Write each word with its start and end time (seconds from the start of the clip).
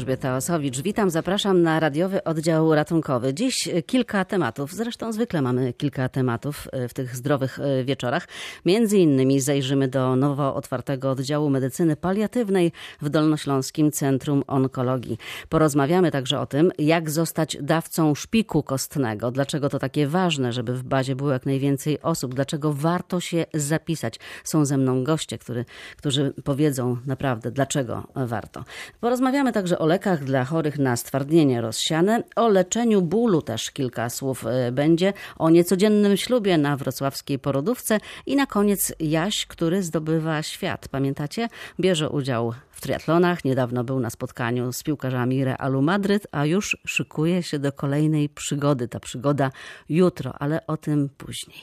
Elżbieta 0.00 0.36
Osowicz, 0.36 0.80
witam, 0.80 1.10
zapraszam 1.10 1.62
na 1.62 1.80
radiowy 1.80 2.24
oddział 2.24 2.74
ratunkowy. 2.74 3.34
Dziś 3.34 3.68
kilka 3.86 4.24
tematów, 4.24 4.72
zresztą 4.72 5.12
zwykle 5.12 5.42
mamy 5.42 5.72
kilka 5.72 6.08
tematów 6.08 6.68
e, 6.72 6.88
w 6.88 6.94
tych 6.94 7.16
zdrowych 7.16 7.58
e, 7.58 7.84
wieczorach. 7.84 8.28
Między 8.64 8.98
innymi 8.98 9.40
zajrzymy 9.40 9.88
do 9.88 10.16
nowo 10.16 10.54
otwartego 10.54 11.10
oddziału 11.10 11.50
medycyny 11.50 11.96
paliatywnej 11.96 12.72
w 13.02 13.08
Dolnośląskim 13.08 13.92
Centrum 13.92 14.42
Onkologii. 14.46 15.18
Porozmawiamy 15.48 16.10
także 16.10 16.40
o 16.40 16.46
tym, 16.46 16.72
jak 16.78 17.10
zostać 17.10 17.56
dawcą 17.60 18.14
szpiku 18.14 18.62
kostnego, 18.62 19.30
dlaczego 19.30 19.68
to 19.68 19.78
takie 19.78 20.06
ważne, 20.06 20.52
żeby 20.52 20.74
w 20.74 20.82
bazie 20.82 21.16
było 21.16 21.32
jak 21.32 21.46
najwięcej 21.46 22.02
osób, 22.02 22.34
dlaczego 22.34 22.72
warto 22.72 23.20
się 23.20 23.46
zapisać. 23.54 24.20
Są 24.44 24.64
ze 24.64 24.76
mną 24.76 25.04
goście, 25.04 25.38
który, 25.38 25.64
którzy 25.96 26.34
powiedzą 26.44 26.96
naprawdę, 27.06 27.50
dlaczego 27.50 28.06
warto. 28.14 28.64
Porozmawiamy 29.00 29.52
także 29.52 29.78
o 29.78 29.89
lekach 29.90 30.24
dla 30.24 30.44
chorych 30.44 30.78
na 30.78 30.96
stwardnienie 30.96 31.60
rozsiane, 31.60 32.22
o 32.36 32.48
leczeniu 32.48 33.02
bólu 33.02 33.42
też 33.42 33.70
kilka 33.70 34.10
słów 34.10 34.46
e, 34.46 34.72
będzie, 34.72 35.12
o 35.38 35.50
niecodziennym 35.50 36.16
ślubie 36.16 36.58
na 36.58 36.76
wrocławskiej 36.76 37.38
porodówce 37.38 37.98
i 38.26 38.36
na 38.36 38.46
koniec 38.46 38.92
Jaś, 39.00 39.46
który 39.46 39.82
zdobywa 39.82 40.42
świat. 40.42 40.88
Pamiętacie? 40.88 41.48
Bierze 41.80 42.10
udział 42.10 42.52
w 42.70 42.80
triatlonach, 42.80 43.44
niedawno 43.44 43.84
był 43.84 44.00
na 44.00 44.10
spotkaniu 44.10 44.72
z 44.72 44.82
piłkarzami 44.82 45.44
Realu 45.44 45.82
Madryt, 45.82 46.26
a 46.32 46.46
już 46.46 46.76
szykuje 46.86 47.42
się 47.42 47.58
do 47.58 47.72
kolejnej 47.72 48.28
przygody. 48.28 48.88
Ta 48.88 49.00
przygoda 49.00 49.50
jutro, 49.88 50.34
ale 50.38 50.66
o 50.66 50.76
tym 50.76 51.08
później. 51.18 51.62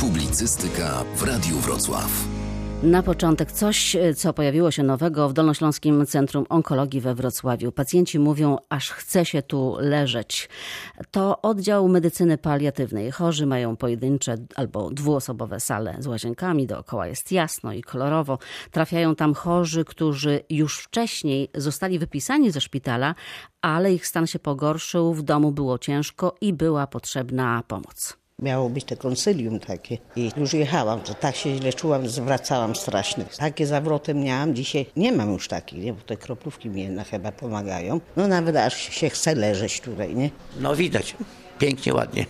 Publicystyka 0.00 1.04
w 1.16 1.22
Radiu 1.22 1.56
Wrocław. 1.58 2.45
Na 2.82 3.02
początek 3.02 3.52
coś, 3.52 3.96
co 4.16 4.32
pojawiło 4.32 4.70
się 4.70 4.82
nowego 4.82 5.28
w 5.28 5.32
Dolnośląskim 5.32 6.06
Centrum 6.06 6.46
Onkologii 6.48 7.00
we 7.00 7.14
Wrocławiu. 7.14 7.72
Pacjenci 7.72 8.18
mówią, 8.18 8.56
aż 8.68 8.90
chce 8.90 9.24
się 9.24 9.42
tu 9.42 9.76
leżeć. 9.78 10.48
To 11.10 11.42
oddział 11.42 11.88
medycyny 11.88 12.38
paliatywnej. 12.38 13.10
Chorzy 13.10 13.46
mają 13.46 13.76
pojedyncze 13.76 14.34
albo 14.54 14.90
dwuosobowe 14.90 15.60
sale 15.60 15.96
z 15.98 16.06
łazienkami, 16.06 16.66
dookoła 16.66 17.06
jest 17.06 17.32
jasno 17.32 17.72
i 17.72 17.82
kolorowo. 17.82 18.38
Trafiają 18.70 19.14
tam 19.14 19.34
chorzy, 19.34 19.84
którzy 19.84 20.40
już 20.50 20.78
wcześniej 20.78 21.50
zostali 21.54 21.98
wypisani 21.98 22.50
ze 22.50 22.60
szpitala, 22.60 23.14
ale 23.62 23.94
ich 23.94 24.06
stan 24.06 24.26
się 24.26 24.38
pogorszył, 24.38 25.14
w 25.14 25.22
domu 25.22 25.52
było 25.52 25.78
ciężko 25.78 26.34
i 26.40 26.52
była 26.52 26.86
potrzebna 26.86 27.62
pomoc. 27.68 28.25
Miało 28.42 28.70
być 28.70 28.84
to 28.84 28.96
konsylium 28.96 29.60
takie 29.60 29.98
i 30.16 30.30
już 30.36 30.52
jechałam, 30.52 31.00
to 31.00 31.14
tak 31.14 31.36
się 31.36 31.56
źle 31.56 31.72
czułam, 31.72 32.08
zwracałam 32.08 32.76
strasznie. 32.76 33.24
Takie 33.38 33.66
zawroty 33.66 34.14
miałam, 34.14 34.54
dzisiaj 34.54 34.86
nie 34.96 35.12
mam 35.12 35.32
już 35.32 35.48
takich, 35.48 35.84
nie? 35.84 35.92
bo 35.92 36.00
te 36.00 36.16
kroplówki 36.16 36.68
mi 36.70 36.88
chyba 37.10 37.32
pomagają. 37.32 38.00
No 38.16 38.28
nawet 38.28 38.56
aż 38.56 38.74
się 38.74 39.10
chce 39.10 39.34
leżeć 39.34 39.80
tutaj, 39.80 40.14
nie? 40.14 40.30
No 40.60 40.76
widać, 40.76 41.16
pięknie, 41.58 41.94
ładnie. 41.94 42.26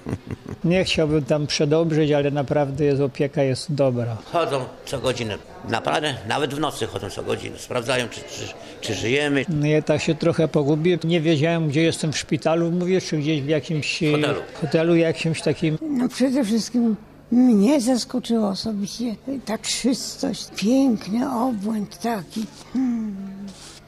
Nie 0.64 0.84
chciałbym 0.84 1.24
tam 1.24 1.46
przedobrzyć, 1.46 2.12
ale 2.12 2.30
naprawdę 2.30 2.84
jest 2.84 3.00
opieka 3.00 3.42
jest 3.42 3.74
dobra. 3.74 4.16
Chodzą 4.32 4.64
co 4.84 4.98
godzinę, 4.98 5.38
naprawdę, 5.68 6.14
nawet 6.28 6.54
w 6.54 6.60
nocy 6.60 6.86
chodzą 6.86 7.10
co 7.10 7.22
godzinę, 7.22 7.58
sprawdzają 7.58 8.08
czy, 8.08 8.20
czy, 8.20 8.54
czy 8.80 8.94
żyjemy. 8.94 9.44
No 9.48 9.66
ja 9.66 9.82
tak 9.82 10.02
się 10.02 10.14
trochę 10.14 10.48
pogubię. 10.48 10.98
Nie 11.04 11.20
wiedziałem, 11.20 11.68
gdzie 11.68 11.82
jestem 11.82 12.12
w 12.12 12.18
szpitalu, 12.18 12.70
mówię, 12.70 13.00
czy 13.00 13.18
gdzieś 13.18 13.42
w 13.42 13.48
jakimś 13.48 14.02
e, 14.02 14.12
Hotelu. 14.12 14.40
hotelu 14.60 14.96
jakimś 14.96 15.42
takim. 15.42 15.78
No 15.90 16.08
przede 16.08 16.44
wszystkim 16.44 16.96
mnie 17.30 17.80
zaskoczyło 17.80 18.48
osobiście 18.48 19.16
ta 19.44 19.58
czystość, 19.58 20.48
piękny 20.56 21.32
obłęd 21.32 21.98
taki. 21.98 22.44
Hmm. 22.72 23.16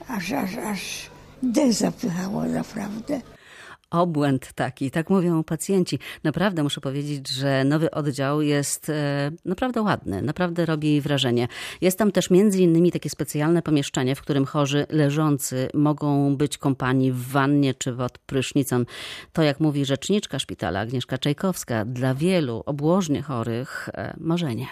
Aż, 0.09 0.33
aż, 0.33 0.51
aż 0.57 0.81
dech 1.43 1.73
zapychało 1.73 2.45
naprawdę. 2.45 3.21
Obłęd 3.91 4.53
taki, 4.53 4.91
tak 4.91 5.11
mówią 5.11 5.45
pacjenci. 5.45 5.99
Naprawdę 6.25 6.63
muszę 6.63 6.81
powiedzieć, 6.81 7.29
że 7.29 7.65
nowy 7.65 7.91
oddział 7.91 8.43
jest 8.43 8.91
e, 8.91 9.31
naprawdę 9.45 9.83
ładny, 9.83 10.23
naprawdę 10.23 10.67
robi 10.67 11.01
wrażenie. 11.01 11.49
Jest 11.81 11.99
tam 11.99 12.13
też 12.13 12.31
między 12.31 12.63
innymi 12.63 12.93
takie 12.93 13.11
specjalne 13.11 13.63
pomieszczenie, 13.63 14.15
w 14.15 14.23
którym 14.23 14.45
chorzy 14.45 14.87
leżący 14.91 15.69
mogą 15.75 16.37
być 16.37 16.59
kąpani 16.59 17.13
w 17.13 17.29
wannie 17.29 17.75
czy 17.75 17.93
pod 17.93 18.19
prysznicem. 18.19 18.87
To, 19.33 19.43
jak 19.43 19.61
mówi 19.61 19.85
rzeczniczka 19.85 20.39
szpitala 20.39 20.81
Agnieszka 20.81 21.19
Czajkowska, 21.19 21.85
dla 21.85 22.15
wielu 22.15 22.63
obłożnie 22.67 23.23
chorych 23.23 23.89
e, 23.89 24.15
marzenie. 24.21 24.67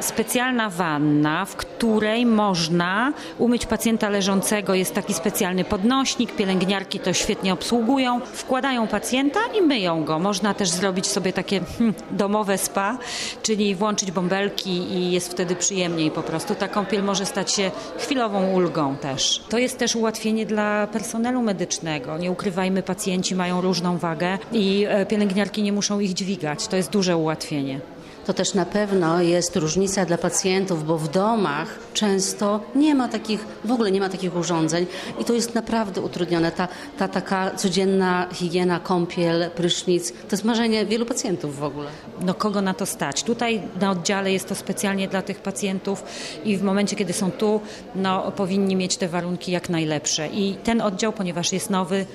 Specjalna 0.00 0.70
wanna, 0.70 1.44
w 1.44 1.56
której 1.56 2.26
można 2.26 3.12
umyć 3.38 3.66
pacjenta 3.66 4.08
leżącego. 4.08 4.74
Jest 4.74 4.94
taki 4.94 5.14
specjalny 5.14 5.64
podnośnik, 5.64 6.36
pielęgniarki 6.36 7.00
to 7.00 7.12
świetnie 7.12 7.52
obsługują. 7.52 8.20
Wkładają 8.20 8.86
pacjenta 8.86 9.40
i 9.58 9.62
myją 9.62 10.04
go. 10.04 10.18
Można 10.18 10.54
też 10.54 10.68
zrobić 10.70 11.06
sobie 11.06 11.32
takie 11.32 11.60
hmm, 11.60 11.94
domowe 12.10 12.58
spa, 12.58 12.98
czyli 13.42 13.74
włączyć 13.74 14.12
bąbelki 14.12 14.70
i 14.70 15.12
jest 15.12 15.30
wtedy 15.32 15.56
przyjemniej 15.56 16.10
po 16.10 16.22
prostu. 16.22 16.54
Ta 16.54 16.68
kąpiel 16.68 17.04
może 17.04 17.26
stać 17.26 17.52
się 17.52 17.70
chwilową 17.98 18.52
ulgą 18.52 18.96
też. 18.96 19.42
To 19.48 19.58
jest 19.58 19.78
też 19.78 19.96
ułatwienie 19.96 20.46
dla 20.46 20.86
personelu 20.86 21.42
medycznego. 21.42 22.18
Nie 22.18 22.30
ukrywajmy, 22.30 22.82
pacjenci 22.82 23.34
mają 23.34 23.60
różną 23.60 23.98
wagę 23.98 24.38
i 24.52 24.86
e, 24.88 25.06
pielęgniarki 25.06 25.62
nie 25.62 25.72
muszą 25.72 26.00
ich 26.00 26.14
dźwigać. 26.14 26.66
To 26.68 26.76
jest 26.76 26.90
duże 26.90 27.16
ułatwienie. 27.16 27.80
To 28.28 28.34
też 28.34 28.54
na 28.54 28.64
pewno 28.64 29.22
jest 29.22 29.56
różnica 29.56 30.04
dla 30.04 30.18
pacjentów, 30.18 30.86
bo 30.86 30.98
w 30.98 31.08
domach 31.08 31.78
często 31.94 32.60
nie 32.74 32.94
ma 32.94 33.08
takich, 33.08 33.46
w 33.64 33.72
ogóle 33.72 33.90
nie 33.90 34.00
ma 34.00 34.08
takich 34.08 34.36
urządzeń 34.36 34.86
i 35.20 35.24
to 35.24 35.32
jest 35.32 35.54
naprawdę 35.54 36.00
utrudnione. 36.00 36.52
Ta, 36.52 36.68
ta 36.98 37.08
taka 37.08 37.50
codzienna 37.50 38.28
higiena, 38.32 38.80
kąpiel, 38.80 39.50
prysznic, 39.56 40.12
to 40.12 40.28
jest 40.30 40.44
marzenie 40.44 40.86
wielu 40.86 41.06
pacjentów 41.06 41.58
w 41.58 41.62
ogóle. 41.62 41.88
no 42.20 42.34
kogo 42.34 42.62
na 42.62 42.74
to 42.74 42.86
stać. 42.86 43.22
Tutaj 43.22 43.62
na 43.80 43.90
oddziale 43.90 44.32
jest 44.32 44.48
to 44.48 44.54
specjalnie 44.54 45.08
dla 45.08 45.22
tych 45.22 45.40
pacjentów 45.40 46.04
i 46.44 46.56
w 46.56 46.62
momencie, 46.62 46.96
kiedy 46.96 47.12
są 47.12 47.30
tu, 47.30 47.60
no, 47.94 48.32
powinni 48.32 48.76
mieć 48.76 48.96
te 48.96 49.08
warunki 49.08 49.52
jak 49.52 49.68
najlepsze. 49.68 50.28
I 50.28 50.54
ten 50.64 50.80
oddział, 50.80 51.12
ponieważ 51.12 51.52
jest 51.52 51.70
nowy, 51.70 52.06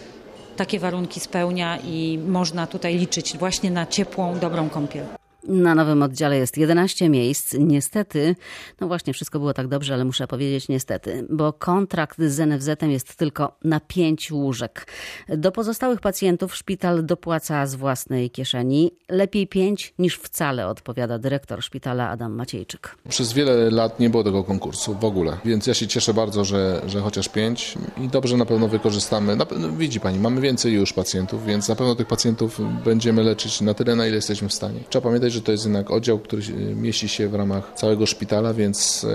takie 0.57 0.79
warunki 0.79 1.19
spełnia 1.19 1.78
i 1.78 2.19
można 2.28 2.68
tutaj 2.68 2.97
liczyć 2.97 3.38
właśnie 3.38 3.72
na 3.72 3.85
ciepłą, 3.85 4.40
dobrą 4.40 4.69
kąpiel. 4.69 5.22
Na 5.47 5.75
nowym 5.75 6.03
oddziale 6.03 6.37
jest 6.37 6.57
11 6.57 7.09
miejsc. 7.09 7.55
Niestety, 7.59 8.35
no 8.81 8.87
właśnie, 8.87 9.13
wszystko 9.13 9.39
było 9.39 9.53
tak 9.53 9.67
dobrze, 9.67 9.93
ale 9.93 10.05
muszę 10.05 10.27
powiedzieć 10.27 10.67
niestety, 10.67 11.27
bo 11.29 11.53
kontrakt 11.53 12.21
z 12.21 12.39
NFZ-em 12.47 12.91
jest 12.91 13.15
tylko 13.15 13.57
na 13.63 13.79
5 13.79 14.31
łóżek. 14.31 14.87
Do 15.29 15.51
pozostałych 15.51 15.99
pacjentów 16.01 16.55
szpital 16.55 17.05
dopłaca 17.05 17.65
z 17.67 17.75
własnej 17.75 18.29
kieszeni. 18.29 18.91
Lepiej 19.09 19.47
5 19.47 19.93
niż 19.99 20.15
wcale, 20.17 20.67
odpowiada 20.67 21.19
dyrektor 21.19 21.63
szpitala 21.63 22.09
Adam 22.09 22.33
Maciejczyk. 22.35 22.95
Przez 23.09 23.33
wiele 23.33 23.71
lat 23.71 23.99
nie 23.99 24.09
było 24.09 24.23
tego 24.23 24.43
konkursu 24.43 24.93
w 25.01 25.05
ogóle, 25.05 25.37
więc 25.45 25.67
ja 25.67 25.73
się 25.73 25.87
cieszę 25.87 26.13
bardzo, 26.13 26.45
że, 26.45 26.81
że 26.87 27.01
chociaż 27.01 27.29
pięć 27.29 27.75
i 28.01 28.07
dobrze 28.07 28.37
na 28.37 28.45
pewno 28.45 28.67
wykorzystamy. 28.67 29.35
Na, 29.35 29.45
pewno- 29.45 29.71
widzi 29.71 29.99
Pani, 29.99 30.19
mamy 30.19 30.41
więcej 30.41 30.73
już 30.73 30.93
pacjentów, 30.93 31.45
więc 31.45 31.69
na 31.69 31.75
pewno 31.75 31.95
tych 31.95 32.07
pacjentów 32.07 32.59
będziemy 32.83 33.23
leczyć 33.23 33.61
na 33.61 33.73
tyle, 33.73 33.95
na 33.95 34.07
ile 34.07 34.15
jesteśmy 34.15 34.49
w 34.49 34.53
stanie. 34.53 34.79
Trzeba 34.89 35.03
pamiętać, 35.03 35.32
że 35.33 35.41
to 35.41 35.51
jest 35.51 35.63
jednak 35.63 35.91
oddział, 35.91 36.19
który 36.19 36.44
mieści 36.75 37.09
się 37.09 37.29
w 37.29 37.35
ramach 37.35 37.71
całego 37.75 38.05
szpitala, 38.05 38.53
więc 38.53 39.05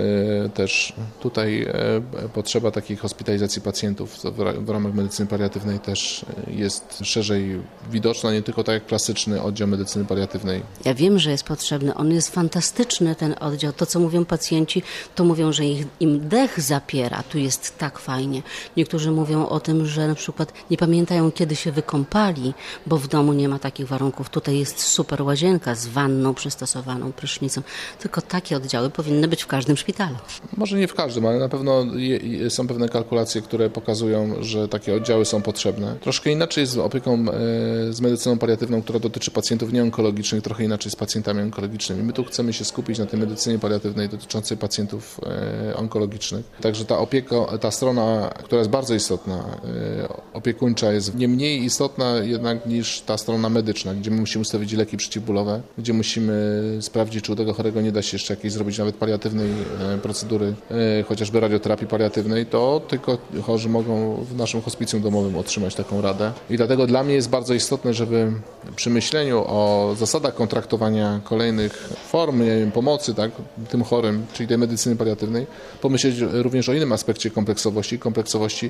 e, 0.45 0.49
też 0.49 0.93
tutaj 1.19 1.63
e, 1.63 2.01
potrzeba 2.33 2.71
takiej 2.71 2.97
hospitalizacji 2.97 3.61
pacjentów 3.61 4.17
w 4.59 4.69
ramach 4.69 4.93
medycyny 4.93 5.29
paliatywnej 5.29 5.79
też 5.79 6.25
e, 6.47 6.53
jest 6.53 6.99
szerzej 7.03 7.61
widoczna, 7.91 8.33
nie 8.33 8.41
tylko 8.41 8.63
tak 8.63 8.73
jak 8.73 8.85
klasyczny 8.85 9.41
oddział 9.41 9.67
medycyny 9.67 10.05
paliatywnej 10.05 10.61
Ja 10.85 10.93
wiem, 10.93 11.19
że 11.19 11.31
jest 11.31 11.43
potrzebny. 11.43 11.95
On 11.95 12.11
jest 12.11 12.29
fantastyczny, 12.29 13.15
ten 13.15 13.35
oddział. 13.39 13.73
To, 13.73 13.85
co 13.85 13.99
mówią 13.99 14.25
pacjenci, 14.25 14.83
to 15.15 15.23
mówią, 15.23 15.51
że 15.51 15.65
ich, 15.65 15.87
im 15.99 16.29
dech 16.29 16.61
zapiera. 16.61 17.23
Tu 17.23 17.37
jest 17.37 17.77
tak 17.77 17.99
fajnie. 17.99 18.41
Niektórzy 18.77 19.11
mówią 19.11 19.47
o 19.47 19.59
tym, 19.59 19.85
że 19.85 20.07
na 20.07 20.15
przykład 20.15 20.53
nie 20.71 20.77
pamiętają, 20.77 21.31
kiedy 21.31 21.55
się 21.55 21.71
wykąpali, 21.71 22.53
bo 22.85 22.97
w 22.97 23.07
domu 23.07 23.33
nie 23.33 23.49
ma 23.49 23.59
takich 23.59 23.87
warunków. 23.87 24.29
Tutaj 24.29 24.59
jest 24.59 24.79
super 24.79 25.21
łazienka 25.21 25.75
z 25.75 25.87
wanną 25.87 26.08
przystosowaną, 26.35 27.11
prysznicą. 27.11 27.61
Tylko 27.99 28.21
takie 28.21 28.57
oddziały 28.57 28.89
powinny 28.89 29.27
być 29.27 29.43
w 29.43 29.47
każdym 29.47 29.77
szpitalu. 29.77 30.15
Może 30.57 30.77
nie 30.77 30.87
w 30.87 30.93
każdym, 30.93 31.25
ale 31.25 31.39
na 31.39 31.49
pewno 31.49 31.85
je, 31.95 32.49
są 32.49 32.67
pewne 32.67 32.89
kalkulacje, 32.89 33.41
które 33.41 33.69
pokazują, 33.69 34.43
że 34.43 34.67
takie 34.67 34.95
oddziały 34.95 35.25
są 35.25 35.41
potrzebne. 35.41 35.95
Troszkę 36.01 36.31
inaczej 36.31 36.65
z 36.65 36.77
opieką 36.77 37.13
e, 37.13 37.93
z 37.93 38.01
medycyną 38.01 38.37
paliatywną, 38.37 38.81
która 38.81 38.99
dotyczy 38.99 39.31
pacjentów 39.31 39.73
nieonkologicznych, 39.73 40.43
trochę 40.43 40.63
inaczej 40.63 40.91
z 40.91 40.95
pacjentami 40.95 41.41
onkologicznymi. 41.41 42.03
My 42.03 42.13
tu 42.13 42.23
chcemy 42.23 42.53
się 42.53 42.65
skupić 42.65 42.99
na 42.99 43.05
tej 43.05 43.19
medycynie 43.19 43.59
paliatywnej 43.59 44.09
dotyczącej 44.09 44.57
pacjentów 44.57 45.19
e, 45.23 45.75
onkologicznych. 45.75 46.45
Także 46.61 46.85
ta 46.85 46.97
opieka, 46.97 47.35
ta 47.61 47.71
strona, 47.71 48.29
która 48.43 48.59
jest 48.59 48.71
bardzo 48.71 48.93
istotna, 48.95 49.37
e, 49.37 50.09
opiekuńcza 50.33 50.93
jest 50.93 51.15
nie 51.15 51.27
mniej 51.27 51.63
istotna 51.63 52.15
jednak 52.15 52.65
niż 52.65 53.01
ta 53.01 53.17
strona 53.17 53.49
medyczna, 53.49 53.95
gdzie 53.95 54.11
my 54.11 54.19
musimy 54.19 54.41
ustawić 54.41 54.73
leki 54.73 54.97
przeciwbólowe, 54.97 55.61
gdzie 55.77 55.93
musimy 55.99 56.33
sprawdzić, 56.81 57.23
czy 57.23 57.31
u 57.31 57.35
tego 57.35 57.53
chorego 57.53 57.81
nie 57.81 57.91
da 57.91 58.01
się 58.01 58.15
jeszcze 58.15 58.33
jakiejś 58.33 58.53
zrobić 58.53 58.77
nawet 58.77 58.95
paliatywnej 58.95 59.49
e, 59.49 59.97
procedury, 59.97 60.53
e, 60.99 61.03
chociażby 61.03 61.39
radioterapii 61.39 61.87
paliatywnej, 61.87 62.45
to 62.45 62.81
tylko 62.87 63.17
chorzy 63.43 63.69
mogą 63.69 64.15
w 64.15 64.37
naszym 64.37 64.61
hospicjum 64.61 65.01
domowym 65.01 65.37
otrzymać 65.37 65.75
taką 65.75 66.01
radę. 66.01 66.31
I 66.49 66.57
dlatego 66.57 66.87
dla 66.87 67.03
mnie 67.03 67.13
jest 67.13 67.29
bardzo 67.29 67.53
istotne, 67.53 67.93
żeby 67.93 68.31
przy 68.75 68.89
myśleniu 68.89 69.43
o 69.47 69.95
zasadach 69.97 70.35
kontraktowania 70.35 71.19
kolejnych 71.23 71.89
form 72.07 72.43
wiem, 72.45 72.71
pomocy 72.71 73.13
tak, 73.13 73.31
tym 73.69 73.83
chorym, 73.83 74.25
czyli 74.33 74.47
tej 74.47 74.57
medycyny 74.57 74.95
paliatywnej, 74.95 75.47
pomyśleć 75.81 76.15
również 76.19 76.69
o 76.69 76.73
innym 76.73 76.91
aspekcie 76.91 77.29
kompleksowości, 77.29 77.99
kompleksowości 77.99 78.69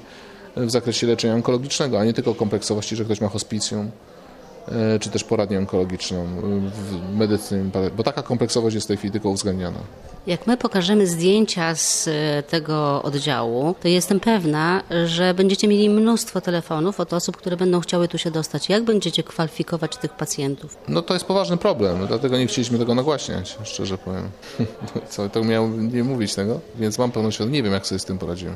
w 0.56 0.72
zakresie 0.72 1.08
leczenia 1.08 1.34
onkologicznego, 1.34 2.00
a 2.00 2.06
nie 2.06 2.14
tylko 2.14 2.36
kompleksowości, 2.36 2.96
że 2.96 3.06
ktoś 3.06 3.22
ma 3.22 3.28
hospicjum 3.28 3.92
czy 5.00 5.10
też 5.10 5.24
poradnię 5.24 5.58
onkologiczną 5.58 6.26
w 6.72 7.18
medycynie, 7.18 7.70
bo 7.98 8.04
taka 8.04 8.24
kompleksowość 8.24 8.74
jest 8.76 8.88
w 8.88 8.88
tej 8.88 8.98
chwili 8.98 9.12
tylko 9.12 9.30
uwzględniana. 9.30 9.80
Jak 10.28 10.48
my 10.48 10.58
pokażemy 10.58 11.08
zdjęcia 11.08 11.76
z 11.76 12.08
e, 12.08 12.44
tego 12.44 13.04
oddziału, 13.04 13.76
to 13.82 13.88
jestem 13.88 14.20
pewna, 14.20 14.84
że 15.06 15.34
będziecie 15.34 15.68
mieli 15.68 15.90
mnóstwo 15.90 16.42
telefonów 16.42 17.00
od 17.00 17.14
osób, 17.14 17.38
które 17.38 17.58
będą 17.58 17.80
chciały 17.80 18.08
tu 18.08 18.18
się 18.18 18.32
dostać. 18.32 18.70
Jak 18.70 18.84
będziecie 18.84 19.24
kwalifikować 19.24 19.98
tych 19.98 20.14
pacjentów? 20.14 20.78
No 20.88 21.02
to 21.02 21.14
jest 21.14 21.26
poważny 21.26 21.58
problem, 21.58 22.08
dlatego 22.08 22.38
nie 22.38 22.48
chcieliśmy 22.48 22.80
tego 22.80 22.96
nagłaśniać, 22.96 23.58
szczerze 23.64 23.98
powiem. 23.98 24.30
Co, 25.10 25.30
to 25.30 25.44
miał 25.44 25.70
nie 25.70 26.04
mówić 26.04 26.36
tego, 26.36 26.60
więc 26.76 26.98
mam 26.98 27.12
pełną 27.12 27.32
świadomość, 27.32 27.54
nie 27.54 27.64
wiem 27.64 27.74
jak 27.74 27.88
sobie 27.88 28.00
z 28.00 28.06
tym 28.06 28.18
poradziłem. 28.18 28.56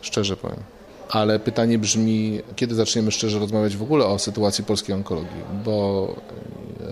Szczerze 0.00 0.36
powiem 0.36 0.75
ale 1.10 1.38
pytanie 1.38 1.78
brzmi, 1.78 2.40
kiedy 2.56 2.74
zaczniemy 2.74 3.10
szczerze 3.10 3.38
rozmawiać 3.38 3.76
w 3.76 3.82
ogóle 3.82 4.06
o 4.06 4.18
sytuacji 4.18 4.64
polskiej 4.64 4.94
onkologii, 4.94 5.42
bo 5.64 6.14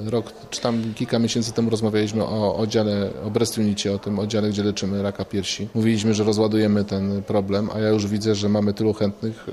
rok 0.06 0.32
czy 0.50 0.60
tam 0.60 0.94
kilka 0.94 1.18
miesięcy 1.18 1.52
temu 1.52 1.70
rozmawialiśmy 1.70 2.24
o 2.24 2.56
oddziale, 2.56 3.10
o 3.26 3.30
breast 3.30 3.58
unicie, 3.58 3.92
o 3.92 3.98
tym 3.98 4.18
oddziale, 4.18 4.48
gdzie 4.50 4.62
leczymy 4.62 5.02
raka 5.02 5.24
piersi. 5.24 5.68
Mówiliśmy, 5.74 6.14
że 6.14 6.24
rozładujemy 6.24 6.84
ten 6.84 7.22
problem, 7.22 7.70
a 7.74 7.78
ja 7.78 7.88
już 7.88 8.06
widzę, 8.06 8.34
że 8.34 8.48
mamy 8.48 8.74
tylu 8.74 8.92
chętnych, 8.92 9.46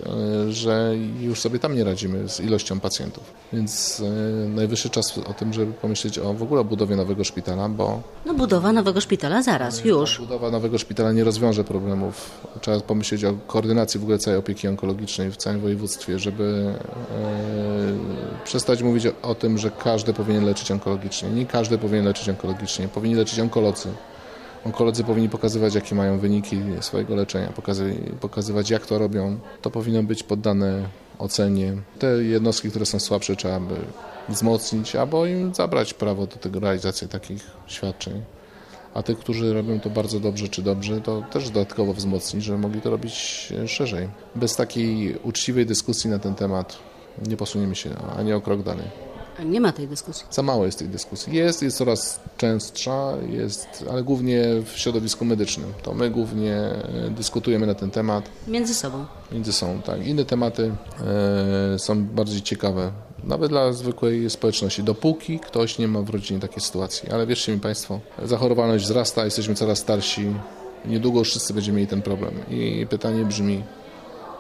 e, 0.48 0.52
że 0.52 0.94
już 1.20 1.40
sobie 1.40 1.60
tam 1.60 1.76
nie 1.76 1.84
radzimy 1.84 2.30
z 2.30 2.40
ilością 2.40 2.80
pacjentów. 2.80 3.24
Więc 3.54 4.00
e, 4.46 4.50
najwyższy 4.50 4.90
czas 4.90 5.18
o 5.18 5.34
tym, 5.34 5.54
żeby 5.54 5.74
pomyśleć 5.74 6.20
o 6.20 6.34
w 6.34 6.44
ogóle 6.44 6.64
budowie 6.64 6.96
nowego 6.96 7.24
szpitala, 7.24 7.70
bo... 7.70 8.02
No 8.26 8.34
budowa 8.34 8.72
nowego 8.72 9.02
szpitala 9.02 9.44
zaraz, 9.44 9.86
już. 9.86 10.20
Budowa 10.20 10.52
nowego 10.52 10.78
szpitala 10.78 11.12
nie 11.12 11.24
rozwiąże 11.24 11.64
problemów. 11.64 12.32
Trzeba 12.62 12.80
pomyśleć 12.80 13.24
o 13.26 13.34
koordynacji 13.48 14.00
w 14.00 14.04
ogóle 14.04 14.18
całej 14.18 14.40
opieki 14.40 14.51
onkologicznej 14.70 15.32
w 15.32 15.38
całym 15.38 15.60
województwie, 15.60 16.20
żeby 16.20 16.74
e, 17.12 18.44
przestać 18.44 18.84
mówić 18.84 19.06
o, 19.22 19.36
tym, 19.36 19.58
że 19.58 19.72
każdy 19.72 20.14
powinien 20.14 20.46
leczyć 20.46 20.72
onkologicznie. 20.72 21.30
Nie 21.30 21.46
każdy 21.46 21.78
powinien 21.78 22.06
leczyć 22.06 22.30
onkologicznie. 22.30 22.88
Powinni 22.88 23.16
leczyć 23.16 23.40
onkolodzy. 23.40 23.90
Onkolodzy 24.66 25.04
powinni 25.04 25.30
pokazywać, 25.30 25.76
jakie 25.76 25.96
mają 25.96 26.20
wyniki 26.20 26.62
swojego 26.82 27.16
leczenia, 27.16 27.54
pokazywać, 28.20 28.70
jak 28.70 28.86
to 28.86 29.00
robią. 29.00 29.40
To 29.62 29.72
powinno 29.72 30.04
być 30.04 30.24
poddane 30.24 30.84
ocenie. 31.20 31.74
Te 32.00 32.08
jednostki, 32.08 32.70
które 32.70 32.86
są 32.86 33.00
słabsze, 33.00 33.36
trzeba 33.36 33.60
by 33.60 33.76
wzmocnić 34.30 34.96
albo 34.96 35.26
im 35.26 35.54
zabrać 35.54 35.94
prawo 35.94 36.28
do 36.28 36.36
tego 36.36 36.60
realizacji 36.60 37.08
takich 37.08 37.52
świadczeń. 37.68 38.22
A 38.94 39.04
tych, 39.04 39.20
którzy 39.20 39.54
robią 39.54 39.80
to 39.80 39.90
bardzo 39.90 40.20
dobrze 40.20 40.50
czy 40.50 40.62
dobrze, 40.62 41.02
to 41.02 41.24
też 41.32 41.50
dodatkowo 41.50 41.94
wzmocnić, 41.94 42.44
żeby 42.44 42.58
mogli 42.58 42.82
to 42.82 42.90
robić 42.90 43.14
szerzej. 43.68 44.10
Bez 44.36 44.56
takiej 44.56 45.18
uczciwej 45.24 45.66
dyskusji 45.66 46.10
na 46.10 46.20
ten 46.20 46.36
temat 46.36 46.78
nie 47.28 47.38
posuniemy 47.38 47.76
się 47.76 47.90
ani 48.18 48.34
o 48.34 48.42
krok 48.42 48.64
dalej. 48.64 48.86
Nie 49.46 49.62
ma 49.62 49.72
tej 49.72 49.88
dyskusji. 49.88 50.26
Za 50.32 50.42
mało 50.42 50.66
jest 50.66 50.80
tej 50.80 50.88
dyskusji. 50.88 51.36
Jest, 51.36 51.64
jest 51.64 51.78
coraz 51.78 52.20
częstsza, 52.38 53.14
jest, 53.30 53.86
ale 53.92 54.04
głównie 54.04 54.44
w 54.66 54.78
środowisku 54.78 55.26
medycznym. 55.26 55.74
To 55.84 55.94
my 55.94 56.10
głównie 56.10 56.56
e, 56.56 57.10
dyskutujemy 57.18 57.68
na 57.68 57.76
ten 57.76 57.92
temat. 57.92 58.30
Między 58.48 58.74
sobą. 58.74 59.06
Między 59.32 59.54
sobą, 59.54 59.82
tak. 59.82 60.08
Inne 60.08 60.26
tematy 60.26 60.72
e, 61.76 61.80
są 61.80 62.06
bardziej 62.06 62.42
ciekawe, 62.42 62.92
nawet 63.24 63.50
dla 63.50 63.74
zwykłej 63.74 64.30
społeczności, 64.30 64.84
dopóki 64.84 65.40
ktoś 65.40 65.78
nie 65.78 65.88
ma 65.88 66.02
w 66.02 66.10
rodzinie 66.10 66.40
takiej 66.40 66.62
sytuacji. 66.62 67.10
Ale 67.10 67.28
wierzcie 67.28 67.52
mi 67.52 67.60
Państwo, 67.60 68.00
zachorowalność 68.24 68.84
wzrasta, 68.84 69.26
jesteśmy 69.26 69.56
coraz 69.56 69.80
starsi, 69.80 70.34
niedługo 70.86 71.24
wszyscy 71.24 71.54
będziemy 71.54 71.76
mieli 71.76 71.88
ten 71.88 72.02
problem. 72.02 72.34
I 72.50 72.88
pytanie 72.90 73.26
brzmi, 73.26 73.64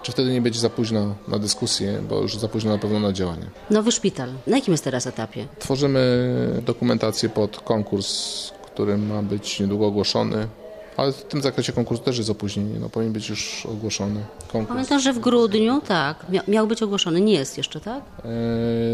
czy 0.03 0.11
wtedy 0.11 0.31
nie 0.31 0.41
będzie 0.41 0.59
za 0.59 0.69
późno 0.69 1.15
na 1.27 1.39
dyskusję, 1.39 2.01
bo 2.09 2.21
już 2.21 2.37
za 2.37 2.47
późno 2.47 2.71
na 2.71 2.77
pewno 2.77 2.99
na 2.99 3.13
działanie. 3.13 3.45
Nowy 3.69 3.91
szpital. 3.91 4.29
Na 4.47 4.55
jakim 4.55 4.71
jest 4.71 4.83
teraz 4.83 5.07
etapie? 5.07 5.47
Tworzymy 5.59 6.61
dokumentację 6.65 7.29
pod 7.29 7.59
konkurs, 7.59 8.51
który 8.65 8.97
ma 8.97 9.23
być 9.23 9.59
niedługo 9.59 9.87
ogłoszony. 9.87 10.47
Ale 10.97 11.11
w 11.11 11.23
tym 11.23 11.41
zakresie 11.41 11.73
konkursu 11.73 12.03
też 12.03 12.17
jest 12.17 12.29
opóźnienie. 12.29 12.79
No, 12.79 12.89
powinien 12.89 13.13
być 13.13 13.29
już 13.29 13.65
ogłoszony 13.65 14.23
konkurs. 14.51 14.69
Pamiętam, 14.69 14.99
że 14.99 15.13
w 15.13 15.19
grudniu, 15.19 15.81
tak, 15.87 16.25
miał 16.47 16.67
być 16.67 16.83
ogłoszony. 16.83 17.21
Nie 17.21 17.33
jest 17.33 17.57
jeszcze, 17.57 17.81
tak? 17.81 18.03
E, 18.25 18.29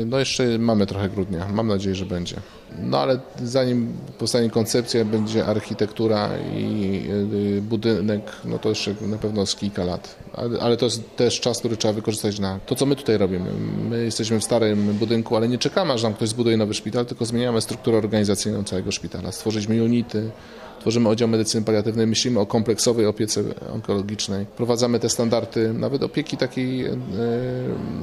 no 0.05 0.19
jeszcze 0.19 0.57
mamy 0.59 0.85
trochę 0.85 1.09
grudnia. 1.09 1.47
Mam 1.47 1.67
nadzieję, 1.67 1.95
że 1.95 2.05
będzie. 2.05 2.35
No 2.79 2.99
ale 2.99 3.19
zanim 3.43 3.93
powstanie 4.19 4.49
koncepcja, 4.49 5.05
będzie 5.05 5.45
architektura 5.45 6.29
i 6.57 7.03
e, 7.57 7.61
budynek, 7.61 8.31
no 8.45 8.59
to 8.59 8.69
jeszcze 8.69 8.95
na 9.01 9.17
pewno 9.17 9.45
z 9.45 9.55
kilka 9.55 9.83
lat. 9.83 10.15
Ale, 10.33 10.59
ale 10.59 10.77
to 10.77 10.85
jest 10.85 11.15
też 11.15 11.39
czas, 11.39 11.59
który 11.59 11.77
trzeba 11.77 11.93
wykorzystać 11.93 12.39
na 12.39 12.59
to, 12.65 12.75
co 12.75 12.85
my 12.85 12.95
tutaj 12.95 13.17
robimy. 13.17 13.51
My 13.89 14.03
jesteśmy 14.03 14.39
w 14.39 14.43
starym 14.43 14.93
budynku, 14.93 15.35
ale 15.35 15.47
nie 15.47 15.57
czekamy, 15.57 15.93
aż 15.93 16.03
nam 16.03 16.13
ktoś 16.13 16.29
zbuduje 16.29 16.57
nowy 16.57 16.73
szpital, 16.73 17.05
tylko 17.05 17.25
zmieniamy 17.25 17.61
strukturę 17.61 17.97
organizacyjną 17.97 18.63
całego 18.63 18.91
szpitala. 18.91 19.31
Stworzyliśmy 19.31 19.83
unity, 19.83 20.31
tworzymy 20.87 21.09
oddział 21.09 21.27
medycyny 21.27 21.65
paliatywnej, 21.65 22.07
myślimy 22.07 22.39
o 22.39 22.45
kompleksowej 22.45 23.05
opiece 23.05 23.43
onkologicznej. 23.73 24.45
Wprowadzamy 24.45 24.99
te 24.99 25.09
standardy 25.09 25.73
nawet 25.73 26.03
opieki 26.03 26.37
takiej 26.37 26.85
e, 26.85 26.97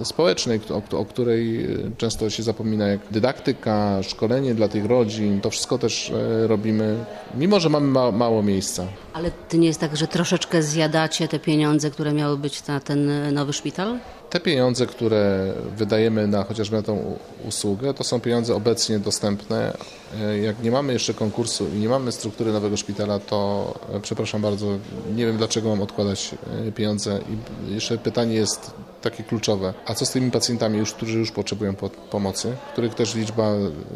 społecznej, 0.03 0.61
o, 0.93 1.05
której 1.05 1.67
często 1.97 2.31
się 2.31 2.43
zapomina, 2.43 2.89
jak 2.89 3.01
dydaktyka, 3.11 4.03
szkolenie 4.03 4.55
dla 4.55 4.69
tych 4.69 4.85
rodzin. 4.85 5.41
To 5.41 5.51
wszystko 5.51 5.79
też 5.79 6.11
e, 6.11 6.47
robimy, 6.47 7.05
mimo 7.35 7.61
że 7.61 7.69
mamy 7.69 7.87
ma, 7.87 8.11
mało 8.11 8.43
miejsca. 8.43 8.87
Ale 9.13 9.31
to 9.31 9.57
nie 9.57 9.67
jest 9.67 9.81
tak, 9.81 9.97
że 9.97 10.07
troszeczkę 10.07 10.63
zjadacie 10.63 11.29
te 11.29 11.39
pieniądze, 11.39 11.91
które 11.91 12.13
miały 12.13 12.37
być 12.37 12.67
na 12.67 12.81
ten 12.81 13.35
nowy 13.35 13.53
szpital? 13.53 13.99
Te 14.35 14.41
pieniądze, 14.41 14.87
które 14.87 15.53
wydajemy 15.77 16.27
na 16.27 16.45
chociażby 16.45 16.77
na 16.77 16.83
tą 16.83 17.19
usługę, 17.49 17.95
to 17.95 18.05
są 18.05 18.21
pieniądze 18.21 18.55
obecnie 18.55 18.99
dostępne. 18.99 19.77
E, 20.21 20.39
jak 20.39 20.63
nie 20.63 20.71
mamy 20.71 20.93
jeszcze 20.93 21.15
konkursu 21.15 21.69
i 21.77 21.79
nie 21.79 21.89
mamy 21.89 22.13
struktury 22.13 22.53
nowego 22.53 22.77
szpitala, 22.77 23.19
to 23.19 23.75
e, 23.93 24.01
przepraszam 24.01 24.43
bardzo, 24.43 24.67
nie 25.15 25.27
wiem 25.27 25.37
dlaczego 25.37 25.69
mam 25.69 25.83
odkładać 25.83 26.35
e, 26.69 26.73
pieniądze. 26.73 27.21
I 27.69 27.75
jeszcze 27.75 27.99
pytanie 27.99 28.35
jest 28.35 28.71
takie 29.03 29.23
kluczowe. 29.23 29.75
A 29.87 29.95
co 29.95 30.07
z 30.07 30.11
tymi 30.11 30.31
pacjentami, 30.31 30.79
już, 30.79 30.93
którzy 30.93 31.19
już 31.19 31.31
potrzebują 31.31 31.75
pomocy, 32.11 32.57
których 32.73 32.95
też 32.95 33.15
liczba 33.15 33.53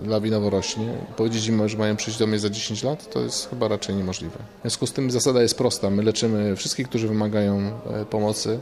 lawinowo 0.07 0.51
rośnie? 0.51 0.95
Powiedzieć 1.17 1.47
im, 1.47 1.69
że 1.69 1.79
mają 1.79 1.97
przyjść 1.97 2.19
do 2.19 2.27
mnie 2.27 2.39
za 2.39 2.51
10 2.51 2.83
lat, 2.83 3.11
to 3.11 3.21
jest 3.21 3.51
chyba 3.51 3.69
raczej 3.69 3.95
niemożliwe. 3.95 4.39
W 4.59 4.63
związku 4.63 4.87
z 4.87 4.93
tym 4.93 5.11
zasada 5.11 5.43
jest 5.43 5.59
prosta. 5.59 5.91
My 5.91 6.03
leczymy 6.03 6.57
wszystkich, 6.57 6.89
którzy 6.89 7.09
wymagają 7.09 7.71
pomocy. 8.11 8.61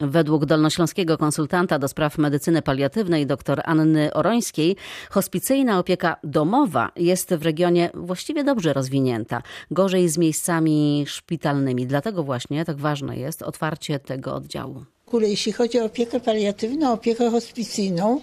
Według 0.00 0.46
dolnośląskiego 0.46 1.18
konsultanta 1.18 1.78
do 1.78 1.88
spraw 1.88 2.18
medycyny 2.18 2.62
paliatywnej 2.62 3.26
dr 3.26 3.62
Anny 3.64 4.14
Orońskiej, 4.14 4.76
hospicyjna 5.10 5.78
opieka 5.78 6.16
domowa 6.24 6.92
jest 6.96 7.34
w 7.34 7.42
regionie 7.42 7.90
właściwie 7.94 8.44
dobrze 8.44 8.72
rozwinięta. 8.72 9.42
Gorzej 9.70 10.08
z 10.08 10.18
miejscami 10.18 11.04
szpitalnymi. 11.06 11.86
Dlatego 11.86 12.24
właśnie 12.24 12.64
tak 12.64 12.76
ważne 12.76 13.16
jest 13.16 13.42
otwarcie 13.42 13.98
tego 13.98 14.34
oddziału. 14.34 14.84
Jeśli 15.20 15.52
chodzi 15.52 15.80
o 15.80 15.84
opiekę 15.84 16.20
paliatywną, 16.20 16.92
opiekę 16.92 17.30
hospicyjną, 17.30 18.20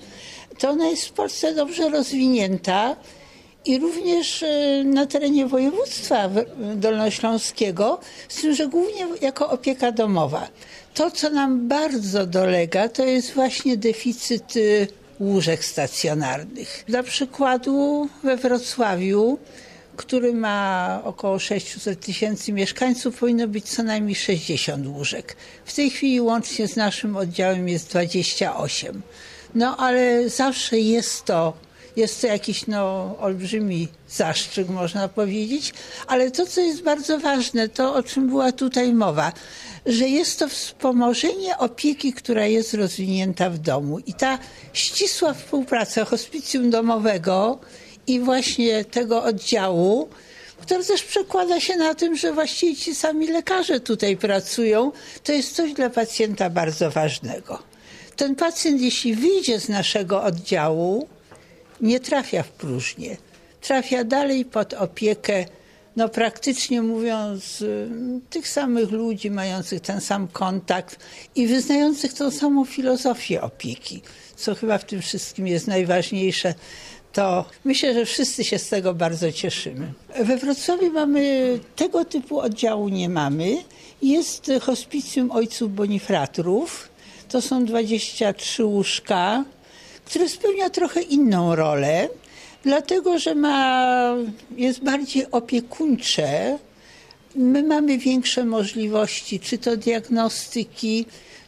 to 0.59 0.69
ona 0.69 0.87
jest 0.87 1.05
w 1.05 1.11
Polsce 1.11 1.55
dobrze 1.55 1.89
rozwinięta 1.89 2.95
i 3.65 3.79
również 3.79 4.43
e, 4.43 4.83
na 4.83 5.05
terenie 5.05 5.47
województwa 5.47 6.29
dolnośląskiego, 6.75 7.99
z 8.29 8.41
tym, 8.41 8.55
że 8.55 8.67
głównie 8.67 9.07
jako 9.21 9.49
opieka 9.49 9.91
domowa. 9.91 10.47
To, 10.93 11.11
co 11.11 11.29
nam 11.29 11.67
bardzo 11.67 12.25
dolega, 12.25 12.89
to 12.89 13.05
jest 13.05 13.33
właśnie 13.33 13.77
deficyt 13.77 14.55
y, 14.55 14.87
łóżek 15.19 15.65
stacjonarnych. 15.65 16.83
Dla 16.87 17.03
przykładu 17.03 18.09
we 18.23 18.37
Wrocławiu, 18.37 19.37
który 19.95 20.33
ma 20.33 21.01
około 21.03 21.39
600 21.39 21.99
tysięcy 21.99 22.53
mieszkańców, 22.53 23.19
powinno 23.19 23.47
być 23.47 23.65
co 23.65 23.83
najmniej 23.83 24.15
60 24.15 24.87
łóżek. 24.87 25.35
W 25.65 25.73
tej 25.73 25.89
chwili 25.89 26.21
łącznie 26.21 26.67
z 26.67 26.75
naszym 26.75 27.17
oddziałem 27.17 27.69
jest 27.69 27.89
28. 27.89 29.01
No 29.55 29.77
ale 29.77 30.29
zawsze 30.29 30.79
jest 30.79 31.25
to 31.25 31.53
jest 31.95 32.21
to 32.21 32.27
jakiś 32.27 32.67
no, 32.67 33.15
olbrzymi 33.19 33.87
zaszczyt, 34.09 34.69
można 34.69 35.07
powiedzieć, 35.07 35.73
ale 36.07 36.31
to, 36.31 36.45
co 36.45 36.61
jest 36.61 36.83
bardzo 36.83 37.19
ważne, 37.19 37.69
to 37.69 37.93
o 37.95 38.03
czym 38.03 38.29
była 38.29 38.51
tutaj 38.51 38.93
mowa, 38.93 39.31
że 39.85 40.07
jest 40.07 40.39
to 40.39 40.49
wspomożenie 40.49 41.57
opieki, 41.57 42.13
która 42.13 42.45
jest 42.45 42.73
rozwinięta 42.73 43.49
w 43.49 43.57
domu. 43.57 43.99
I 43.99 44.13
ta 44.13 44.39
ścisła 44.73 45.33
współpraca 45.33 46.05
hospicjum 46.05 46.69
domowego 46.69 47.59
i 48.07 48.19
właśnie 48.19 48.85
tego 48.85 49.23
oddziału, 49.23 50.09
które 50.57 50.83
też 50.83 51.03
przekłada 51.03 51.59
się 51.59 51.75
na 51.75 51.95
tym, 51.95 52.15
że 52.17 52.33
właściwie 52.33 52.75
ci 52.75 52.95
sami 52.95 53.27
lekarze 53.27 53.79
tutaj 53.79 54.17
pracują, 54.17 54.91
to 55.23 55.31
jest 55.31 55.55
coś 55.55 55.73
dla 55.73 55.89
pacjenta 55.89 56.49
bardzo 56.49 56.91
ważnego. 56.91 57.59
Ten 58.15 58.35
pacjent, 58.35 58.81
jeśli 58.81 59.15
wyjdzie 59.15 59.59
z 59.59 59.69
naszego 59.69 60.23
oddziału, 60.23 61.07
nie 61.81 61.99
trafia 61.99 62.43
w 62.43 62.49
próżnię. 62.49 63.17
Trafia 63.61 64.03
dalej 64.03 64.45
pod 64.45 64.73
opiekę, 64.73 65.45
no 65.95 66.09
praktycznie 66.09 66.81
mówiąc, 66.81 67.63
tych 68.29 68.47
samych 68.47 68.91
ludzi, 68.91 69.31
mających 69.31 69.81
ten 69.81 70.01
sam 70.01 70.27
kontakt 70.27 70.99
i 71.35 71.47
wyznających 71.47 72.13
tą 72.13 72.31
samą 72.31 72.65
filozofię 72.65 73.41
opieki, 73.41 74.01
co 74.35 74.55
chyba 74.55 74.77
w 74.77 74.85
tym 74.85 75.01
wszystkim 75.01 75.47
jest 75.47 75.67
najważniejsze 75.67 76.53
to 77.15 77.45
myślę, 77.65 77.93
że 77.93 78.05
wszyscy 78.05 78.43
się 78.43 78.59
z 78.59 78.69
tego 78.69 78.93
bardzo 78.93 79.31
cieszymy. 79.31 79.93
We 80.19 80.37
Wrocławiu 80.37 80.91
mamy 80.91 81.59
tego 81.75 82.05
typu 82.05 82.39
oddziału 82.39 82.89
nie 82.89 83.09
mamy. 83.09 83.57
Jest 84.01 84.51
hospicjum 84.61 85.31
ojców 85.31 85.75
Bonifratrów. 85.75 86.89
To 87.29 87.41
są 87.41 87.65
23 87.65 88.65
łóżka, 88.65 89.45
które 90.05 90.29
spełnia 90.29 90.69
trochę 90.69 91.01
inną 91.01 91.55
rolę, 91.55 92.09
dlatego 92.63 93.19
że 93.19 93.35
ma, 93.35 94.15
jest 94.57 94.83
bardziej 94.83 95.31
opiekuńcze. 95.31 96.57
My 97.35 97.63
mamy 97.63 97.97
większe 97.97 98.45
możliwości, 98.45 99.39
czy 99.39 99.57
to 99.57 99.77
diagnostyki, 99.77 101.05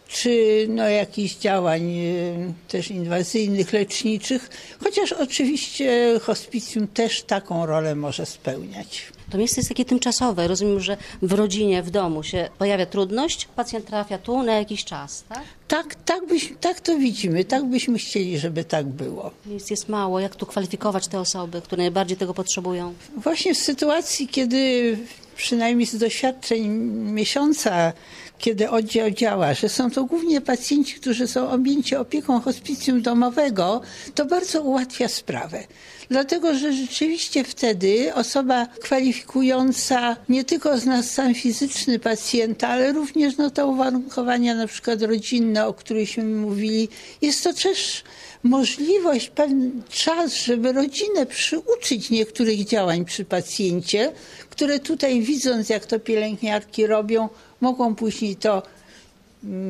czy 0.07 0.65
no, 0.69 0.89
jakichś 0.89 1.35
działań 1.35 1.91
y, 1.91 2.53
też 2.67 2.91
inwazyjnych, 2.91 3.73
leczniczych, 3.73 4.49
chociaż 4.83 5.11
oczywiście 5.11 6.19
hospicjum 6.21 6.87
też 6.87 7.23
taką 7.23 7.65
rolę 7.65 7.95
może 7.95 8.25
spełniać. 8.25 9.16
To 9.29 9.37
miejsce 9.37 9.59
jest 9.59 9.69
takie 9.69 9.85
tymczasowe. 9.85 10.47
Rozumiem, 10.47 10.79
że 10.79 10.97
w 11.21 11.31
rodzinie, 11.31 11.83
w 11.83 11.89
domu 11.89 12.23
się 12.23 12.49
pojawia 12.57 12.85
trudność, 12.85 13.47
pacjent 13.55 13.85
trafia 13.85 14.17
tu 14.17 14.43
na 14.43 14.53
jakiś 14.53 14.85
czas, 14.85 15.23
tak? 15.29 15.43
Tak, 15.67 15.95
tak, 15.95 16.27
byś, 16.27 16.53
tak 16.61 16.81
to 16.81 16.97
widzimy, 16.97 17.45
tak 17.45 17.65
byśmy 17.65 17.97
chcieli, 17.97 18.39
żeby 18.39 18.63
tak 18.63 18.85
było. 18.85 19.31
Miejsc 19.45 19.69
jest 19.69 19.89
mało. 19.89 20.19
Jak 20.19 20.35
tu 20.35 20.45
kwalifikować 20.45 21.07
te 21.07 21.19
osoby, 21.19 21.61
które 21.61 21.83
najbardziej 21.83 22.17
tego 22.17 22.33
potrzebują? 22.33 22.93
Właśnie 23.17 23.53
w 23.55 23.57
sytuacji, 23.57 24.27
kiedy 24.27 24.97
przynajmniej 25.35 25.87
z 25.87 25.97
doświadczeń 25.97 26.67
miesiąca 27.11 27.93
kiedy 28.37 28.69
oddział 28.69 29.11
działa, 29.11 29.53
że 29.53 29.69
są 29.69 29.91
to 29.91 30.05
głównie 30.05 30.41
pacjenci, 30.41 30.93
którzy 30.93 31.27
są 31.27 31.49
objęci 31.49 31.95
opieką 31.95 32.41
hospicjum 32.41 33.01
domowego, 33.01 33.81
to 34.15 34.25
bardzo 34.25 34.61
ułatwia 34.61 35.07
sprawę. 35.07 35.63
Dlatego, 36.09 36.53
że 36.53 36.73
rzeczywiście 36.73 37.43
wtedy 37.43 38.13
osoba 38.13 38.65
kwalifikująca 38.65 40.15
nie 40.29 40.43
tylko 40.43 40.77
zna 40.77 41.03
stan 41.03 41.35
fizyczny 41.35 41.99
pacjenta, 41.99 42.67
ale 42.67 42.91
również 42.91 43.37
no, 43.37 43.49
te 43.49 43.65
uwarunkowania 43.65 44.55
na 44.55 44.67
przykład 44.67 45.01
rodzinne, 45.01 45.67
o 45.67 45.73
którychśmy 45.73 46.23
mówili, 46.23 46.89
jest 47.21 47.43
to 47.43 47.53
też 47.53 48.03
możliwość, 48.43 49.29
pewien 49.29 49.81
czas, 49.89 50.35
żeby 50.35 50.71
rodzinę 50.71 51.25
przyuczyć 51.25 52.09
niektórych 52.09 52.65
działań 52.65 53.05
przy 53.05 53.25
pacjencie, 53.25 54.11
które 54.49 54.79
tutaj 54.79 55.21
widząc, 55.21 55.69
jak 55.69 55.85
to 55.85 55.99
pielęgniarki 55.99 56.87
robią, 56.87 57.29
mogą 57.61 57.95
później 57.95 58.35
to 58.35 58.63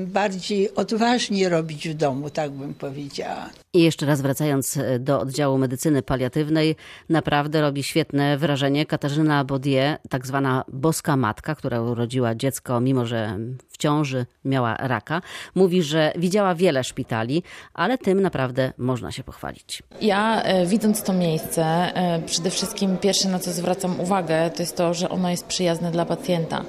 bardziej 0.06 0.76
odważnie 0.76 1.50
robić 1.50 1.90
w 1.90 1.94
domu, 1.94 2.30
tak 2.30 2.52
bym 2.52 2.74
powiedziała. 2.74 3.50
I 3.74 3.84
jeszcze 3.84 4.06
raz 4.06 4.22
wracając 4.22 4.78
e, 4.78 5.00
do 5.00 5.20
oddziału 5.20 5.58
medycyny 5.58 6.02
paliatywnej, 6.02 6.76
naprawdę 7.10 7.62
robi 7.62 7.84
świetne 7.84 8.38
wrażenie 8.38 8.86
Katarzyna 8.86 9.44
Bodier, 9.44 9.98
tak 10.10 10.28
zwana 10.28 10.64
boska 10.74 11.18
matka, 11.18 11.56
która 11.56 11.82
urodziła 11.82 12.36
dziecko, 12.36 12.80
mimo 12.80 13.06
że 13.06 13.38
w 13.70 13.78
ciąży 13.78 14.26
miała 14.46 14.76
raka. 14.76 15.22
Mówi, 15.56 15.84
że 15.84 16.14
widziała 16.16 16.56
wiele 16.56 16.84
szpitali, 16.84 17.44
ale 17.74 17.98
tym 17.98 18.22
naprawdę 18.22 18.74
można 18.78 19.12
się 19.12 19.24
pochwalić. 19.24 19.84
Ja 20.02 20.44
e, 20.44 20.66
widząc 20.66 21.04
to 21.04 21.14
miejsce, 21.14 21.64
e, 21.64 22.22
przede 22.26 22.50
wszystkim 22.50 22.98
pierwsze 22.98 23.30
na 23.30 23.40
co 23.40 23.52
zwracam 23.52 24.00
uwagę, 24.00 24.50
to 24.50 24.64
jest 24.64 24.78
to, 24.78 24.94
że 24.94 25.10
ono 25.10 25.30
jest 25.30 25.46
przyjazne 25.46 25.92
dla 25.92 26.06
pacjenta. 26.06 26.64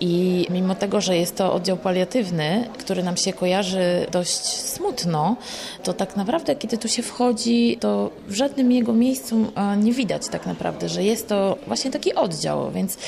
I 0.00 0.46
mimo 0.50 0.74
tego, 0.74 1.00
że 1.00 1.16
jest 1.16 1.36
to 1.36 1.52
oddział 1.52 1.76
paliatywny, 1.76 2.25
który 2.78 3.02
nam 3.02 3.16
się 3.16 3.32
kojarzy 3.32 4.06
dość 4.12 4.44
smutno, 4.46 5.36
to 5.82 5.92
tak 5.92 6.16
naprawdę 6.16 6.26
naprawdę, 6.26 6.56
kiedy 6.56 6.78
tu 6.78 6.88
się 6.88 7.02
wchodzi, 7.02 7.76
to 7.80 8.10
w 8.28 8.34
żadnym 8.34 8.72
jego 8.72 8.92
miejscu 8.92 9.52
nie 9.82 9.92
widać 9.92 10.28
tak 10.28 10.46
naprawdę, 10.46 10.88
że 10.88 11.04
jest 11.04 11.28
to 11.28 11.58
właśnie 11.66 11.90
taki 11.90 12.14
oddział, 12.14 12.70
więc 12.70 12.98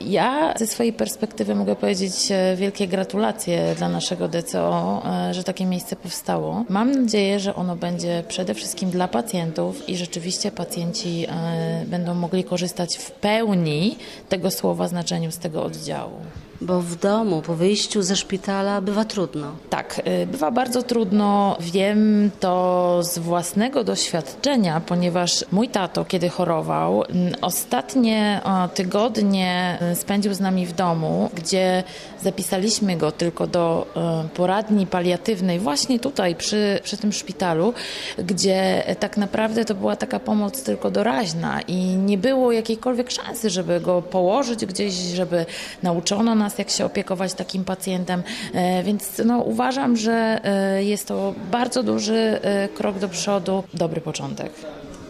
ja 0.00 0.54
ze 0.58 0.66
swojej 0.66 0.92
perspektywy 0.92 1.54
mogę 1.54 1.76
powiedzieć 1.76 2.30
e, 2.30 2.56
wielkie 2.56 2.88
gratulacje 2.88 3.74
dla 3.78 3.88
naszego 3.88 4.28
DCO, 4.28 5.02
e, 5.06 5.34
że 5.34 5.44
takie 5.44 5.66
miejsce 5.66 5.96
powstało. 5.96 6.64
Mam 6.68 6.92
nadzieję, 6.92 7.40
że 7.40 7.54
ono 7.54 7.76
będzie 7.76 8.24
przede 8.28 8.54
wszystkim 8.54 8.90
dla 8.90 9.08
pacjentów 9.08 9.88
i 9.88 9.96
rzeczywiście 9.96 10.50
pacjenci 10.50 11.26
e, 11.28 11.84
będą 11.86 12.14
mogli 12.14 12.44
korzystać 12.44 12.96
w 12.96 13.10
pełni 13.10 13.96
tego 14.28 14.50
słowa 14.50 14.88
znaczeniu 14.88 15.30
z 15.30 15.38
tego 15.38 15.64
oddziału. 15.64 16.16
Bo 16.62 16.80
w 16.80 16.96
domu, 16.96 17.42
po 17.42 17.54
wyjściu 17.54 18.02
ze 18.02 18.16
szpitala 18.16 18.80
bywa 18.80 19.04
trudno. 19.04 19.46
Tak, 19.70 20.02
y, 20.22 20.26
bywa 20.26 20.50
bardzo 20.50 20.82
trudno. 20.82 21.56
Wiem 21.60 22.30
to 22.40 22.98
z 23.02 23.18
własnego 23.18 23.84
doświadczenia, 23.84 24.80
ponieważ 24.80 25.44
mój 25.52 25.68
tato, 25.68 26.04
kiedy 26.04 26.28
chorował, 26.28 27.04
ostatnie 27.40 28.40
tygodnie 28.74 29.78
y, 29.92 29.96
spędził 29.96 30.34
z 30.34 30.40
nami 30.40 30.66
w 30.66 30.72
domu, 30.72 31.30
gdzie 31.34 31.84
zapisaliśmy 32.20 32.96
go 32.96 33.12
tylko 33.12 33.46
do 33.46 33.86
y, 34.26 34.28
poradni 34.28 34.86
paliatywnej, 34.86 35.58
właśnie 35.58 35.98
tutaj 35.98 36.34
przy, 36.34 36.80
przy 36.82 36.96
tym 36.96 37.12
szpitalu, 37.12 37.74
gdzie 38.18 38.82
tak 39.00 39.16
naprawdę 39.16 39.64
to 39.64 39.74
była 39.74 39.96
taka 39.96 40.20
pomoc 40.20 40.62
tylko 40.62 40.90
doraźna 40.90 41.60
i 41.60 41.76
nie 41.84 42.18
było 42.18 42.52
jakiejkolwiek 42.52 43.10
szansy, 43.10 43.50
żeby 43.50 43.80
go 43.80 44.02
położyć 44.02 44.66
gdzieś, 44.66 44.94
żeby 44.94 45.46
nauczono 45.82 46.34
nas, 46.34 46.51
jak 46.58 46.70
się 46.70 46.84
opiekować 46.84 47.34
takim 47.34 47.64
pacjentem. 47.64 48.22
E, 48.54 48.82
więc 48.82 49.22
no, 49.24 49.38
uważam, 49.38 49.96
że 49.96 50.40
e, 50.44 50.84
jest 50.84 51.08
to 51.08 51.34
bardzo 51.50 51.82
duży 51.82 52.14
e, 52.42 52.68
krok 52.68 52.98
do 52.98 53.08
przodu, 53.08 53.64
dobry 53.74 54.00
początek. 54.00 54.52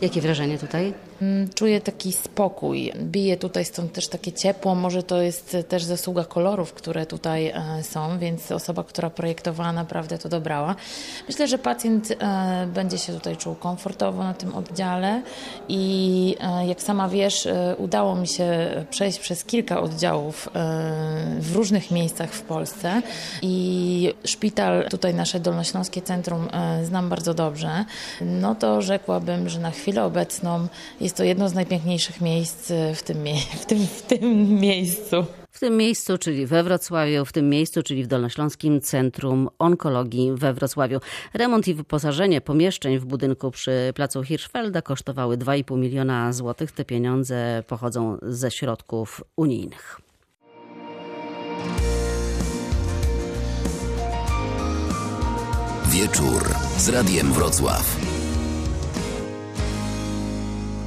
Jakie 0.00 0.20
wrażenie 0.20 0.58
tutaj? 0.58 0.94
Mm, 1.22 1.48
czuję 1.54 1.80
taki 1.80 2.12
spokój. 2.12 2.92
Bije 3.00 3.36
tutaj 3.36 3.64
stąd 3.64 3.92
też 3.92 4.08
takie 4.08 4.32
ciepło. 4.32 4.74
Może 4.74 5.02
to 5.02 5.22
jest 5.22 5.56
też 5.68 5.84
zasługa 5.84 6.24
kolorów, 6.24 6.72
które 6.72 7.06
tutaj 7.06 7.46
e, 7.46 7.82
są, 7.82 8.18
więc 8.18 8.52
osoba, 8.52 8.84
która 8.84 9.10
projektowała, 9.10 9.72
naprawdę 9.72 10.18
to 10.18 10.28
dobrała. 10.28 10.74
Myślę, 11.28 11.48
że 11.48 11.58
pacjent 11.58 12.10
e, 12.10 12.66
będzie 12.74 12.98
się 12.98 13.12
tutaj 13.12 13.36
czuł 13.36 13.54
komfortowo 13.54 14.24
na 14.24 14.34
tym 14.34 14.54
oddziale 14.54 15.22
i 15.68 16.36
e, 16.40 16.66
jak 16.66 16.82
sama 16.82 17.08
wiesz, 17.08 17.48
udało 17.78 18.14
mi 18.14 18.28
się 18.28 18.70
przejść 18.90 19.18
przez 19.18 19.44
kilka 19.44 19.80
oddziałów 19.80 20.48
w 21.38 21.56
różnych 21.56 21.90
miejscach 21.90 22.32
w 22.32 22.42
Polsce 22.42 23.02
i 23.42 24.14
szpital, 24.24 24.84
tutaj 24.90 25.14
nasze 25.14 25.40
Dolnośląskie 25.40 26.02
Centrum 26.02 26.48
znam 26.84 27.08
bardzo 27.08 27.34
dobrze. 27.34 27.84
No 28.20 28.54
to 28.54 28.82
rzekłabym, 28.82 29.48
że 29.48 29.60
na 29.60 29.70
chwilę 29.70 30.04
obecną 30.04 30.68
jest 31.00 31.11
jest 31.12 31.18
to 31.18 31.24
jedno 31.24 31.48
z 31.48 31.54
najpiękniejszych 31.54 32.20
miejsc 32.20 32.70
e, 32.70 32.94
w 32.94 33.02
tym, 33.02 33.18
w 33.60 33.66
tym, 33.66 33.86
w 33.86 34.02
tym 34.02 34.48
miejscu. 34.60 35.24
W 35.50 35.60
tym 35.60 35.76
miejscu, 35.76 36.18
czyli 36.18 36.46
we 36.46 36.62
Wrocławiu, 36.62 37.24
w 37.24 37.32
tym 37.32 37.48
miejscu, 37.48 37.82
czyli 37.82 38.04
w 38.04 38.06
Dolnośląskim 38.06 38.80
Centrum 38.80 39.48
Onkologii 39.58 40.32
we 40.34 40.54
Wrocławiu. 40.54 41.00
Remont 41.34 41.68
i 41.68 41.74
wyposażenie 41.74 42.40
pomieszczeń 42.40 42.98
w 42.98 43.04
budynku 43.04 43.50
przy 43.50 43.92
placu 43.94 44.22
Hirschfelda 44.22 44.82
kosztowały 44.82 45.36
2,5 45.36 45.78
miliona 45.78 46.32
złotych. 46.32 46.72
Te 46.72 46.84
pieniądze 46.84 47.62
pochodzą 47.66 48.18
ze 48.22 48.50
środków 48.50 49.24
unijnych. 49.36 50.00
Wieczór 55.90 56.42
z 56.78 56.88
Radiem 56.88 57.32
Wrocław. 57.32 58.11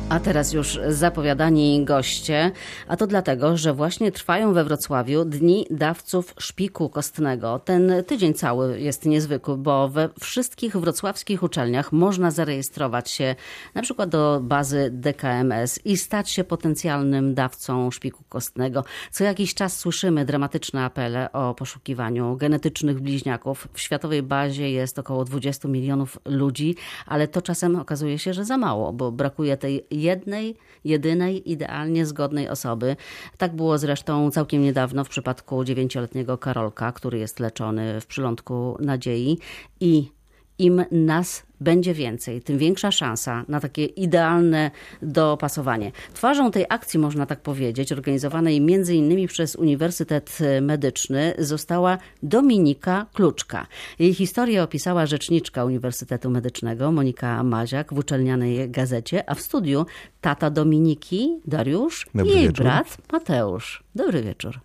A 0.10 0.20
teraz 0.20 0.54
już 0.54 0.80
zapowiadani 0.88 1.86
goście, 1.86 2.52
a 2.88 2.98
to 2.98 3.08
dlatego, 3.08 3.58
że 3.58 3.74
właśnie 3.74 4.12
trwają 4.12 4.54
we 4.54 4.64
Wrocławiu 4.64 5.26
Dni 5.26 5.66
Dawców 5.70 6.34
Szpiku 6.40 6.90
Kostnego. 6.90 7.60
Ten 7.60 7.94
tydzień 8.08 8.34
cały 8.34 8.80
jest 8.80 9.06
niezwykły, 9.06 9.58
bo 9.58 9.90
we 9.90 10.10
wszystkich 10.20 10.78
wrocławskich 10.78 11.44
uczelniach 11.44 11.92
można 11.92 12.32
zarejestrować 12.32 13.12
się 13.12 13.36
na 13.74 13.82
przykład 13.82 14.10
do 14.10 14.40
bazy 14.44 14.90
DKMS 14.94 15.80
i 15.86 15.98
stać 15.98 16.30
się 16.30 16.44
potencjalnym 16.44 17.34
dawcą 17.34 17.92
szpiku 17.92 18.24
kostnego. 18.30 18.84
Co 19.12 19.24
jakiś 19.24 19.54
czas 19.54 19.78
słyszymy 19.80 20.26
dramatyczne 20.26 20.84
apele 20.84 21.32
o 21.32 21.56
poszukiwaniu 21.56 22.36
genetycznych 22.36 23.00
bliźniaków. 23.00 23.68
W 23.74 23.80
światowej 23.80 24.24
bazie 24.24 24.72
jest 24.72 25.00
około 25.00 25.26
20 25.26 25.68
milionów 25.68 26.20
ludzi, 26.26 26.76
ale 27.06 27.28
to 27.28 27.42
czasem 27.42 27.76
okazuje 27.76 28.20
się, 28.20 28.34
że 28.34 28.46
za 28.46 28.58
mało, 28.58 28.94
bo 28.94 29.12
brakuje 29.12 29.58
tej 29.58 29.95
jednej, 30.02 30.56
jedynej, 30.84 31.52
idealnie 31.52 32.06
zgodnej 32.06 32.50
osoby. 32.50 32.96
Tak 33.38 33.56
było 33.56 33.78
zresztą 33.78 34.32
całkiem 34.32 34.62
niedawno 34.62 35.04
w 35.04 35.10
przypadku 35.10 35.64
dziewięcioletniego 35.64 36.38
Karolka, 36.38 36.92
który 36.92 37.18
jest 37.18 37.40
leczony 37.40 38.02
w 38.02 38.06
przylądku 38.06 38.78
nadziei 38.80 39.38
i 39.80 40.15
im 40.60 40.86
nas 40.92 41.44
będzie 41.62 41.94
więcej, 41.94 42.42
tym 42.42 42.58
większa 42.58 42.92
szansa 42.92 43.46
na 43.48 43.60
takie 43.60 43.86
idealne 43.86 44.72
dopasowanie. 45.02 45.92
Twarzą 46.14 46.52
tej 46.52 46.66
akcji, 46.70 47.00
można 47.00 47.26
tak 47.26 47.42
powiedzieć, 47.42 47.92
organizowanej 47.92 48.62
między 48.62 48.96
innymi 48.96 49.28
przez 49.28 49.56
Uniwersytet 49.56 50.40
Medyczny, 50.62 51.34
została 51.38 51.98
Dominika 52.24 53.06
Kluczka. 53.14 53.68
Jej 54.00 54.14
historię 54.14 54.64
opisała 54.64 55.06
rzeczniczka 55.06 55.66
Uniwersytetu 55.66 56.30
Medycznego 56.30 56.92
Monika 56.92 57.44
Maziak 57.44 57.94
w 57.94 57.98
uczelnianej 57.98 58.70
gazecie, 58.70 59.30
a 59.30 59.36
w 59.36 59.42
studiu 59.42 59.86
tata 60.22 60.50
Dominiki, 60.50 61.40
Dariusz 61.48 62.06
Dobry 62.16 62.32
i 62.32 62.36
jej 62.36 62.48
wieczór. 62.48 62.66
brat 62.66 62.98
Mateusz. 63.12 63.84
Dobry 63.96 64.22
wieczór. 64.22 64.60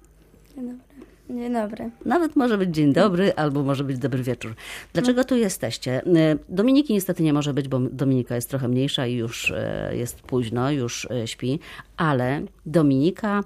Dzień 1.37 1.53
dobry. 1.53 1.91
Nawet 2.05 2.37
może 2.37 2.59
być 2.59 2.75
dzień 2.75 2.93
dobry, 2.93 3.35
albo 3.37 3.63
może 3.63 3.85
być 3.85 3.99
dobry 3.99 4.23
wieczór. 4.23 4.55
Dlaczego 4.93 5.25
tu 5.25 5.37
jesteście? 5.37 6.03
E, 6.07 6.37
Dominiki 6.49 6.93
niestety 6.93 7.23
nie 7.23 7.33
może 7.33 7.55
być, 7.55 7.69
bo 7.69 7.79
Dominika 7.79 8.35
jest 8.35 8.51
trochę 8.51 8.69
mniejsza 8.69 9.07
i 9.07 9.15
już 9.15 9.51
e, 9.51 9.91
jest 9.97 10.21
późno, 10.21 10.71
już 10.71 11.09
e, 11.11 11.27
śpi, 11.27 11.59
ale 11.97 12.43
Dominika 12.67 13.45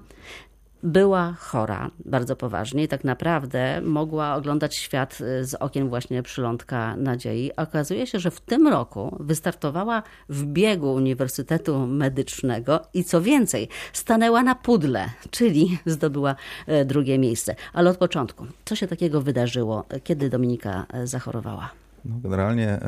była 0.85 1.33
chora 1.39 1.91
bardzo 2.05 2.35
poważnie 2.35 2.83
i 2.83 2.87
tak 2.87 3.03
naprawdę 3.03 3.81
mogła 3.81 4.35
oglądać 4.35 4.75
świat 4.75 5.17
e, 5.21 5.43
z 5.43 5.53
okien 5.53 5.89
właśnie 5.89 6.23
przylądka 6.23 6.95
nadziei. 6.95 7.55
Okazuje 7.55 8.07
się, 8.07 8.19
że 8.19 8.31
w 8.31 8.41
tym 8.41 8.67
roku 8.67 9.17
wystartowała 9.19 10.03
w 10.29 10.45
biegu 10.45 10.93
Uniwersytetu 10.93 11.87
Medycznego 11.87 12.79
i 12.93 13.03
co 13.03 13.21
więcej, 13.21 13.69
stanęła 13.93 14.43
na 14.43 14.55
pudle, 14.55 15.09
czyli 15.31 15.77
zdobyła 15.85 16.35
e, 16.67 16.85
drugie 16.85 17.19
miejsce. 17.19 17.55
Ale 17.73 17.89
od 17.89 17.97
początku, 17.97 18.45
co 18.65 18.75
się 18.75 18.87
takiego 18.87 19.21
wydarzyło, 19.21 19.85
kiedy 20.03 20.29
Dominika 20.29 20.85
e, 20.93 21.07
zachorowała? 21.07 21.69
No, 22.05 22.15
generalnie 22.23 22.79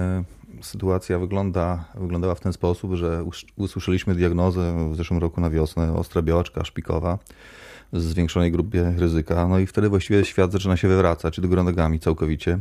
sytuacja 0.61 1.19
wygląda, 1.19 1.85
wyglądała 1.95 2.35
w 2.35 2.39
ten 2.39 2.53
sposób, 2.53 2.93
że 2.93 3.23
us- 3.23 3.45
usłyszeliśmy 3.55 4.15
diagnozę 4.15 4.89
w 4.91 4.95
zeszłym 4.95 5.19
roku 5.19 5.41
na 5.41 5.49
wiosnę 5.49 5.93
ostra 5.93 6.21
białaczka 6.21 6.65
szpikowa 6.65 7.17
zwiększonej 7.93 8.51
grupie 8.51 8.93
ryzyka. 8.97 9.47
No 9.47 9.59
i 9.59 9.65
wtedy 9.65 9.89
właściwie 9.89 10.25
świat 10.25 10.51
zaczyna 10.51 10.77
się 10.77 10.87
wywracać 10.87 11.39
do 11.39 11.47
góry 11.47 11.63
nogami 11.63 11.99
całkowicie, 11.99 12.59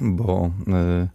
bo 0.00 0.50
e, 0.68 1.08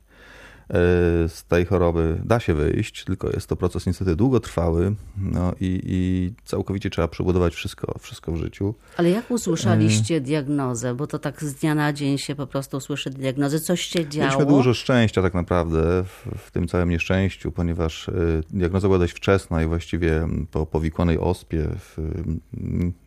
z 1.28 1.44
tej 1.48 1.66
choroby 1.66 2.22
da 2.26 2.40
się 2.40 2.54
wyjść, 2.54 3.04
tylko 3.04 3.30
jest 3.30 3.48
to 3.48 3.56
proces 3.56 3.86
niestety 3.86 4.16
długotrwały 4.16 4.96
no 5.18 5.54
i, 5.60 5.82
i 5.86 6.34
całkowicie 6.46 6.90
trzeba 6.90 7.08
przebudować 7.08 7.54
wszystko, 7.54 8.00
wszystko 8.00 8.32
w 8.32 8.36
życiu. 8.36 8.76
Ale 8.98 9.10
jak 9.10 9.32
usłyszeliście 9.32 10.22
diagnozę? 10.22 10.96
Bo 10.96 11.08
to 11.08 11.20
tak 11.20 11.44
z 11.44 11.54
dnia 11.54 11.76
na 11.76 11.94
dzień 11.94 12.18
się 12.18 12.36
po 12.36 12.48
prostu 12.48 12.80
słyszy 12.80 13.10
diagnozę. 13.10 13.60
Coś 13.60 13.82
się 13.82 14.10
działo? 14.10 14.26
Mieliśmy 14.26 14.46
dużo 14.46 14.74
szczęścia 14.74 15.22
tak 15.22 15.34
naprawdę 15.34 16.04
w, 16.04 16.28
w 16.38 16.52
tym 16.52 16.68
całym 16.68 16.90
nieszczęściu, 16.90 17.52
ponieważ 17.52 18.08
y, 18.08 18.44
diagnoza 18.50 18.88
była 18.88 19.00
dość 19.00 19.14
wczesna 19.14 19.64
i 19.64 19.68
właściwie 19.68 20.28
po 20.52 20.66
powikłanej 20.66 21.20
ospie 21.20 21.58
y, 21.58 22.12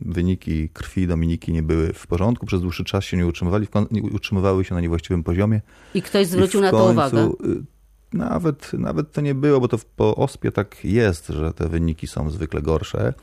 wyniki 0.01 0.69
krwi 0.69 1.07
Dominiki 1.07 1.53
nie 1.53 1.63
były 1.63 1.93
w 1.93 2.07
porządku. 2.07 2.47
Przez 2.47 2.61
dłuższy 2.61 2.85
czas 2.85 3.05
się 3.05 3.17
nie 3.17 3.27
utrzymywali, 3.27 3.67
nie 3.91 4.03
utrzymywały 4.03 4.65
się 4.65 4.75
na 4.75 4.81
niewłaściwym 4.81 5.23
poziomie. 5.23 5.61
I 5.95 6.03
ktoś 6.03 6.23
I 6.23 6.27
zwrócił 6.27 6.61
w 6.61 6.63
na 6.63 6.71
to 6.71 6.91
uwagę. 6.91 7.31
Y, 8.15 8.19
Nawet, 8.19 8.73
nawet 8.73 9.13
to 9.13 9.21
nie 9.21 9.35
było, 9.35 9.61
bo 9.61 9.69
to 9.69 9.79
po 9.97 10.17
ospie 10.17 10.53
tak 10.53 10.85
jest, 10.85 11.29
że 11.29 11.53
te 11.53 11.69
wyniki 11.69 12.07
są 12.07 12.31
zwykle 12.31 12.63
gorsze. 12.63 13.15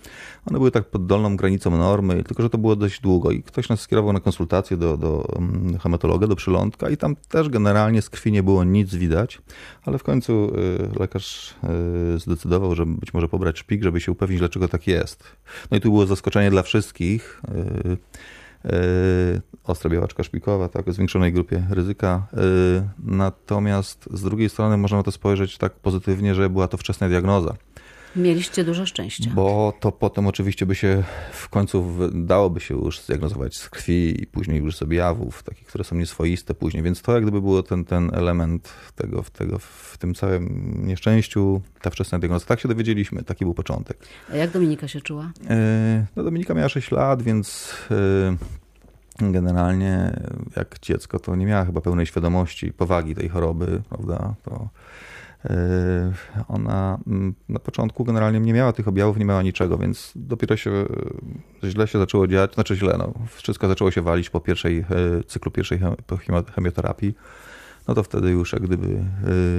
One 0.45 0.57
były 0.57 0.71
tak 0.71 0.85
pod 0.85 1.05
dolną 1.05 1.37
granicą 1.37 1.77
normy, 1.77 2.23
tylko 2.23 2.43
że 2.43 2.49
to 2.49 2.57
było 2.57 2.75
dość 2.75 3.01
długo 3.01 3.31
i 3.31 3.43
ktoś 3.43 3.69
nas 3.69 3.81
skierował 3.81 4.13
na 4.13 4.19
konsultację 4.19 4.77
do, 4.77 4.97
do 4.97 5.27
mm, 5.35 5.77
hematologa, 5.77 6.27
do 6.27 6.35
przylądka 6.35 6.89
i 6.89 6.97
tam 6.97 7.15
też 7.29 7.49
generalnie 7.49 8.01
z 8.01 8.09
krwi 8.09 8.31
nie 8.31 8.43
było 8.43 8.63
nic 8.63 8.95
widać, 8.95 9.41
ale 9.85 9.97
w 9.97 10.03
końcu 10.03 10.51
y, 10.95 10.99
lekarz 10.99 11.55
y, 12.15 12.19
zdecydował, 12.19 12.75
że 12.75 12.85
być 12.85 13.13
może 13.13 13.27
pobrać 13.27 13.59
szpik, 13.59 13.83
żeby 13.83 14.01
się 14.01 14.11
upewnić, 14.11 14.39
dlaczego 14.39 14.67
tak 14.67 14.87
jest. 14.87 15.23
No 15.71 15.77
i 15.77 15.81
tu 15.81 15.89
było 15.89 16.05
zaskoczenie 16.05 16.51
dla 16.51 16.63
wszystkich. 16.63 17.41
Y, 18.65 18.69
y, 18.69 19.41
Ostra 19.63 19.89
białaczka 19.89 20.23
szpikowa, 20.23 20.69
tak, 20.69 20.87
o 20.87 20.93
zwiększonej 20.93 21.33
grupie 21.33 21.67
ryzyka. 21.69 22.27
y, 22.33 22.37
Natomiast 23.03 24.09
z 24.13 24.21
drugiej 24.21 24.49
strony 24.49 24.77
na 24.97 25.03
to 25.03 25.11
spojrzeć 25.11 25.57
tak 25.57 25.73
pozytywnie, 25.73 26.35
że 26.35 26.49
była 26.49 26.67
to 26.67 26.77
wczesna 26.77 27.09
diagnoza. 27.09 27.55
Mieliście 28.15 28.63
dużo 28.63 28.85
szczęścia. 28.85 29.31
Bo 29.33 29.73
to 29.79 29.91
potem 29.91 30.27
oczywiście 30.27 30.65
by 30.65 30.75
się 30.75 31.03
w 31.31 31.49
końcu 31.49 31.85
dałoby 32.13 32.59
się 32.59 32.75
już 32.75 32.99
zdiagnozować 33.01 33.57
z 33.57 33.69
krwi 33.69 34.23
i 34.23 34.27
później 34.27 34.59
już 34.59 34.75
z 34.75 34.81
objawów, 34.81 35.43
takich, 35.43 35.67
które 35.67 35.83
są 35.83 35.95
nieswoiste 35.95 36.53
później. 36.53 36.83
Więc 36.83 37.01
to 37.01 37.13
jak 37.13 37.21
gdyby 37.23 37.41
było 37.41 37.63
ten, 37.63 37.85
ten 37.85 38.11
element 38.13 38.73
tego, 38.95 39.23
w 39.23 39.29
tego, 39.29 39.59
w 39.59 39.97
tym 39.99 40.15
całym 40.15 40.73
nieszczęściu, 40.87 41.61
ta 41.81 41.89
wczesna 41.89 42.19
diagnoza. 42.19 42.45
Tak 42.45 42.59
się 42.59 42.67
dowiedzieliśmy, 42.67 43.23
taki 43.23 43.45
był 43.45 43.53
początek. 43.53 43.97
A 44.31 44.35
jak 44.35 44.51
Dominika 44.51 44.87
się 44.87 45.01
czuła? 45.01 45.31
E, 45.49 46.05
No 46.15 46.23
Dominika 46.23 46.53
miała 46.53 46.69
6 46.69 46.91
lat, 46.91 47.21
więc 47.21 47.75
e, 47.91 49.31
generalnie 49.31 50.19
jak 50.55 50.79
dziecko 50.81 51.19
to 51.19 51.35
nie 51.35 51.45
miała 51.45 51.65
chyba 51.65 51.81
pełnej 51.81 52.05
świadomości 52.05 52.73
powagi 52.73 53.15
tej 53.15 53.29
choroby, 53.29 53.81
prawda? 53.89 54.33
To 54.43 54.69
ona 56.47 56.99
mm, 57.07 57.35
na 57.49 57.59
początku 57.59 58.03
generalnie 58.03 58.39
nie 58.39 58.53
miała 58.53 58.73
tych 58.73 58.87
objawów, 58.87 59.17
nie 59.17 59.25
miała 59.25 59.41
niczego, 59.41 59.77
więc 59.77 60.11
dopiero 60.15 60.57
się 60.57 60.71
e, 61.63 61.69
źle 61.69 61.87
się 61.87 61.99
zaczęło 61.99 62.27
dziać, 62.27 62.53
znaczy 62.53 62.75
źle, 62.75 62.95
no, 62.97 63.13
wszystko 63.27 63.67
zaczęło 63.67 63.91
się 63.91 64.01
walić 64.01 64.29
po 64.29 64.39
pierwszej 64.39 64.77
e, 64.77 64.85
cyklu 65.27 65.51
pierwszej 65.51 65.79
chemioterapii. 66.55 67.13
No 67.87 67.95
to 67.95 68.03
wtedy 68.03 68.29
już 68.29 68.53
jak 68.53 68.61
gdyby 68.61 68.87
e, 68.87 69.01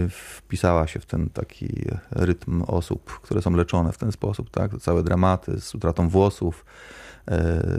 wpisała 0.09 0.87
się 0.87 1.01
w 1.01 1.07
ten 1.07 1.31
taki 1.31 1.85
rytm 2.11 2.63
osób, 2.67 3.21
które 3.21 3.43
są 3.43 3.51
leczone 3.57 3.93
w 3.93 3.99
ten 3.99 4.13
sposób, 4.13 4.51
tak? 4.51 4.79
Całe 4.81 5.03
dramaty 5.03 5.61
z 5.61 5.75
utratą 5.75 6.09
włosów, 6.09 6.65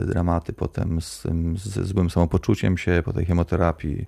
dramaty 0.06 0.52
potem 0.52 1.00
z, 1.00 1.22
tym- 1.22 1.58
z 1.58 1.78
złym 1.80 2.10
samopoczuciem 2.10 2.78
się 2.78 3.02
po 3.04 3.12
tej 3.12 3.26
chemioterapii. 3.26 4.06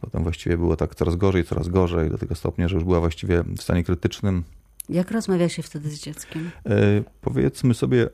Potem 0.00 0.22
właściwie 0.22 0.56
było 0.56 0.76
tak 0.76 0.94
coraz 0.94 1.16
gorzej, 1.16 1.44
coraz 1.44 1.68
gorzej, 1.68 2.10
do 2.10 2.18
tego 2.18 2.34
stopnia, 2.34 2.68
że 2.68 2.74
już 2.74 2.84
była 2.84 3.00
właściwie 3.00 3.42
w 3.42 3.62
stanie 3.62 3.84
krytycznym. 3.84 4.44
Jak 4.90 5.10
rozmawia 5.10 5.48
się 5.48 5.62
wtedy 5.62 5.90
z 5.90 6.00
dzieckiem? 6.00 6.50
E, 6.66 7.02
Powiedzmy 7.20 7.74
sobie 7.74 8.02
e, 8.02 8.08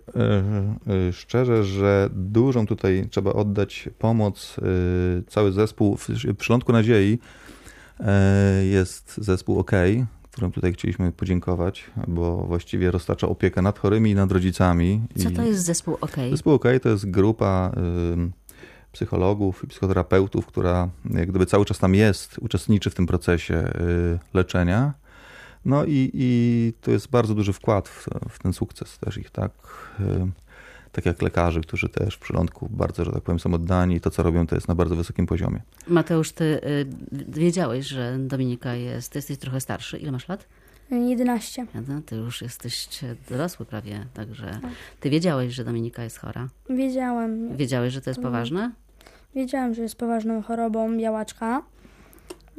e, 1.08 1.12
szczerze, 1.12 1.64
że 1.64 2.10
dużą 2.12 2.66
tutaj 2.66 3.08
trzeba 3.10 3.32
oddać 3.32 3.88
pomoc. 3.98 4.56
Cały 5.28 5.52
zespół 5.52 5.96
w 5.96 6.08
Przylądku 6.38 6.72
Nadziei 6.72 7.18
jest 8.70 9.14
zespół 9.18 9.58
OK, 9.58 9.70
którym 10.30 10.52
tutaj 10.52 10.72
chcieliśmy 10.72 11.12
podziękować, 11.12 11.90
bo 12.08 12.36
właściwie 12.36 12.90
roztacza 12.90 13.28
opiekę 13.28 13.62
nad 13.62 13.78
chorymi 13.78 14.10
i 14.10 14.14
nad 14.14 14.32
rodzicami. 14.32 15.02
Co 15.22 15.30
to 15.30 15.42
jest 15.42 15.64
zespół 15.64 15.96
OK? 16.00 16.16
Zespół 16.30 16.52
OK 16.52 16.64
to 16.82 16.88
jest 16.88 17.10
grupa 17.10 17.72
psychologów 18.96 19.64
i 19.64 19.66
psychoterapeutów, 19.66 20.46
która 20.46 20.88
jak 21.10 21.28
gdyby 21.30 21.46
cały 21.46 21.64
czas 21.64 21.78
tam 21.78 21.94
jest, 21.94 22.38
uczestniczy 22.38 22.90
w 22.90 22.94
tym 22.94 23.06
procesie 23.06 23.54
y, 23.54 24.18
leczenia. 24.34 24.94
No 25.64 25.84
i, 25.84 26.10
i 26.14 26.72
to 26.80 26.90
jest 26.90 27.10
bardzo 27.10 27.34
duży 27.34 27.52
wkład 27.52 27.88
w, 27.88 28.08
w 28.28 28.38
ten 28.38 28.52
sukces 28.52 28.98
też 28.98 29.16
ich, 29.18 29.30
tak? 29.30 29.52
Y, 30.00 30.26
Tak 30.92 31.06
jak 31.06 31.22
lekarzy, 31.22 31.60
którzy 31.60 31.88
też 31.88 32.14
w 32.14 32.18
przylądku 32.18 32.68
bardzo, 32.70 33.04
że 33.04 33.12
tak 33.12 33.22
powiem, 33.22 33.38
są 33.38 33.54
oddani 33.54 33.96
i 33.96 34.00
to, 34.00 34.10
co 34.10 34.22
robią, 34.22 34.46
to 34.46 34.54
jest 34.54 34.68
na 34.68 34.74
bardzo 34.74 34.96
wysokim 34.96 35.26
poziomie. 35.26 35.60
Mateusz, 35.88 36.32
ty 36.32 36.44
y, 36.44 36.86
wiedziałeś, 37.28 37.86
że 37.86 38.18
Dominika 38.18 38.74
jest, 38.74 39.12
ty 39.12 39.18
jesteś 39.18 39.38
trochę 39.38 39.60
starszy. 39.60 39.98
Ile 39.98 40.12
masz 40.12 40.28
lat? 40.28 40.46
11. 40.90 41.66
No, 41.88 42.00
ty 42.06 42.16
już 42.16 42.42
jesteś 42.42 42.88
dorosły 43.30 43.66
prawie, 43.66 44.06
także 44.14 44.60
ty 45.00 45.10
wiedziałeś, 45.10 45.54
że 45.54 45.64
Dominika 45.64 46.04
jest 46.04 46.18
chora. 46.18 46.48
Wiedziałem. 46.70 47.56
Wiedziałeś, 47.56 47.92
że 47.92 48.00
to 48.00 48.10
jest 48.10 48.20
poważne? 48.22 48.72
Wiedziałem, 49.36 49.74
że 49.74 49.82
jest 49.82 49.96
poważną 49.96 50.42
chorobą 50.42 50.96
białaczka. 50.96 51.62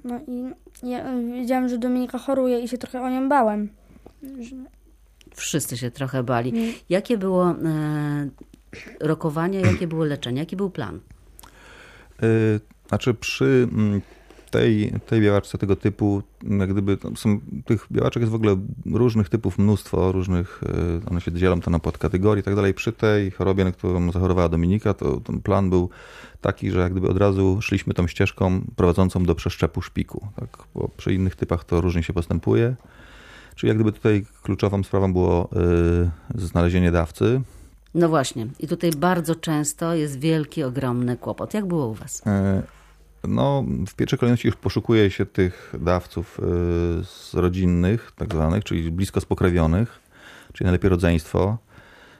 No 0.04 0.20
i 0.28 0.44
ja 0.84 1.04
wiedziałem, 1.34 1.70
że 1.70 1.78
Dominika 1.78 2.18
choruje 2.18 2.60
i 2.60 2.68
się 2.68 2.78
trochę 2.78 3.02
o 3.02 3.10
nią 3.10 3.30
bałem. 3.30 3.70
Wszyscy 5.36 5.78
się 5.78 5.92
trochę 5.92 6.24
bali. 6.24 6.50
Mm. 6.50 6.74
Jakie 6.90 7.18
było 7.18 7.52
e, 7.52 7.56
rokowanie, 9.00 9.62
jakie 9.62 9.88
było 9.88 10.06
leczenie, 10.06 10.40
jaki 10.40 10.56
był 10.56 10.70
plan? 10.70 11.00
Y, 12.24 12.60
Znaczy 12.88 13.14
przy 13.14 13.68
mm, 13.72 14.02
tej, 14.52 14.94
tej 15.06 15.22
białaczce 15.22 15.58
tego 15.58 15.76
typu, 15.76 16.24
jak 16.60 16.72
gdyby 16.72 16.98
są, 17.16 17.40
tych 17.66 17.88
białaczek 17.92 18.22
jest 18.22 18.32
w 18.32 18.36
ogóle 18.36 18.58
różnych 18.86 19.30
typów 19.30 19.58
mnóstwo, 19.58 20.12
różnych, 20.12 20.62
y, 21.04 21.10
one 21.10 21.22
się 21.22 21.32
dzielą 21.32 21.62
to 21.62 21.72
na 21.72 21.80
podkategorie 21.80 22.42
i 22.42 22.44
tak 22.44 22.56
dalej. 22.56 22.74
Przy 22.74 22.92
tej 22.92 23.32
chorobie, 23.32 23.64
na 23.64 23.72
którą 23.72 24.12
zachorowała 24.12 24.50
Dominika, 24.50 24.94
to 24.94 25.20
ten 25.20 25.42
plan 25.42 25.70
był 25.70 25.90
taki, 26.42 26.72
że 26.72 26.80
jak 26.80 26.92
gdyby 26.92 27.08
od 27.08 27.18
razu 27.18 27.62
szliśmy 27.62 27.94
tą 27.94 28.08
ścieżką 28.08 28.62
prowadzącą 28.76 29.24
do 29.24 29.36
przeszczepu 29.36 29.82
szpiku, 29.82 30.28
tak? 30.36 30.58
bo 30.76 30.90
przy 30.98 31.14
innych 31.14 31.36
typach 31.36 31.64
to 31.64 31.82
różnie 31.82 32.04
się 32.04 32.14
postępuje. 32.14 32.76
Czyli 33.56 33.68
jak 33.68 33.78
gdyby 33.78 33.92
tutaj 33.92 34.26
kluczową 34.44 34.84
sprawą 34.84 35.14
było 35.14 35.50
y, 36.36 36.42
znalezienie 36.42 36.92
dawcy. 36.92 37.42
No 37.94 38.10
właśnie. 38.10 38.48
I 38.60 38.68
tutaj 38.68 38.92
bardzo 38.98 39.36
często 39.36 39.96
jest 39.96 40.20
wielki, 40.20 40.64
ogromny 40.64 41.18
kłopot. 41.18 41.54
Jak 41.54 41.66
było 41.66 41.88
u 41.88 41.94
was? 41.94 42.22
No, 43.24 43.64
w 43.88 43.96
pierwszej 43.96 44.20
kolejności 44.20 44.48
już 44.48 44.56
poszukuje 44.58 45.12
się 45.12 45.26
tych 45.26 45.74
dawców 45.80 46.40
y, 46.40 46.44
z 47.06 47.34
rodzinnych, 47.34 48.12
tak 48.16 48.34
zwanych, 48.34 48.64
czyli 48.64 48.92
blisko 48.92 49.22
spokrewnionych, 49.22 50.00
czyli 50.54 50.66
najlepiej 50.66 50.90
rodzeństwo. 50.90 51.58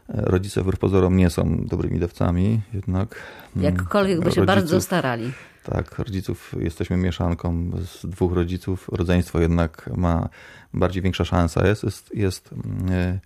E, 0.10 0.22
Rodzice 0.22 0.62
wbrew 0.62 0.80
pozorom 0.80 1.18
nie 1.18 1.30
są 1.30 1.66
dobrymi 1.66 2.00
dawcami, 2.00 2.62
jednak. 2.74 3.16
mm, 3.56 3.76
Jakkolwiek 3.76 4.18
by 4.20 4.24
się 4.24 4.42
rodziców- 4.42 4.46
bardzo 4.46 4.82
starali. 4.82 5.32
Tak, 5.64 6.00
rodziców 6.00 6.56
jesteśmy 6.60 6.98
mieszanką 6.98 7.72
z 7.86 8.06
dwóch 8.06 8.34
rodziców. 8.34 8.90
Rodzeństwo 8.92 9.40
jednak 9.40 9.90
ma 9.98 10.30
bardziej 10.74 11.02
większa 11.04 11.26
szansa. 11.26 11.68
Jest, 11.68 11.84
jest, 11.84 12.16
jest, 12.16 12.50
mm, 12.54 12.92
e, 12.92 13.20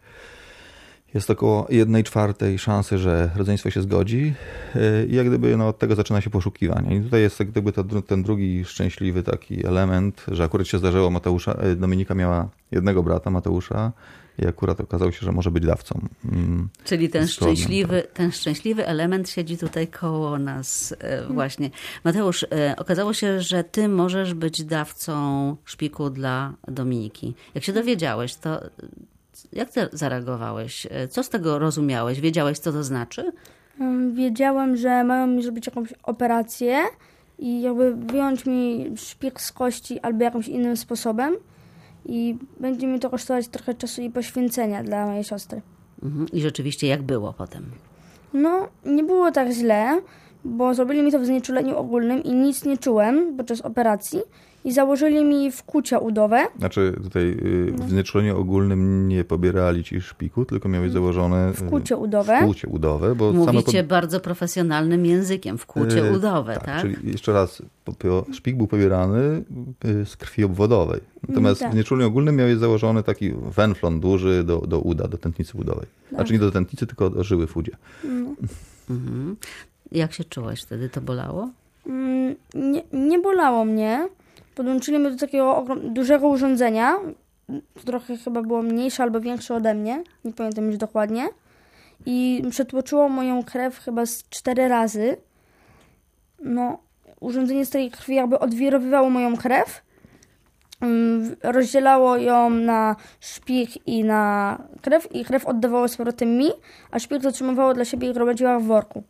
jest 1.13 1.29
około 1.29 1.67
jednej 1.69 2.03
czwartej 2.03 2.59
szansy, 2.59 2.97
że 2.97 3.31
rodzeństwo 3.35 3.69
się 3.69 3.81
zgodzi 3.81 4.33
i 5.07 5.15
jak 5.15 5.27
gdyby 5.27 5.57
no, 5.57 5.67
od 5.67 5.79
tego 5.79 5.95
zaczyna 5.95 6.21
się 6.21 6.29
poszukiwanie. 6.29 6.95
I 6.95 7.01
tutaj 7.01 7.21
jest 7.21 7.39
jak 7.39 7.49
gdyby 7.49 7.71
ten 8.07 8.23
drugi 8.23 8.65
szczęśliwy 8.65 9.23
taki 9.23 9.67
element, 9.67 10.25
że 10.27 10.43
akurat 10.43 10.67
się 10.67 10.77
zdarzyło 10.77 11.09
Mateusza, 11.09 11.53
e, 11.53 11.75
Dominika 11.75 12.15
miała 12.15 12.49
jednego 12.71 13.03
brata, 13.03 13.29
Mateusza 13.29 13.91
i 14.39 14.47
akurat 14.47 14.81
okazało 14.81 15.11
się, 15.11 15.25
że 15.25 15.31
może 15.31 15.51
być 15.51 15.65
dawcą. 15.65 16.07
Mm, 16.25 16.69
Czyli 16.83 17.09
ten 17.09 17.27
zgodnym, 17.27 17.55
szczęśliwy, 17.55 18.03
ten 18.13 18.31
szczęśliwy 18.31 18.87
element 18.87 19.29
siedzi 19.29 19.57
tutaj 19.57 19.87
koło 19.87 20.39
nas 20.39 20.95
e, 20.99 21.25
właśnie. 21.33 21.69
Mateusz, 22.03 22.43
e, 22.43 22.75
okazało 22.77 23.13
się, 23.13 23.41
że 23.41 23.63
ty 23.63 23.87
możesz 23.87 24.33
być 24.33 24.63
dawcą 24.63 25.55
szpiku 25.65 26.09
dla 26.09 26.53
Dominiki. 26.67 27.35
Jak 27.55 27.63
się 27.63 27.73
dowiedziałeś, 27.73 28.35
to 28.35 28.61
jak 29.53 29.69
ty 29.69 29.87
zareagowałeś? 29.93 30.87
E, 30.91 31.07
Co 31.07 31.23
z 31.23 31.29
tego 31.29 31.59
rozumiałeś? 31.59 32.21
Wiedziałeś, 32.21 32.59
co 32.59 32.71
to 32.71 32.83
znaczy? 32.83 33.31
Ym, 33.81 34.15
Wiedziałem, 34.15 34.75
że 34.77 35.03
mają 35.03 35.27
mi 35.27 35.43
zrobić 35.43 35.65
jakąś 35.67 35.93
operację 36.03 36.79
i 37.39 37.61
jakby 37.61 37.95
wyjąć 37.95 38.45
mi 38.45 38.91
szpik 38.95 39.41
z 39.41 39.51
kości 39.51 39.99
albo 39.99 40.23
jakimś 40.23 40.47
innym 40.47 40.77
sposobem. 40.77 41.35
I 42.05 42.37
będzie 42.59 42.87
mi 42.87 42.99
to 42.99 43.09
kosztować 43.09 43.47
trochę 43.47 43.73
czasu 43.73 44.01
i 44.01 44.09
poświęcenia 44.09 44.83
dla 44.83 45.05
mojej 45.05 45.23
siostry. 45.23 45.61
Mhm. 46.03 46.25
I 46.33 46.41
rzeczywiście, 46.41 46.87
jak 46.87 47.01
było 47.03 47.33
potem? 47.33 47.63
No, 48.33 48.67
nie 48.85 49.03
było 49.03 49.31
tak 49.31 49.51
źle, 49.51 50.01
bo 50.45 50.73
zrobili 50.73 51.03
mi 51.03 51.11
to 51.11 51.19
w 51.19 51.25
znieczuleniu 51.25 51.77
ogólnym 51.77 52.23
i 52.23 52.33
nic 52.33 52.65
nie 52.65 52.77
czułem 52.77 53.37
podczas 53.37 53.61
operacji. 53.61 54.21
I 54.63 54.71
założyli 54.71 55.25
mi 55.25 55.51
wkłucia 55.51 55.99
udowe. 55.99 56.47
Znaczy 56.59 56.93
tutaj 57.03 57.23
y, 57.23 57.71
w 57.71 57.89
znieczuleniu 57.89 58.39
ogólnym 58.39 59.07
nie 59.07 59.23
pobierali 59.23 59.83
ci 59.83 60.01
szpiku, 60.01 60.45
tylko 60.45 60.69
miałeś 60.69 60.91
założone 60.91 61.49
y, 61.49 61.53
Wkłucie 61.53 61.97
udowe. 61.97 62.39
wkłucie 62.41 62.67
udowe, 62.67 63.15
bo 63.15 63.31
Mówicie 63.33 63.83
po- 63.83 63.89
bardzo 63.89 64.19
profesjonalnym 64.19 65.05
językiem, 65.05 65.57
wkłucie 65.57 66.05
y, 66.09 66.11
udowe, 66.17 66.57
tak? 66.65 66.81
Czyli 66.81 66.95
jeszcze 67.11 67.33
raz, 67.33 67.61
szpik 68.33 68.57
był 68.57 68.67
pobierany 68.67 69.43
z 70.05 70.17
krwi 70.17 70.43
obwodowej. 70.43 70.99
Natomiast 71.27 71.59
tak. 71.59 71.69
w 71.69 71.73
znieczuleniu 71.73 72.07
ogólnym 72.07 72.35
miałeś 72.35 72.57
założony 72.57 73.03
taki 73.03 73.31
wenflon 73.31 73.99
duży 73.99 74.43
do, 74.43 74.57
do 74.57 74.79
uda, 74.79 75.07
do 75.07 75.17
tętnicy 75.17 75.57
udowej. 75.57 75.85
Znaczy 76.09 76.33
nie 76.33 76.39
do 76.39 76.51
tętnicy, 76.51 76.87
tylko 76.87 77.09
do 77.09 77.23
żyły 77.23 77.47
w 77.47 77.57
udzie. 77.57 77.71
Mhm. 78.89 79.35
Jak 79.91 80.13
się 80.13 80.23
czułeś 80.23 80.61
wtedy? 80.61 80.89
To 80.89 81.01
bolało? 81.01 81.49
Mm, 81.87 82.35
Nie, 82.55 82.83
nie 82.93 83.19
bolało 83.19 83.65
mnie. 83.65 84.09
Podłączyli 84.55 84.99
mnie 84.99 85.11
do 85.11 85.17
takiego 85.17 85.65
dużego 85.83 86.27
urządzenia. 86.27 86.95
Trochę 87.85 88.17
chyba 88.17 88.41
było 88.41 88.61
mniejsze 88.61 89.03
albo 89.03 89.19
większe 89.19 89.55
ode 89.55 89.73
mnie. 89.73 90.03
Nie 90.25 90.33
pamiętam 90.33 90.65
już 90.65 90.77
dokładnie. 90.77 91.27
I 92.05 92.43
przetłoczyło 92.49 93.09
moją 93.09 93.43
krew 93.43 93.79
chyba 93.79 94.05
z 94.05 94.23
cztery 94.29 94.67
razy. 94.67 95.17
No, 96.43 96.77
urządzenie 97.19 97.65
z 97.65 97.69
tej 97.69 97.91
krwi 97.91 98.15
jakby 98.15 98.39
odwirowywało 98.39 99.09
moją 99.09 99.37
krew. 99.37 99.81
Mm, 100.81 101.35
Rozdzielało 101.43 102.17
ją 102.17 102.49
na 102.49 102.95
szpik 103.19 103.87
i 103.87 104.03
na 104.03 104.57
krew 104.81 105.15
i 105.15 105.25
krew 105.25 105.45
oddawało 105.45 105.87
z 105.87 105.97
powrotem 105.97 106.37
mi, 106.37 106.49
a 106.91 106.99
szpik 106.99 107.21
zatrzymywało 107.21 107.73
dla 107.73 107.85
siebie 107.85 108.09
i 108.09 108.13
gromadziła 108.13 108.59
w 108.59 108.63
worku. 108.63 109.03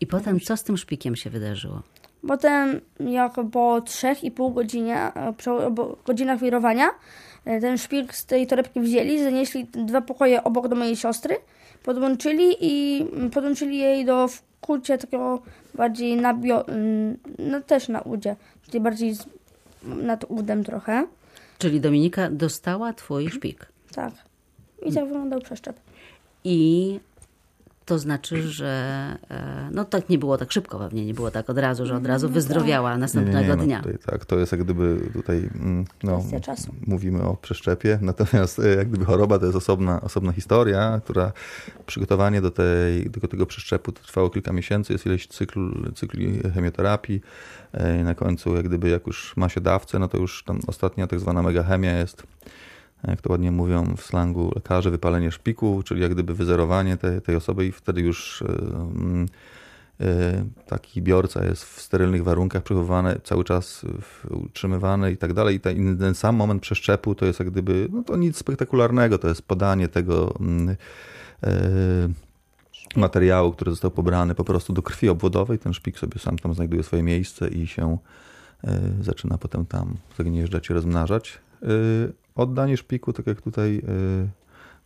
I 0.00 0.06
potem 0.06 0.40
co 0.40 0.56
z 0.56 0.62
tym 0.62 0.76
szpikiem 0.76 1.16
się 1.16 1.30
wydarzyło? 1.30 1.82
Potem, 2.28 2.80
jak 3.00 3.34
po 3.52 3.80
3,5 3.80 4.54
godzinie, 4.54 4.96
e, 4.96 5.34
godzinach 6.06 6.40
wirowania, 6.40 6.90
e, 7.44 7.60
ten 7.60 7.78
szpik 7.78 8.14
z 8.14 8.26
tej 8.26 8.46
torebki 8.46 8.80
wzięli, 8.80 9.22
zanieśli 9.22 9.64
dwa 9.64 10.00
pokoje 10.00 10.44
obok 10.44 10.68
do 10.68 10.76
mojej 10.76 10.96
siostry, 10.96 11.36
podłączyli 11.82 12.56
i 12.60 13.02
mm, 13.12 13.30
podłączyli 13.30 13.78
jej 13.78 14.04
do 14.04 14.28
wkłucia 14.28 14.98
takiego 14.98 15.42
bardziej 15.74 16.16
na 16.16 16.34
bio, 16.34 16.68
mm, 16.68 17.16
no 17.38 17.60
też 17.60 17.88
na 17.88 18.00
udzie, 18.00 18.36
czyli 18.66 18.80
bardziej 18.80 19.14
z, 19.14 19.26
nad 19.82 20.24
udem 20.28 20.64
trochę. 20.64 21.06
Czyli 21.58 21.80
Dominika 21.80 22.30
dostała 22.30 22.92
twój 22.92 23.30
szpik. 23.30 23.66
Tak. 23.94 24.12
I 24.86 24.92
tak 24.92 25.04
wyglądał 25.04 25.40
przeszczep. 25.40 25.76
I 26.44 27.00
to 27.86 27.98
znaczy, 27.98 28.42
że 28.42 28.66
e, 29.30 29.70
no 29.72 29.84
tak 29.84 30.08
nie 30.08 30.18
było 30.18 30.38
tak 30.38 30.52
szybko 30.52 30.78
pewnie, 30.78 31.06
nie 31.06 31.14
było 31.14 31.30
tak 31.30 31.50
od 31.50 31.58
razu, 31.58 31.86
że 31.86 31.96
od 31.96 32.06
razu 32.06 32.28
wyzdrowiała 32.28 32.98
następnego 32.98 33.56
no 33.56 33.64
dnia. 33.64 33.82
tutaj, 33.82 33.98
tak, 34.06 34.24
to 34.24 34.38
jest 34.38 34.52
jak 34.52 34.64
gdyby 34.64 35.10
tutaj 35.12 35.50
mm, 35.54 35.84
no, 36.02 36.22
mówimy 36.86 37.22
o 37.22 37.36
przeszczepie, 37.36 37.98
natomiast 38.02 38.58
e, 38.58 38.68
jak 38.68 38.88
gdyby 38.88 39.04
choroba 39.04 39.38
to 39.38 39.44
jest 39.44 39.56
osobna, 39.56 40.00
osobna 40.00 40.32
historia, 40.32 41.00
która 41.04 41.32
przygotowanie 41.86 42.40
do, 42.40 42.50
tej, 42.50 43.10
do 43.10 43.28
tego 43.28 43.46
przeszczepu 43.46 43.92
trwało 43.92 44.30
kilka 44.30 44.52
miesięcy, 44.52 44.92
jest 44.92 45.06
ileś 45.06 45.26
cykl, 45.26 45.92
cykli 45.94 46.40
chemioterapii. 46.54 47.20
E, 47.72 48.00
i 48.00 48.02
Na 48.02 48.14
końcu 48.14 48.56
jak 48.56 48.64
gdyby 48.68 48.88
jak 48.88 49.06
już 49.06 49.36
ma 49.36 49.48
się 49.48 49.60
dawcę, 49.60 49.98
no 49.98 50.08
to 50.08 50.18
już 50.18 50.44
tam 50.44 50.60
ostatnia 50.66 51.06
tak 51.06 51.20
zwana 51.20 51.42
megachemia 51.42 51.98
jest 51.98 52.22
jak 53.04 53.22
to 53.22 53.30
ładnie 53.30 53.50
mówią 53.50 53.96
w 53.96 54.02
slangu 54.02 54.52
lekarze, 54.54 54.90
wypalenie 54.90 55.30
szpiku, 55.30 55.82
czyli 55.84 56.02
jak 56.02 56.12
gdyby 56.12 56.34
wyzerowanie 56.34 56.96
tej, 56.96 57.22
tej 57.22 57.36
osoby 57.36 57.66
i 57.66 57.72
wtedy 57.72 58.00
już 58.00 58.42
e, 58.42 58.46
mm, 58.46 59.26
e, 60.00 60.44
taki 60.66 61.02
biorca 61.02 61.44
jest 61.44 61.64
w 61.64 61.80
sterylnych 61.80 62.24
warunkach 62.24 62.62
przechowywany, 62.62 63.20
cały 63.24 63.44
czas 63.44 63.84
utrzymywany 64.30 65.12
i 65.12 65.16
tak 65.16 65.32
dalej. 65.32 65.56
I 65.56 65.60
ten, 65.60 66.14
sam 66.14 66.36
moment 66.36 66.62
przeszczepu 66.62 67.14
to 67.14 67.26
jest 67.26 67.38
jak 67.38 67.50
gdyby, 67.50 67.88
no 67.92 68.02
to 68.02 68.16
nic 68.16 68.36
spektakularnego, 68.36 69.18
to 69.18 69.28
jest 69.28 69.42
podanie 69.42 69.88
tego 69.88 70.34
mm, 70.40 70.76
e, 71.42 72.08
materiału, 72.96 73.52
który 73.52 73.70
został 73.70 73.90
pobrany 73.90 74.34
po 74.34 74.44
prostu 74.44 74.72
do 74.72 74.82
krwi 74.82 75.08
obwodowej. 75.08 75.58
Ten 75.58 75.74
szpik 75.74 75.98
sobie 75.98 76.18
sam 76.18 76.38
tam 76.38 76.54
znajduje 76.54 76.82
swoje 76.82 77.02
miejsce 77.02 77.48
i 77.48 77.66
się 77.66 77.98
zaczyna 79.00 79.38
potem 79.38 79.66
tam 79.66 79.96
zagnieżdżać 80.18 80.70
i 80.70 80.72
rozmnażać. 80.72 81.38
Oddanie 82.36 82.76
szpiku, 82.76 83.12
tak 83.12 83.26
jak 83.26 83.42
tutaj 83.42 83.82
e, 83.88 84.28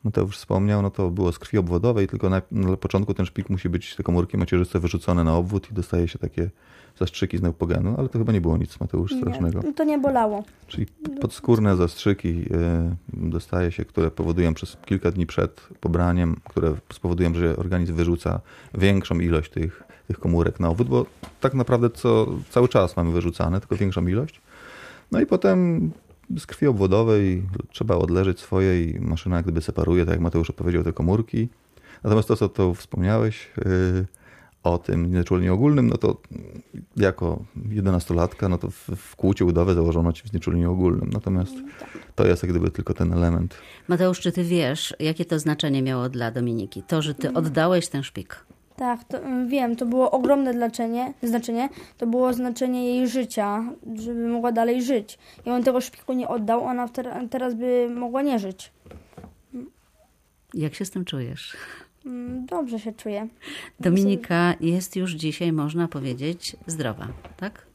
Mateusz 0.05 0.37
wspomniał, 0.37 0.83
no 0.83 0.91
to 0.91 1.11
było 1.11 1.33
z 1.33 1.39
krwi 1.39 1.59
obwodowej, 1.59 2.09
tylko 2.09 2.31
na, 2.31 2.43
na 2.51 2.77
początku 2.77 3.15
ten 3.15 3.27
szpik 3.27 3.51
musi 3.51 3.69
być, 3.69 3.97
te 3.97 4.03
komórki 4.03 4.37
macierzyste 4.37 4.81
wyrzucone 4.81 5.25
na 5.25 5.37
obwód 5.37 5.71
i 5.71 5.75
dostaje 5.75 6.09
się 6.09 6.19
takie 6.19 6.51
zastrzyki 6.99 7.39
z 7.39 7.43
neupogenu, 7.43 7.95
ale 7.99 8.09
to 8.09 8.19
chyba 8.19 8.33
nie 8.33 8.41
było 8.41 8.57
nic, 8.57 8.81
Mateusz, 8.81 9.15
strasznego. 9.17 9.61
Nie, 9.63 9.75
to 9.75 9.85
nie 9.85 9.99
bolało. 9.99 10.45
Czyli 10.67 10.87
podskórne 11.21 11.77
zastrzyki 11.77 12.45
e, 12.55 12.97
dostaje 13.13 13.73
się, 13.73 13.85
które 13.85 14.11
powodują 14.11 14.55
przez 14.55 14.77
kilka 14.85 15.11
dni 15.11 15.27
przed 15.27 15.61
pobraniem, 15.81 16.37
które 16.49 16.75
spowodują, 16.93 17.35
że 17.35 17.57
organizm 17.57 17.95
wyrzuca 17.95 18.41
większą 18.75 19.19
ilość 19.19 19.51
tych, 19.51 19.83
tych 20.09 20.19
komórek 20.19 20.61
na 20.61 20.69
obwód, 20.69 20.89
bo 20.89 21.07
tak 21.41 21.55
naprawdę 21.55 21.91
co, 21.91 22.27
cały 22.51 22.69
czas 22.69 22.97
mamy 22.97 23.13
wyrzucane, 23.13 23.61
tylko 23.61 23.77
większą 23.77 24.07
ilość. 24.07 24.41
No 25.13 25.21
i 25.21 25.27
potem 25.27 25.91
z 26.39 26.47
krwi 26.47 26.67
obwodowej 26.67 27.43
trzeba 27.71 27.97
odleżeć 27.97 28.41
swoje 28.41 28.85
i 28.85 29.01
maszyna 29.01 29.37
jak 29.37 29.45
gdyby 29.45 29.63
separuje, 29.63 30.05
tak 30.05 30.13
jak 30.13 30.21
Mateusz 30.21 30.51
opowiedział, 30.51 30.83
te 30.83 30.93
komórki. 30.93 31.49
Natomiast 32.05 32.29
to, 32.29 32.37
co 32.37 32.49
to 32.49 32.75
wspomniałeś 32.75 33.51
yy, 33.57 34.07
o 34.63 34.79
tym 34.79 35.09
znieczuleniu 35.09 35.55
ogólnym, 35.55 35.87
no 35.87 35.97
to 35.97 36.21
jako 36.97 37.45
jedenastolatka, 37.69 38.49
no 38.49 38.59
to 38.59 38.71
w, 38.71 38.89
w 38.97 39.17
kłucie 39.17 39.45
udowe 39.45 39.75
założono 39.75 40.13
ci 40.13 40.23
w 40.23 40.29
znieczuleniu 40.29 40.73
ogólnym. 40.73 41.11
Natomiast 41.13 41.55
to 42.15 42.27
jest 42.27 42.43
jak 42.43 42.53
gdyby 42.53 42.71
tylko 42.71 42.95
ten 42.95 43.13
element. 43.13 43.55
Mateusz, 43.89 44.21
czy 44.21 44.33
ty 44.33 44.45
wiesz, 44.45 44.95
jakie 44.99 45.25
to 45.25 45.39
znaczenie 45.39 45.83
miało 45.83 46.09
dla 46.09 46.31
Dominiki? 46.31 46.83
To, 46.83 47.03
że 47.03 47.15
ty 47.15 47.33
oddałeś 47.33 47.89
ten 47.89 48.03
szpik. 48.03 48.45
Tak, 48.81 49.05
to, 49.05 49.19
mm, 49.19 49.49
wiem, 49.49 49.77
to 49.77 49.87
było 49.87 50.11
ogromne 50.11 50.53
znaczenie, 50.53 51.13
znaczenie, 51.23 51.69
to 51.99 52.07
było 52.07 52.33
znaczenie 52.33 52.95
jej 52.97 53.09
życia, 53.09 53.65
żeby 53.95 54.29
mogła 54.29 54.53
dalej 54.53 54.83
żyć. 54.83 55.19
I 55.47 55.51
on 55.51 55.63
tego 55.63 55.81
szpiku 55.81 56.13
nie 56.13 56.29
oddał, 56.29 56.65
ona 56.65 56.89
ter- 56.89 57.29
teraz 57.31 57.55
by 57.55 57.91
mogła 57.95 58.23
nie 58.23 58.39
żyć. 58.39 58.73
Jak 60.55 60.75
się 60.75 60.85
z 60.85 60.91
tym 60.91 61.05
czujesz? 61.05 61.57
Mm, 62.07 62.47
Dobrze 62.47 62.79
się 62.79 62.93
czuję. 62.93 63.29
Dominika 63.81 64.55
jest 64.61 64.97
już 64.97 65.13
dzisiaj, 65.13 65.53
można 65.53 65.89
powiedzieć, 65.89 66.57
zdrowa, 66.67 67.09
tak? 67.37 67.67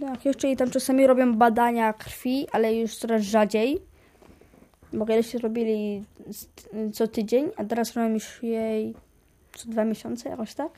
Tak, 0.00 0.24
jeszcze 0.24 0.50
i 0.50 0.56
tam 0.56 0.70
czasami 0.70 1.06
robią 1.06 1.34
badania 1.34 1.92
krwi, 1.92 2.46
ale 2.52 2.74
już 2.74 2.96
coraz 2.96 3.22
rzadziej. 3.22 3.78
Bo 4.92 5.06
kiedyś 5.06 5.34
robili 5.34 6.04
co 6.92 7.08
tydzień, 7.08 7.50
a 7.56 7.64
teraz 7.64 7.94
robią 7.94 8.14
już 8.14 8.42
jej 8.42 8.94
co 9.54 9.68
dwa 9.68 9.84
miesiące, 9.84 10.28
jakoś 10.28 10.54
tak? 10.54 10.72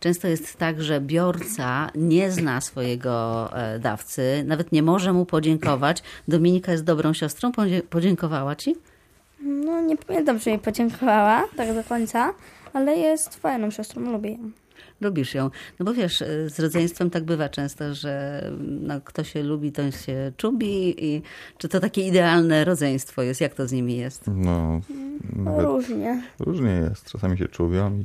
Często 0.00 0.28
jest 0.28 0.56
tak, 0.56 0.82
że 0.82 1.00
biorca 1.00 1.90
nie 1.94 2.30
zna 2.30 2.60
swojego 2.60 3.48
e, 3.56 3.78
dawcy, 3.78 4.44
nawet 4.46 4.72
nie 4.72 4.82
może 4.82 5.12
mu 5.12 5.26
podziękować. 5.26 6.02
Dominika 6.28 6.72
jest 6.72 6.84
dobrą 6.84 7.12
siostrą, 7.12 7.52
podziękowała 7.90 8.56
ci? 8.56 8.76
No 9.40 9.80
nie 9.80 9.96
pamiętam, 9.96 10.40
czy 10.40 10.50
jej 10.50 10.58
podziękowała 10.58 11.44
tak 11.56 11.74
do 11.74 11.84
końca, 11.84 12.34
ale 12.72 12.96
jest 12.96 13.34
fajną 13.34 13.70
siostrą, 13.70 14.12
lubię 14.12 14.30
ją. 14.30 14.50
Lubisz 15.00 15.34
ją. 15.34 15.50
No 15.78 15.84
bo 15.86 15.94
wiesz, 15.94 16.22
e, 16.22 16.50
z 16.50 16.60
rodzeństwem 16.60 17.10
tak 17.10 17.24
bywa 17.24 17.48
często, 17.48 17.94
że 17.94 18.42
no, 18.60 19.00
kto 19.00 19.24
się 19.24 19.42
lubi, 19.42 19.72
to 19.72 19.90
się 19.90 20.32
czubi. 20.36 21.04
I 21.06 21.22
czy 21.58 21.68
to 21.68 21.80
takie 21.80 22.06
idealne 22.06 22.64
rodzeństwo 22.64 23.22
jest? 23.22 23.40
Jak 23.40 23.54
to 23.54 23.66
z 23.66 23.72
nimi 23.72 23.96
jest? 23.96 24.24
No, 24.26 24.80
nawet 25.36 25.64
Różnie. 25.64 26.22
różnie 26.38 26.70
jest. 26.70 27.10
Czasami 27.10 27.38
się 27.38 27.48
czubią 27.48 27.98
i 27.98 28.04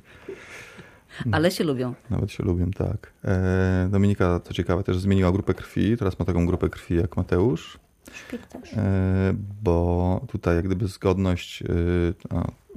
Ale 1.32 1.52
się 1.52 1.63
lubią. 1.63 1.93
nawet 2.10 2.32
się 2.32 2.43
lubią, 2.43 2.71
tak. 2.71 3.12
E, 3.25 3.88
Dominika, 3.91 4.39
co 4.43 4.54
ciekawe, 4.54 4.84
też 4.84 4.99
zmieniła 4.99 5.32
grupę 5.32 5.54
krwi. 5.54 5.97
Teraz 5.97 6.19
ma 6.19 6.25
taką 6.25 6.45
grupę 6.45 6.69
krwi 6.69 6.95
jak 6.95 7.17
Mateusz. 7.17 7.80
Szpik 8.13 8.47
też. 8.47 8.73
E, 8.73 9.33
bo 9.63 10.25
tutaj 10.27 10.55
jak 10.55 10.65
gdyby 10.65 10.87
zgodność 10.87 11.63
e, 11.63 11.65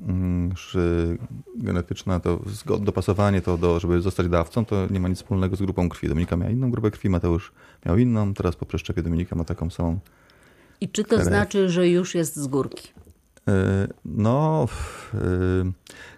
mm, 0.09 0.55
genetyczna, 1.57 2.21
to 2.21 2.41
dopasowanie 2.81 3.41
to, 3.41 3.59
do, 3.59 3.81
żeby 3.81 4.01
zostać 4.01 4.29
dawcą, 4.29 4.65
to 4.65 4.87
nie 4.91 5.01
ma 5.01 5.09
nic 5.09 5.19
wspólnego 5.19 5.57
z 5.57 5.63
grupą 5.63 5.89
krwi. 5.89 6.09
Dominika 6.09 6.37
miała 6.37 6.51
inną 6.51 6.71
grupę 6.71 6.91
krwi, 6.91 7.09
Mateusz 7.09 7.53
miał 7.87 7.99
inną, 7.99 8.35
teraz 8.35 8.57
po 8.57 8.67
przeszczepie 8.67 9.03
Dominika 9.03 9.37
ma 9.37 9.45
taką 9.45 9.71
samą. 9.71 9.99
I 10.81 10.89
czy 10.89 11.05
to 11.05 11.17
Krew. 11.17 11.29
znaczy, 11.29 11.69
że 11.69 11.89
już 11.89 12.15
jest 12.15 12.37
z 12.37 12.47
górki? 12.47 12.89
E, 13.49 13.89
No, 14.05 14.69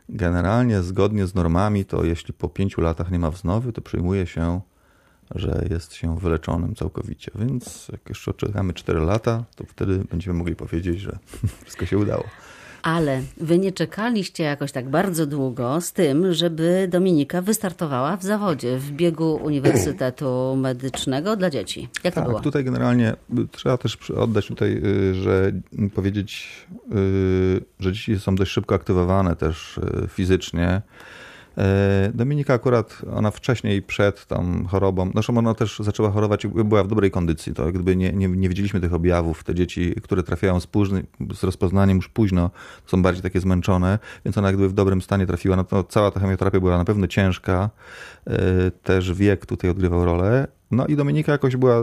generalnie 0.08 0.82
zgodnie 0.82 1.26
z 1.26 1.34
normami, 1.34 1.84
to 1.84 2.04
jeśli 2.04 2.34
po 2.34 2.48
pięciu 2.48 2.80
latach 2.80 3.10
nie 3.10 3.18
ma 3.18 3.30
wznowy, 3.30 3.72
to 3.72 3.82
przyjmuje 3.82 4.26
się, 4.26 4.60
że 5.34 5.64
jest 5.70 5.94
się 5.94 6.18
wyleczonym 6.18 6.74
całkowicie. 6.74 7.32
Więc 7.34 7.88
jak 7.92 8.08
jeszcze 8.08 8.34
czekamy 8.34 8.72
4 8.72 9.00
lata, 9.00 9.44
to 9.56 9.64
wtedy 9.64 10.04
będziemy 10.10 10.38
mogli 10.38 10.56
powiedzieć, 10.56 11.00
że 11.00 11.18
wszystko 11.64 11.86
się 11.86 11.98
udało. 11.98 12.24
Ale 12.84 13.22
wy 13.36 13.58
nie 13.58 13.72
czekaliście 13.72 14.44
jakoś 14.44 14.72
tak 14.72 14.88
bardzo 14.88 15.26
długo 15.26 15.80
z 15.80 15.92
tym, 15.92 16.34
żeby 16.34 16.88
Dominika 16.90 17.42
wystartowała 17.42 18.16
w 18.16 18.22
zawodzie, 18.22 18.78
w 18.78 18.90
biegu 18.90 19.40
Uniwersytetu 19.42 20.28
Medycznego 20.56 21.36
dla 21.36 21.50
dzieci. 21.50 21.88
Jak 22.04 22.14
to 22.14 22.20
tak, 22.20 22.28
było? 22.28 22.40
tutaj 22.40 22.64
generalnie 22.64 23.12
y, 23.12 23.48
trzeba 23.52 23.76
też 23.76 24.10
oddać 24.10 24.46
tutaj, 24.46 24.82
y, 24.84 25.14
że 25.14 25.52
powiedzieć, 25.94 26.48
y, 26.92 27.64
że 27.80 27.92
dzieci 27.92 28.20
są 28.20 28.34
dość 28.34 28.52
szybko 28.52 28.74
aktywowane 28.74 29.36
też 29.36 29.80
fizycznie. 30.08 30.82
E, 31.58 32.10
Dominika 32.14 32.54
akurat, 32.54 33.02
ona 33.12 33.30
wcześniej 33.30 33.82
przed 33.82 34.26
tą 34.26 34.66
chorobą, 34.66 35.10
zresztą 35.14 35.38
ona 35.38 35.54
też 35.54 35.78
zaczęła 35.78 36.10
chorować 36.10 36.46
była 36.46 36.84
w 36.84 36.88
dobrej 36.88 37.10
kondycji, 37.10 37.54
to 37.54 37.72
gdyby 37.72 37.96
nie, 37.96 38.12
nie, 38.12 38.28
nie 38.28 38.48
widzieliśmy 38.48 38.80
tych 38.80 38.94
objawów. 38.94 39.44
Te 39.44 39.54
dzieci, 39.54 39.94
które 40.02 40.22
trafiają 40.22 40.60
z, 40.60 40.66
późny, 40.66 41.04
z 41.34 41.44
rozpoznaniem 41.44 41.96
już 41.96 42.08
późno, 42.08 42.50
są 42.86 43.02
bardziej 43.02 43.22
takie 43.22 43.40
zmęczone, 43.40 43.98
więc 44.24 44.38
ona 44.38 44.52
gdyby 44.52 44.68
w 44.68 44.72
dobrym 44.72 45.02
stanie 45.02 45.26
trafiła. 45.26 45.56
No 45.56 45.64
to 45.64 45.84
cała 45.84 46.10
ta 46.10 46.20
chemioterapia 46.20 46.60
była 46.60 46.78
na 46.78 46.84
pewno 46.84 47.06
ciężka, 47.06 47.70
e, 48.26 48.70
też 48.70 49.12
wiek 49.12 49.46
tutaj 49.46 49.70
odgrywał 49.70 50.04
rolę. 50.04 50.48
No 50.70 50.86
i 50.86 50.96
Dominika 50.96 51.32
jakoś 51.32 51.56
była 51.56 51.82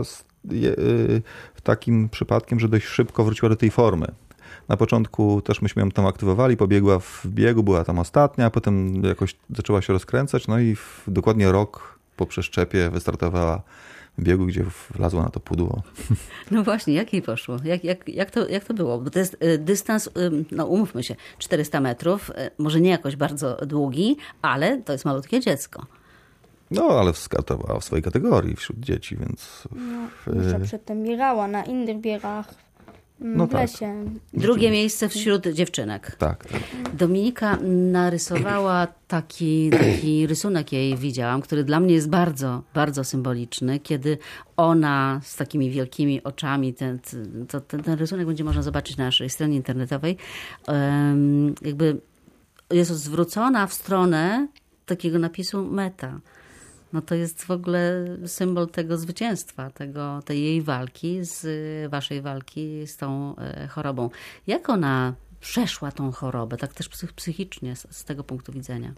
y, 0.52 1.22
w 1.54 1.60
takim 1.62 2.08
przypadkiem, 2.08 2.60
że 2.60 2.68
dość 2.68 2.86
szybko 2.86 3.24
wróciła 3.24 3.48
do 3.48 3.56
tej 3.56 3.70
formy. 3.70 4.06
Na 4.68 4.76
początku 4.76 5.42
też 5.42 5.62
myśmy 5.62 5.82
ją 5.82 5.90
tam 5.90 6.06
aktywowali, 6.06 6.56
pobiegła 6.56 6.98
w 6.98 7.26
biegu, 7.26 7.62
była 7.62 7.84
tam 7.84 7.98
ostatnia, 7.98 8.46
a 8.46 8.50
potem 8.50 9.04
jakoś 9.04 9.36
zaczęła 9.56 9.82
się 9.82 9.92
rozkręcać, 9.92 10.46
no 10.48 10.58
i 10.58 10.76
w 10.76 11.04
dokładnie 11.06 11.52
rok 11.52 11.98
po 12.16 12.26
przeszczepie 12.26 12.90
wystartowała 12.90 13.62
w 14.18 14.22
biegu, 14.22 14.46
gdzie 14.46 14.64
wlazła 14.90 15.22
na 15.22 15.30
to 15.30 15.40
pudło. 15.40 15.82
No 16.50 16.62
właśnie, 16.62 16.94
jak 16.94 17.12
jej 17.12 17.22
poszło? 17.22 17.56
Jak, 17.64 17.84
jak, 17.84 18.08
jak, 18.08 18.30
to, 18.30 18.48
jak 18.48 18.64
to 18.64 18.74
było? 18.74 18.98
Bo 18.98 19.10
to 19.10 19.18
jest 19.18 19.36
y, 19.44 19.58
dystans, 19.58 20.06
y, 20.06 20.10
no 20.50 20.66
umówmy 20.66 21.02
się, 21.02 21.16
400 21.38 21.80
metrów, 21.80 22.30
y, 22.30 22.50
może 22.58 22.80
nie 22.80 22.90
jakoś 22.90 23.16
bardzo 23.16 23.56
długi, 23.66 24.16
ale 24.42 24.82
to 24.82 24.92
jest 24.92 25.04
malutkie 25.04 25.40
dziecko. 25.40 25.86
No, 26.70 26.84
ale 26.84 27.14
startowała 27.14 27.80
w 27.80 27.84
swojej 27.84 28.02
kategorii 28.02 28.56
wśród 28.56 28.80
dzieci, 28.80 29.16
więc... 29.16 29.68
No, 30.26 30.34
jeszcze 30.42 30.60
przedtem 30.60 31.04
biegała 31.04 31.48
na 31.48 31.64
innych 31.64 32.00
biegach 32.00 32.54
No 33.24 33.46
w 33.46 33.50
tak. 33.50 33.60
lesie. 33.60 34.04
Drugie 34.34 34.70
miejsce 34.70 35.08
wśród 35.08 35.46
dziewczynek. 35.46 36.16
Tak, 36.16 36.46
tak. 36.46 36.62
Dominika 36.94 37.58
narysowała 37.92 38.86
taki, 39.08 39.70
taki 39.70 40.26
rysunek, 40.26 40.72
jej 40.72 40.96
widziałam, 40.96 41.40
który 41.40 41.64
dla 41.64 41.80
mnie 41.80 41.94
jest 41.94 42.08
bardzo, 42.08 42.62
bardzo 42.74 43.04
symboliczny, 43.04 43.80
kiedy 43.80 44.18
ona 44.56 45.20
z 45.24 45.36
takimi 45.36 45.70
wielkimi 45.70 46.22
oczami, 46.22 46.74
ten, 46.74 46.98
to, 47.48 47.60
ten, 47.60 47.82
ten 47.82 47.98
rysunek 47.98 48.26
będzie 48.26 48.44
można 48.44 48.62
zobaczyć 48.62 48.96
na 48.96 49.04
naszej 49.04 49.30
stronie 49.30 49.56
internetowej, 49.56 50.16
jakby 51.62 52.00
jest 52.70 52.90
zwrócona 52.90 53.66
w 53.66 53.74
stronę 53.74 54.48
takiego 54.86 55.18
napisu 55.18 55.64
meta. 55.64 56.20
No 56.92 57.02
to 57.02 57.14
jest 57.14 57.44
w 57.44 57.50
ogóle 57.50 58.06
symbol 58.26 58.68
tego 58.68 58.98
zwycięstwa, 58.98 59.70
tego, 59.70 60.22
tej 60.24 60.42
jej 60.42 60.62
walki, 60.62 61.24
z 61.24 61.46
waszej 61.90 62.22
walki 62.22 62.86
z 62.86 62.96
tą 62.96 63.36
e, 63.36 63.68
chorobą. 63.68 64.10
Jak 64.46 64.68
ona 64.68 65.14
przeszła 65.40 65.92
tą 65.92 66.12
chorobę, 66.12 66.56
tak 66.56 66.74
też 66.74 66.90
psych- 66.90 67.12
psychicznie, 67.12 67.76
z, 67.76 67.86
z 67.90 68.04
tego 68.04 68.24
punktu 68.24 68.52
widzenia? 68.52 68.92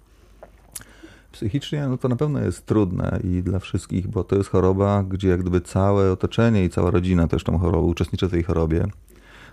Psychicznie 1.33 1.89
no 1.89 1.99
to 1.99 2.09
na 2.09 2.17
pewno 2.17 2.41
jest 2.41 2.67
trudne 2.67 3.21
i 3.25 3.43
dla 3.43 3.59
wszystkich, 3.59 4.09
bo 4.09 4.25
to 4.25 4.37
jest 4.37 4.51
choroba, 4.51 5.03
gdzie 5.03 5.29
jak 5.29 5.41
gdyby 5.41 5.61
całe 5.61 6.13
otoczenie 6.13 6.65
i 6.65 6.71
cała 6.71 6.91
rodzina 6.91 7.29
też 7.29 7.45
tą 7.45 7.59
chorobą 7.59 7.87
uczestniczy 7.87 8.29
w 8.29 8.31
tej 8.31 8.43
chorobie. 8.43 8.87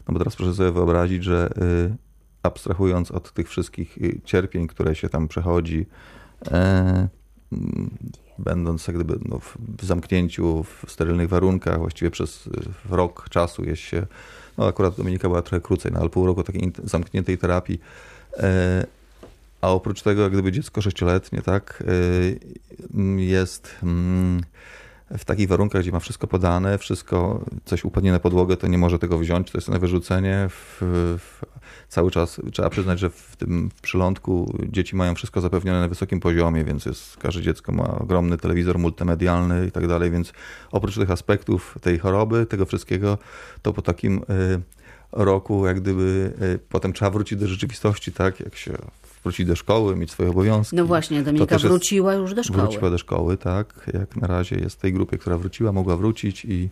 No 0.08 0.14
bo 0.14 0.20
teraz 0.20 0.36
proszę 0.36 0.54
sobie 0.54 0.72
wyobrazić, 0.72 1.24
że 1.24 1.50
y, 1.58 1.96
abstrahując 2.44 3.12
od 3.12 3.34
tych 3.34 3.50
wszystkich 3.50 3.98
y, 3.98 4.22
cierpień, 4.26 4.68
które 4.68 4.96
się 4.96 5.10
tam 5.10 5.28
przechodzi, 5.28 5.86
e, 6.52 7.08
będąc 8.42 8.88
jak 8.88 8.96
gdyby 8.96 9.20
no, 9.26 9.40
w, 9.40 9.86
zamknięciu, 9.86 10.64
w 10.64 10.92
sterylnych 10.92 11.30
warunkach, 11.30 11.80
właściwie 11.80 12.12
przez 12.12 12.48
y, 12.48 12.52
rok 12.90 13.30
czasu 13.30 13.64
jest 13.64 13.82
się, 13.82 14.06
no 14.58 14.68
akurat 14.68 14.96
Dominika 14.96 15.28
była 15.28 15.42
trochę 15.42 15.62
krócej, 15.62 15.92
no 15.92 16.00
ale 16.00 16.10
pół 16.10 16.26
roku 16.26 16.44
takiej 16.44 16.72
zamkniętej 16.84 17.38
terapii, 17.38 17.82
e, 18.38 18.86
a 19.62 19.70
oprócz 19.70 20.02
tego, 20.02 20.22
jak 20.22 20.32
gdyby 20.32 20.52
dziecko 20.52 20.82
sześcioletnie, 20.82 21.42
tak, 21.42 21.84
y, 21.88 22.40
jest 23.18 23.76
mm, 23.84 24.42
w 25.18 25.26
takich 25.26 25.48
warunkach, 25.48 25.82
gdzie 25.82 25.92
ma 25.92 26.00
wszystko 26.00 26.28
podane, 26.28 26.78
wszystko, 26.78 27.46
coś 27.66 27.86
upadnie 27.86 28.12
na 28.12 28.20
podłogę, 28.20 28.58
to 28.58 28.68
nie 28.68 28.78
może 28.78 29.00
tego 29.00 29.18
wziąć, 29.18 29.52
to 29.52 29.58
jest 29.58 29.70
na 29.70 29.80
wyrzucenie. 29.80 30.48
W, 30.50 30.78
w, 31.20 31.46
cały 31.88 32.12
czas 32.12 32.42
trzeba 32.52 32.70
przyznać, 32.70 33.00
że 33.00 33.10
w 33.10 33.36
tym 33.36 33.70
w 33.76 33.82
przylądku 33.82 34.58
dzieci 34.70 34.96
mają 34.96 35.16
wszystko 35.16 35.42
zapewnione 35.42 35.80
na 35.80 35.88
wysokim 35.88 36.20
poziomie, 36.20 36.64
więc 36.64 36.86
jest, 36.86 37.18
każde 37.18 37.42
dziecko 37.42 37.72
ma 37.72 38.00
ogromny 38.00 38.38
telewizor 38.38 38.80
multimedialny 38.80 39.68
i 39.68 39.72
tak 39.72 39.88
dalej, 39.88 40.12
więc 40.12 40.34
oprócz 40.72 40.96
tych 40.96 41.12
aspektów 41.12 41.78
tej 41.82 42.00
choroby, 42.00 42.46
tego 42.46 42.66
wszystkiego, 42.66 43.18
to 43.62 43.74
po 43.74 43.82
takim 43.82 44.18
y, 44.18 44.62
roku, 45.12 45.66
jak 45.66 45.82
gdyby 45.82 46.34
y, 46.42 46.60
potem 46.70 46.94
trzeba 46.94 47.12
wrócić 47.12 47.40
do 47.40 47.48
rzeczywistości, 47.48 48.12
tak, 48.12 48.40
jak 48.40 48.56
się 48.56 48.78
wrócić 49.24 49.48
do 49.48 49.56
szkoły, 49.56 49.96
mieć 49.96 50.12
swoje 50.12 50.30
obowiązki. 50.30 50.76
No 50.76 50.86
właśnie, 50.86 51.24
Dominika 51.24 51.56
jest- 51.56 51.66
wróciła 51.66 52.14
już 52.14 52.34
do 52.34 52.44
szkoły. 52.44 52.62
Wróciła 52.62 52.90
do 52.90 52.98
szkoły, 52.98 53.38
tak. 53.38 53.90
Jak 53.94 54.16
na 54.16 54.28
razie 54.28 54.56
jest 54.56 54.76
w 54.76 54.80
tej 54.80 54.94
grupie, 54.94 55.18
która 55.18 55.38
wróciła, 55.38 55.72
mogła 55.72 55.98
wrócić 55.98 56.46
i 56.46 56.70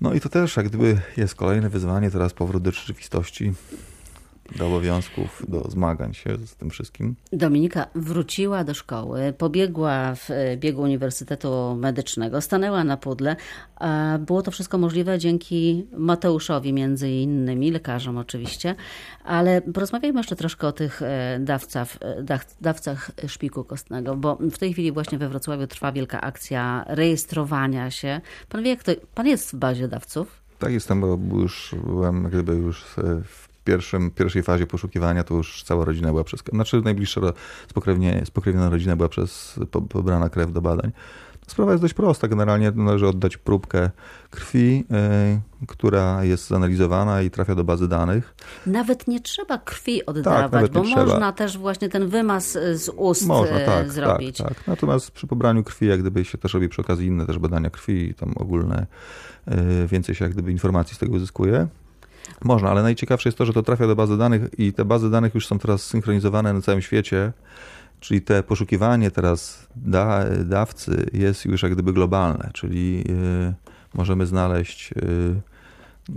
no 0.00 0.14
i 0.14 0.20
to 0.20 0.28
też 0.28 0.56
jak 0.56 0.68
gdyby 0.68 1.00
jest 1.16 1.34
kolejne 1.34 1.68
wyzwanie, 1.68 2.10
teraz 2.10 2.32
powrót 2.32 2.62
do 2.62 2.70
rzeczywistości, 2.70 3.52
do 4.56 4.66
obowiązków, 4.66 5.42
do 5.48 5.70
zmagań 5.70 6.14
się 6.14 6.36
z 6.46 6.56
tym 6.56 6.70
wszystkim. 6.70 7.14
Dominika 7.32 7.86
wróciła 7.94 8.64
do 8.64 8.74
szkoły, 8.74 9.34
pobiegła 9.38 10.14
w 10.14 10.30
e, 10.30 10.56
biegu 10.56 10.82
Uniwersytetu 10.82 11.76
Medycznego, 11.76 12.40
stanęła 12.40 12.84
na 12.84 12.96
pudle. 12.96 13.36
a 13.76 14.18
Było 14.18 14.42
to 14.42 14.50
wszystko 14.50 14.78
możliwe 14.78 15.18
dzięki 15.18 15.86
Mateuszowi, 15.96 16.72
między 16.72 17.10
innymi, 17.10 17.70
lekarzom 17.70 18.18
oczywiście. 18.18 18.74
Ale 19.24 19.62
porozmawiajmy 19.62 20.20
jeszcze 20.20 20.36
troszkę 20.36 20.66
o 20.66 20.72
tych 20.72 21.02
e, 21.02 21.38
dawcach, 21.40 21.96
e, 22.00 22.38
dawcach 22.60 23.10
szpiku 23.26 23.64
kostnego, 23.64 24.16
bo 24.16 24.36
w 24.36 24.58
tej 24.58 24.72
chwili 24.72 24.92
właśnie 24.92 25.18
we 25.18 25.28
Wrocławiu 25.28 25.66
trwa 25.66 25.92
wielka 25.92 26.20
akcja 26.20 26.84
rejestrowania 26.88 27.90
się. 27.90 28.20
Pan 28.48 28.62
wie, 28.62 28.70
jak 28.70 28.82
to, 28.82 28.92
pan 29.14 29.26
jest 29.26 29.50
w 29.50 29.54
bazie 29.54 29.88
dawców? 29.88 30.40
Tak 30.58 30.72
jestem, 30.72 31.00
bo 31.00 31.38
już 31.38 31.74
byłem 31.86 32.28
gdyby 32.28 32.52
już 32.52 32.84
w 33.24 33.49
pierwszym, 33.64 34.10
pierwszej 34.10 34.42
fazie 34.42 34.66
poszukiwania, 34.66 35.24
to 35.24 35.34
już 35.34 35.62
cała 35.62 35.84
rodzina 35.84 36.08
była 36.08 36.24
przez, 36.24 36.40
znaczy 36.52 36.82
najbliższa 36.82 37.20
spokrewniona 38.24 38.70
rodzina 38.70 38.96
była 38.96 39.08
przez, 39.08 39.60
po, 39.70 39.82
pobrana 39.82 40.28
krew 40.28 40.52
do 40.52 40.60
badań. 40.60 40.92
Sprawa 41.50 41.72
jest 41.72 41.84
dość 41.84 41.94
prosta. 41.94 42.28
Generalnie 42.28 42.70
należy 42.70 43.08
oddać 43.08 43.36
próbkę 43.36 43.90
krwi, 44.30 44.84
y, 45.62 45.66
która 45.66 46.24
jest 46.24 46.48
zanalizowana 46.48 47.22
i 47.22 47.30
trafia 47.30 47.54
do 47.54 47.64
bazy 47.64 47.88
danych. 47.88 48.34
Nawet 48.66 49.08
nie 49.08 49.20
trzeba 49.20 49.58
krwi 49.58 50.06
oddawać, 50.06 50.52
nawet 50.52 50.74
nie 50.74 50.80
bo 50.80 50.86
trzeba. 50.86 51.04
można 51.04 51.32
też 51.32 51.58
właśnie 51.58 51.88
ten 51.88 52.08
wymaz 52.08 52.56
y, 52.56 52.78
z 52.78 52.88
ust 52.88 53.26
Można, 53.26 53.62
y, 53.62 53.66
tak, 53.66 53.92
zrobić. 53.92 54.38
tak, 54.38 54.48
tak. 54.48 54.66
Natomiast 54.66 55.10
przy 55.10 55.26
pobraniu 55.26 55.64
krwi, 55.64 55.86
jak 55.86 56.00
gdyby 56.00 56.24
się 56.24 56.38
też 56.38 56.54
robi 56.54 56.68
przy 56.68 56.80
okazji 56.80 57.06
inne 57.06 57.26
też 57.26 57.38
badania 57.38 57.70
krwi, 57.70 58.14
tam 58.14 58.32
ogólne, 58.36 58.86
więcej 59.86 60.14
się 60.14 60.24
jak 60.24 60.32
gdyby 60.32 60.52
informacji 60.52 60.96
z 60.96 60.98
tego 60.98 61.16
uzyskuje. 61.16 61.66
Można, 62.44 62.70
ale 62.70 62.82
najciekawsze 62.82 63.28
jest 63.28 63.38
to, 63.38 63.46
że 63.46 63.52
to 63.52 63.62
trafia 63.62 63.86
do 63.86 63.96
bazy 63.96 64.18
danych 64.18 64.42
i 64.58 64.72
te 64.72 64.84
bazy 64.84 65.10
danych 65.10 65.34
już 65.34 65.46
są 65.46 65.58
teraz 65.58 65.82
synchronizowane 65.82 66.52
na 66.52 66.60
całym 66.60 66.82
świecie, 66.82 67.32
czyli 68.00 68.22
te 68.22 68.42
poszukiwanie 68.42 69.10
teraz 69.10 69.68
da, 69.76 70.24
dawcy 70.44 71.06
jest 71.12 71.44
już 71.44 71.62
jak 71.62 71.72
gdyby 71.72 71.92
globalne, 71.92 72.50
czyli 72.52 73.04
y, 73.10 73.54
możemy 73.94 74.26
znaleźć 74.26 74.92
y, 74.92 74.94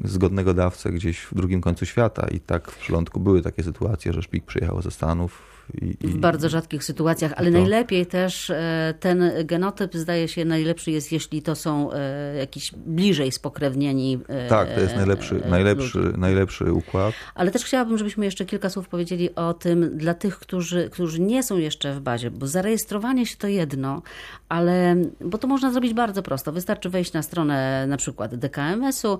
zgodnego 0.04 0.54
dawcę 0.54 0.92
gdzieś 0.92 1.20
w 1.20 1.36
drugim 1.36 1.62
końcu 1.62 1.86
świata. 1.86 2.28
I 2.28 2.40
tak 2.40 2.72
w 2.72 2.78
przylądku 2.78 3.20
były 3.20 3.42
takie 3.42 3.64
sytuacje, 3.64 4.14
że 4.14 4.22
szpik 4.22 4.46
przyjechał 4.46 4.82
ze 4.82 4.92
Stanów 4.92 5.53
i, 5.82 5.86
i 6.02 6.08
W 6.08 6.18
bardzo 6.18 6.50
rzadkich 6.50 6.84
sytuacjach, 6.84 7.34
ale 7.36 7.52
to- 7.52 7.58
najlepiej 7.58 8.06
też 8.06 8.50
e, 8.50 8.94
ten 9.00 9.32
genotyp 9.46 9.94
zdaje 9.96 10.28
się 10.28 10.46
najlepszy 10.46 10.92
jest, 10.92 11.12
jeśli 11.12 11.42
to 11.42 11.56
są 11.56 11.92
e, 11.92 12.36
jakiś 12.38 12.72
bliżej 12.72 13.32
spokrewnieni. 13.32 14.20
e, 14.28 14.48
tak, 14.48 14.74
to 14.74 14.80
jest 14.80 14.96
najlepszy, 14.96 15.42
najlepszy, 15.50 16.00
najlepszy 16.18 16.74
układ. 16.74 17.14
Ale 17.36 17.52
też 17.52 17.64
chciałabym, 17.66 17.98
żebyśmy 17.98 18.26
jeszcze 18.26 18.46
kilka 18.46 18.70
słów 18.70 18.88
powiedzieli 18.90 19.36
o 19.36 19.54
tym 19.54 19.98
dla 19.98 20.14
tych, 20.14 20.40
którzy, 20.40 20.90
którzy 20.90 21.22
nie 21.22 21.44
są 21.44 21.58
jeszcze 21.58 21.94
w 21.94 22.00
bazie, 22.00 22.32
bo 22.32 22.48
zarejestrowanie 22.48 23.26
się 23.26 23.38
to 23.38 23.48
jedno, 23.48 24.02
ale 24.50 24.96
bo 25.22 25.38
to 25.38 25.48
można 25.48 25.72
zrobić 25.72 25.94
bardzo 25.94 26.24
prosto. 26.24 26.52
Wystarczy 26.52 26.90
wejść 26.90 27.14
na 27.14 27.22
stronę 27.22 27.88
na 27.88 27.98
przykład 27.98 28.36
DKMS-u, 28.36 29.20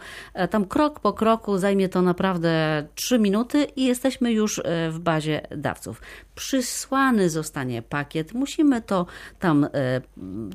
tam 0.50 0.66
krok 0.66 1.00
po 1.00 1.14
kroku 1.14 1.58
zajmie 1.58 1.90
to 1.90 2.02
naprawdę 2.02 2.84
3 2.96 3.20
minuty 3.20 3.64
i 3.76 3.86
jesteśmy 3.86 4.32
już 4.32 4.62
w 4.90 5.00
bazie 5.00 5.42
dawców. 5.58 6.02
Przysłany 6.36 7.30
zostanie 7.30 7.82
pakiet, 7.82 8.34
musimy 8.34 8.82
to 8.82 9.06
tam 9.40 9.64
e, 9.64 9.70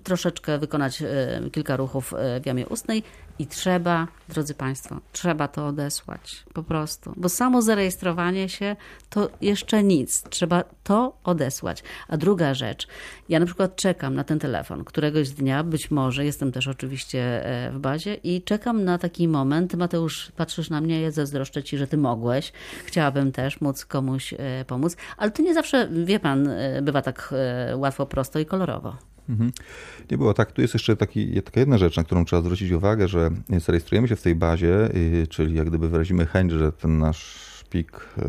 troszeczkę 0.03 0.59
wykonać 0.59 1.03
e, 1.03 1.07
kilka 1.53 1.77
ruchów 1.77 2.15
e, 2.15 2.41
w 2.41 2.47
jamie 2.47 2.67
ustnej 2.67 3.03
i 3.39 3.47
trzeba, 3.47 4.09
drodzy 4.29 4.55
Państwo, 4.55 5.01
trzeba 5.13 5.49
to 5.49 5.67
odesłać 5.67 6.45
po 6.53 6.63
prostu, 6.63 7.13
bo 7.17 7.29
samo 7.29 7.63
zarejestrowanie 7.63 8.49
się 8.49 8.77
to 9.11 9.31
jeszcze 9.41 9.83
nic, 9.83 10.23
trzeba 10.23 10.65
to 10.85 11.17
odesłać. 11.25 11.83
A 12.09 12.17
druga 12.17 12.55
rzecz, 12.55 12.89
ja 13.29 13.41
na 13.41 13.47
przykład 13.47 13.77
czekam 13.77 14.15
na 14.15 14.25
ten 14.25 14.39
telefon 14.39 14.85
któregoś 14.85 15.31
dnia, 15.31 15.65
być 15.65 15.91
może, 15.91 16.25
jestem 16.25 16.53
też 16.53 16.69
oczywiście 16.69 17.47
e, 17.47 17.73
w 17.73 17.79
bazie 17.79 18.15
i 18.15 18.43
czekam 18.43 18.85
na 18.85 18.99
taki 18.99 19.29
moment, 19.29 19.75
Mateusz, 19.75 20.33
patrzysz 20.37 20.71
na 20.71 20.81
mnie, 20.81 21.01
ja 21.01 21.11
zazdroszczę 21.11 21.63
Ci, 21.63 21.79
że 21.79 21.87
Ty 21.87 21.97
mogłeś, 21.97 22.53
chciałabym 22.85 23.33
też 23.33 23.61
móc 23.61 23.85
komuś 23.85 24.35
e, 24.39 24.65
pomóc, 24.67 24.97
ale 25.17 25.31
to 25.31 25.43
nie 25.43 25.55
zawsze, 25.55 25.89
wie 26.05 26.21
Pan, 26.21 26.49
e, 26.49 26.83
bywa 26.83 27.03
tak 27.03 27.35
łatwo, 27.75 28.07
prosto 28.07 28.39
i 28.39 28.47
kolorowo. 28.47 29.08
Mhm. 29.29 29.53
Nie 30.11 30.19
było 30.19 30.35
tak. 30.35 30.53
Tu 30.53 30.63
jest 30.63 30.75
jeszcze 30.75 30.97
taki, 30.97 31.43
taka 31.43 31.61
jedna 31.61 31.79
rzecz, 31.79 31.97
na 31.97 32.05
którą 32.05 32.25
trzeba 32.25 32.43
zwrócić 32.43 32.71
uwagę, 32.73 33.09
że 33.09 33.31
zarejestrujemy 33.59 34.09
się 34.09 34.17
w 34.17 34.23
tej 34.23 34.35
bazie, 34.35 34.95
y, 34.97 35.27
czyli 35.27 35.55
jak 35.55 35.69
gdyby 35.69 35.89
wyrazimy 35.89 36.27
chęć, 36.27 36.53
że 36.53 36.73
ten 36.73 36.99
nasz 36.99 37.49
szpik 37.59 38.09
y, 38.19 38.23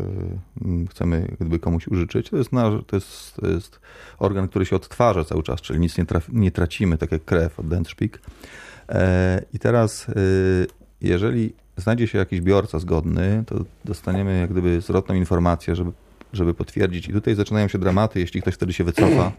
mm, 0.64 0.86
chcemy 0.86 1.36
gdyby 1.40 1.58
komuś 1.58 1.88
użyczyć. 1.88 2.30
To 2.30 2.36
jest, 2.36 2.52
nasz, 2.52 2.84
to, 2.86 2.96
jest, 2.96 3.34
to 3.34 3.48
jest 3.48 3.80
organ, 4.18 4.48
który 4.48 4.66
się 4.66 4.76
odtwarza 4.76 5.24
cały 5.24 5.42
czas, 5.42 5.60
czyli 5.60 5.80
nic 5.80 5.98
nie, 5.98 6.06
traf, 6.06 6.28
nie 6.28 6.50
tracimy, 6.50 6.98
tak 6.98 7.12
jak 7.12 7.24
krew, 7.24 7.60
oddając 7.60 7.88
szpik. 7.88 8.20
E, 8.88 9.44
I 9.52 9.58
teraz, 9.58 10.08
y, 10.08 10.66
jeżeli 11.00 11.52
znajdzie 11.76 12.06
się 12.06 12.18
jakiś 12.18 12.40
biorca 12.40 12.78
zgodny, 12.78 13.44
to 13.46 13.64
dostaniemy 13.84 14.40
jak 14.40 14.50
gdyby 14.50 14.80
zwrotną 14.80 15.14
informację, 15.14 15.76
żeby, 15.76 15.92
żeby 16.32 16.54
potwierdzić. 16.54 17.08
I 17.08 17.12
tutaj 17.12 17.34
zaczynają 17.34 17.68
się 17.68 17.78
dramaty, 17.78 18.20
jeśli 18.20 18.42
ktoś 18.42 18.54
wtedy 18.54 18.72
się 18.72 18.84
wycofa 18.84 19.32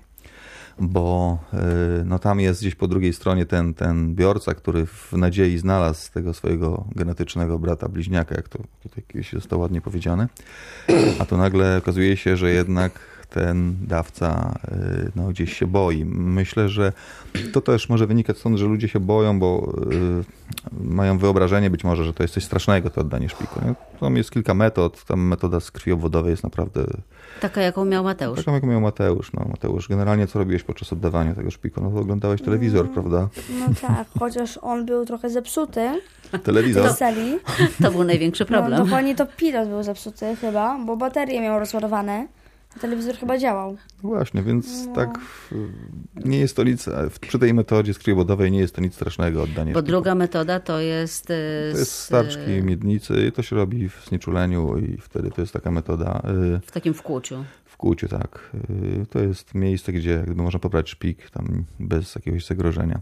bo 0.82 1.40
y, 1.54 1.58
no, 2.06 2.20
tam 2.20 2.40
jest 2.40 2.62
gdzieś 2.62 2.76
po 2.76 2.88
drugiej 2.88 3.14
stronie 3.14 3.46
ten, 3.46 3.74
ten 3.74 4.16
biorca, 4.16 4.54
który 4.54 4.86
w 4.86 5.14
nadziei 5.14 5.58
znalazł 5.58 6.12
tego 6.12 6.34
swojego 6.34 6.86
genetycznego 6.96 7.60
brata 7.60 7.90
bliźniaka, 7.90 8.36
jak 8.36 8.50
to 8.50 8.60
tutaj 8.84 9.04
kiedyś 9.08 9.34
zostało 9.34 9.62
ładnie 9.62 9.82
powiedziane, 9.82 10.28
a 11.20 11.26
tu 11.26 11.38
nagle 11.38 11.78
okazuje 11.78 12.18
się, 12.18 12.38
że 12.38 12.52
jednak 12.52 13.11
ten 13.34 13.76
dawca 13.88 14.60
y, 14.72 15.12
no, 15.16 15.28
gdzieś 15.28 15.58
się 15.58 15.68
boi. 15.68 16.06
Myślę, 16.06 16.70
że 16.70 16.94
to 17.54 17.62
też 17.62 17.90
może 17.90 18.08
wynikać 18.08 18.38
stąd, 18.38 18.58
że 18.58 18.66
ludzie 18.66 18.88
się 18.88 19.00
boją, 19.00 19.40
bo 19.40 19.74
y, 20.82 20.84
mają 20.84 21.18
wyobrażenie 21.18 21.70
być 21.70 21.84
może, 21.84 22.04
że 22.04 22.14
to 22.14 22.24
jest 22.24 22.34
coś 22.34 22.44
strasznego, 22.44 22.90
to 22.90 23.02
oddanie 23.02 23.30
szpiku. 23.30 23.60
Nie? 23.66 23.74
Tam 24.00 24.18
jest 24.18 24.32
kilka 24.32 24.54
metod, 24.54 25.04
tam 25.06 25.20
metoda 25.28 25.60
z 25.60 25.72
krwi 25.72 25.92
obwodowej 25.92 26.32
jest 26.32 26.44
naprawdę 26.44 26.84
Taka, 27.42 27.62
jaką 27.62 27.86
miał 27.86 28.04
Mateusz. 28.04 28.40
Taką 28.40 28.54
jak 28.54 28.64
miał 28.64 28.82
Mateusz. 28.82 29.34
No, 29.34 29.46
Mateusz, 29.50 29.88
generalnie 29.88 30.28
co 30.28 30.40
robiłeś 30.40 30.64
podczas 30.64 30.94
oddawania 30.94 31.36
tego 31.36 31.52
szpiku? 31.52 31.82
No 31.84 31.92
to 31.92 31.98
oglądałeś 31.98 32.42
telewizor, 32.42 32.90
prawda? 32.90 33.28
No 33.60 33.66
tak, 33.82 34.08
chociaż 34.20 34.58
on 34.62 34.86
był 34.86 35.06
trochę 35.06 35.30
zepsuty 35.30 36.02
Telewizor? 36.44 36.96
celi. 36.96 37.40
To 37.84 37.92
był 37.92 38.04
największy 38.04 38.44
No, 38.50 38.58
problem. 38.58 38.84
dokładnie 38.84 39.16
to 39.16 39.26
pilot 39.26 39.68
był 39.70 39.84
zepsuty 39.84 40.36
chyba, 40.36 40.80
bo 40.86 40.98
baterie 40.98 41.42
miał 41.42 41.60
rozładowane, 41.60 42.28
telewizor 42.80 43.16
chyba 43.16 43.38
działał. 43.38 43.78
No 44.04 44.10
właśnie, 44.10 44.44
więc 44.44 44.86
No. 44.88 44.96
tak 44.96 45.20
nie 46.26 46.40
jest 46.40 46.56
to 46.56 46.64
nic, 46.64 46.86
przy 47.22 47.40
tej 47.40 47.54
metodzie 47.54 47.94
z 47.94 47.98
krwi 48.00 48.12
obwodowej 48.12 48.52
nie 48.52 48.60
jest 48.60 48.76
to 48.76 48.82
nic 48.82 48.94
strasznego 48.96 49.44
oddanie 49.44 49.74
Bo 49.74 49.80
szpiku. 49.80 49.92
druga 49.92 50.16
metoda 50.16 50.60
to 50.60 50.80
jest. 50.80 51.32
e, 51.32 51.34
To 51.74 51.78
jest 51.78 51.92
z- 51.92 52.06
starczki 52.06 52.52
miednicy, 52.64 53.32
to 53.36 53.44
się 53.44 53.56
robi 53.56 53.90
w 53.90 54.06
znieczuleniu 54.08 54.78
i 54.78 54.98
wtedy 54.98 55.32
to 55.32 55.42
jest 55.42 55.54
taka 55.54 55.72
metoda 55.72 56.22
y, 56.58 56.60
W 56.68 56.72
takim 56.72 56.94
wkłuciu. 56.94 57.44
W 57.82 57.84
kłuciu, 57.84 58.08
tak. 58.08 58.52
Y, 58.70 59.06
To 59.10 59.20
jest 59.20 59.56
miejsce, 59.56 59.94
gdzie 59.94 60.10
jak 60.10 60.26
gdyby 60.26 60.44
można 60.44 60.60
pobrać 60.60 60.90
szpik 60.90 61.30
tam 61.30 61.64
bez 61.80 62.16
jakiegoś 62.16 62.46
zagrożenia. 62.46 63.02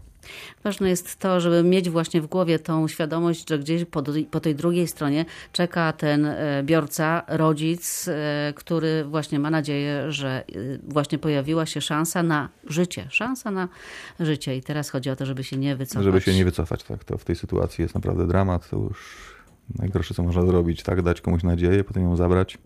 Ważne 0.64 0.88
jest 0.88 1.16
to, 1.16 1.40
żeby 1.40 1.62
mieć 1.62 1.90
właśnie 1.90 2.20
w 2.20 2.26
głowie 2.26 2.58
tą 2.58 2.88
świadomość, 2.88 3.48
że 3.48 3.58
gdzieś 3.58 3.84
po, 3.84 4.02
po 4.30 4.40
tej 4.40 4.54
drugiej 4.54 4.88
stronie 4.88 5.24
czeka 5.52 5.92
ten 5.92 6.24
e, 6.24 6.62
biorca, 6.64 7.22
rodzic, 7.28 8.08
e, 8.08 8.52
który 8.56 9.04
właśnie 9.04 9.38
ma 9.38 9.50
nadzieję, 9.50 10.12
że 10.12 10.44
e, 10.48 10.52
właśnie 10.88 11.18
pojawiła 11.18 11.66
się 11.66 11.80
szansa 11.80 12.22
na 12.22 12.48
życie. 12.66 13.06
Szansa 13.10 13.50
na 13.50 13.68
życie. 14.20 14.56
I 14.56 14.62
teraz 14.62 14.90
chodzi 14.90 15.10
o 15.10 15.16
to, 15.16 15.26
żeby 15.26 15.44
się 15.44 15.56
nie 15.56 15.76
wycofać. 15.76 16.04
Żeby 16.04 16.20
się 16.20 16.34
nie 16.34 16.44
wycofać, 16.44 16.82
tak. 16.82 17.04
To 17.04 17.18
w 17.18 17.24
tej 17.24 17.36
sytuacji 17.36 17.82
jest 17.82 17.94
naprawdę 17.94 18.26
dramat. 18.26 18.70
To 18.70 18.76
już 18.76 19.16
najgorsze, 19.78 20.14
co 20.14 20.22
można 20.22 20.46
zrobić, 20.46 20.82
tak? 20.82 21.02
Dać 21.02 21.20
komuś 21.20 21.42
nadzieję, 21.42 21.84
potem 21.84 22.02
ją 22.02 22.16
zabrać. 22.16 22.58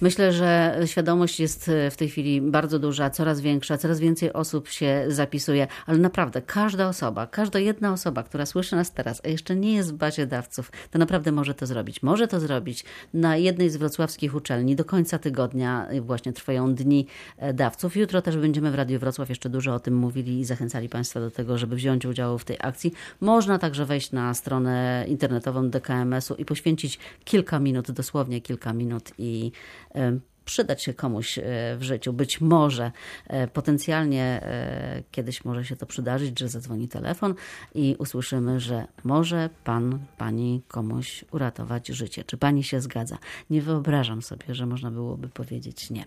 Myślę, 0.00 0.32
że 0.32 0.80
świadomość 0.86 1.40
jest 1.40 1.68
e, 1.68 1.90
w 1.90 1.96
tej 1.96 2.08
chwili 2.08 2.40
bardzo 2.40 2.78
duża, 2.78 3.10
coraz 3.10 3.40
większa, 3.40 3.78
coraz 3.78 4.00
więcej 4.00 4.32
osób 4.32 4.68
się 4.68 5.04
zapisuje, 5.08 5.66
ale 5.86 5.98
naprawdę 5.98 6.42
każda 6.42 6.88
osoba, 6.88 7.26
każda 7.26 7.58
jedna 7.58 7.92
osoba, 7.92 8.22
która 8.22 8.46
słyszy 8.46 8.76
nas 8.76 8.92
teraz, 8.92 9.20
a 9.24 9.28
jeszcze 9.28 9.56
nie 9.56 9.74
jest 9.74 9.92
w 9.92 9.96
bazie 9.96 10.26
dawców, 10.26 10.72
to 10.90 10.98
naprawdę 10.98 11.32
może 11.32 11.54
to 11.54 11.66
zrobić. 11.66 12.02
Może 12.02 12.28
to 12.28 12.40
zrobić 12.40 12.84
na 13.14 13.36
jednej 13.36 13.70
z 13.70 13.76
wrocławskich 13.76 14.34
uczelni. 14.34 14.76
Do 14.76 14.84
końca 14.84 15.18
tygodnia 15.18 15.88
właśnie 16.00 16.32
trwają 16.32 16.74
dni 16.74 17.06
e, 17.38 17.54
dawców. 17.54 17.96
Jutro 17.96 18.22
też 18.22 18.36
będziemy 18.36 18.70
w 18.70 18.74
Radiu 18.74 18.98
Wrocław 18.98 19.28
jeszcze 19.28 19.48
dużo 19.48 19.74
o 19.74 19.80
tym 19.80 19.96
mówili 19.96 20.40
i 20.40 20.44
zachęcali 20.44 20.88
Państwa 20.88 21.20
do 21.20 21.30
tego, 21.30 21.58
żeby 21.58 21.76
wziąć 21.76 22.06
udział 22.06 22.38
w 22.38 22.44
tej 22.44 22.56
akcji. 22.60 22.92
Można 23.20 23.58
także 23.58 23.86
wejść 23.86 24.12
na 24.12 24.34
stronę 24.34 25.04
internetową 25.08 25.70
DKMS-u 25.70 26.34
i 26.34 26.44
poświęcić 26.44 26.98
kilka 27.24 27.58
minut, 27.58 27.90
dosłownie 27.90 28.40
kilka 28.40 28.72
minut 28.72 29.12
i 29.18 29.52
e, 29.94 30.20
przydać 30.50 30.82
się 30.82 30.94
komuś 30.94 31.38
e, 31.38 31.42
w 31.76 31.82
życiu. 31.82 32.12
Być 32.12 32.40
może 32.40 32.92
e, 33.26 33.48
potencjalnie 33.48 34.22
e, 34.22 35.02
kiedyś 35.10 35.44
może 35.44 35.64
się 35.64 35.76
to 35.76 35.86
przydarzyć, 35.86 36.38
że 36.38 36.48
zadzwoni 36.48 36.88
telefon 36.88 37.34
i 37.74 37.96
usłyszymy, 37.98 38.60
że 38.60 38.86
może 39.04 39.50
pan, 39.64 39.98
pani 40.18 40.62
komuś 40.68 41.24
uratować 41.30 41.88
życie. 41.88 42.24
Czy 42.24 42.36
pani 42.36 42.64
się 42.64 42.80
zgadza? 42.80 43.18
Nie 43.50 43.62
wyobrażam 43.62 44.22
sobie, 44.22 44.54
że 44.54 44.66
można 44.66 44.90
byłoby 44.90 45.28
powiedzieć 45.28 45.90
nie. 45.90 46.04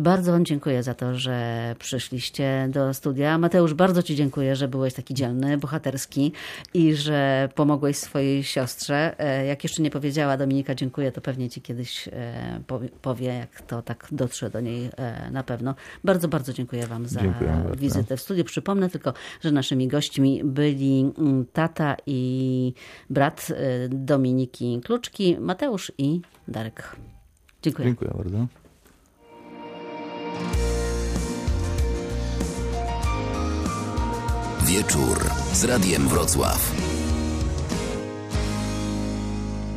Bardzo 0.00 0.32
Wam 0.32 0.44
dziękuję 0.44 0.82
za 0.82 0.94
to, 0.94 1.14
że 1.14 1.76
przyszliście 1.78 2.68
do 2.70 2.94
studia. 2.94 3.38
Mateusz, 3.38 3.74
bardzo 3.74 4.02
Ci 4.02 4.16
dziękuję, 4.16 4.56
że 4.56 4.68
byłeś 4.68 4.94
taki 4.94 5.14
dzielny, 5.14 5.58
bohaterski 5.58 6.32
i 6.74 6.94
że 6.94 7.48
pomogłeś 7.54 7.96
swojej 7.96 8.44
siostrze. 8.44 9.16
Jak 9.48 9.64
jeszcze 9.64 9.82
nie 9.82 9.90
powiedziała 9.90 10.36
Dominika, 10.36 10.74
dziękuję, 10.74 11.12
to 11.12 11.20
pewnie 11.20 11.50
Ci 11.50 11.62
kiedyś 11.62 12.08
powie, 13.02 13.26
jak 13.26 13.57
to 13.66 13.82
tak 13.82 14.08
dotrze 14.12 14.50
do 14.50 14.60
niej 14.60 14.90
e, 14.96 15.30
na 15.30 15.42
pewno. 15.42 15.74
Bardzo, 16.04 16.28
bardzo 16.28 16.52
dziękuję 16.52 16.86
Wam 16.86 17.06
za 17.06 17.20
Dziękuję 17.20 17.50
bardzo. 17.50 17.76
wizytę 17.76 18.16
w 18.16 18.20
studiu. 18.20 18.44
Przypomnę 18.44 18.88
tylko, 18.88 19.12
że 19.40 19.52
naszymi 19.52 19.88
gośćmi 19.88 20.40
byli 20.44 21.12
mm, 21.18 21.46
tata 21.52 21.96
i 22.06 22.72
brat 23.10 23.48
e, 23.50 23.88
Dominiki 23.88 24.80
Kluczki, 24.84 25.36
Mateusz 25.40 25.92
i 25.98 26.20
Darek. 26.48 26.96
Dziękuję. 27.62 27.88
Dziękuję 27.88 28.10
bardzo. 28.16 28.46
Wieczór 34.66 35.18
z 35.52 35.64
Radiem 35.64 36.08
Wrocław. 36.08 36.87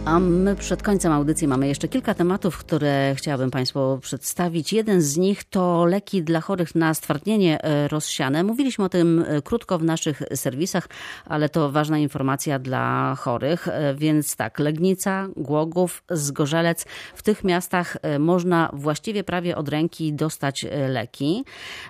A 0.05 0.19
my 0.19 0.55
przed 0.55 0.83
końcem 0.83 1.11
audycji 1.11 1.47
mamy 1.47 1.67
jeszcze 1.67 1.87
kilka 1.87 2.13
tematów, 2.13 2.57
które 2.57 3.15
chciałabym 3.17 3.51
Państwu 3.51 3.99
przedstawić. 4.01 4.73
Jeden 4.73 5.01
z 5.01 5.17
nich 5.17 5.43
to 5.43 5.85
leki 5.85 6.23
dla 6.23 6.41
chorych 6.41 6.75
na 6.75 6.93
stwardnienie 6.93 7.63
e, 7.63 7.87
rozsiane. 7.87 8.43
Mówiliśmy 8.43 8.85
o 8.85 8.89
tym 8.89 9.25
e, 9.27 9.41
krótko 9.41 9.77
w 9.77 9.83
naszych 9.83 10.21
serwisach, 10.35 10.89
ale 11.25 11.49
to 11.49 11.71
ważna 11.71 11.97
informacja 11.97 12.59
dla 12.59 13.15
chorych. 13.15 13.67
E, 13.67 13.95
więc 13.95 14.35
tak, 14.35 14.59
Legnica, 14.59 15.27
Głogów, 15.37 16.03
Zgorzelec. 16.09 16.85
W 17.15 17.23
tych 17.23 17.43
miastach 17.43 17.97
można 18.19 18.69
właściwie 18.73 19.23
prawie 19.23 19.55
od 19.55 19.69
ręki 19.69 20.13
dostać 20.13 20.65
leki, 20.89 21.45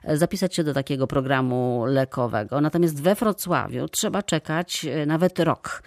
zapisać 0.07 0.55
się 0.55 0.63
do 0.63 0.73
takiego 0.73 1.07
programu 1.07 1.83
lekowego. 1.87 2.61
Natomiast 2.61 3.01
we 3.01 3.15
Wrocławiu 3.15 3.87
trzeba 3.87 4.23
czekać 4.23 4.85
nawet 5.07 5.39
rok. 5.39 5.83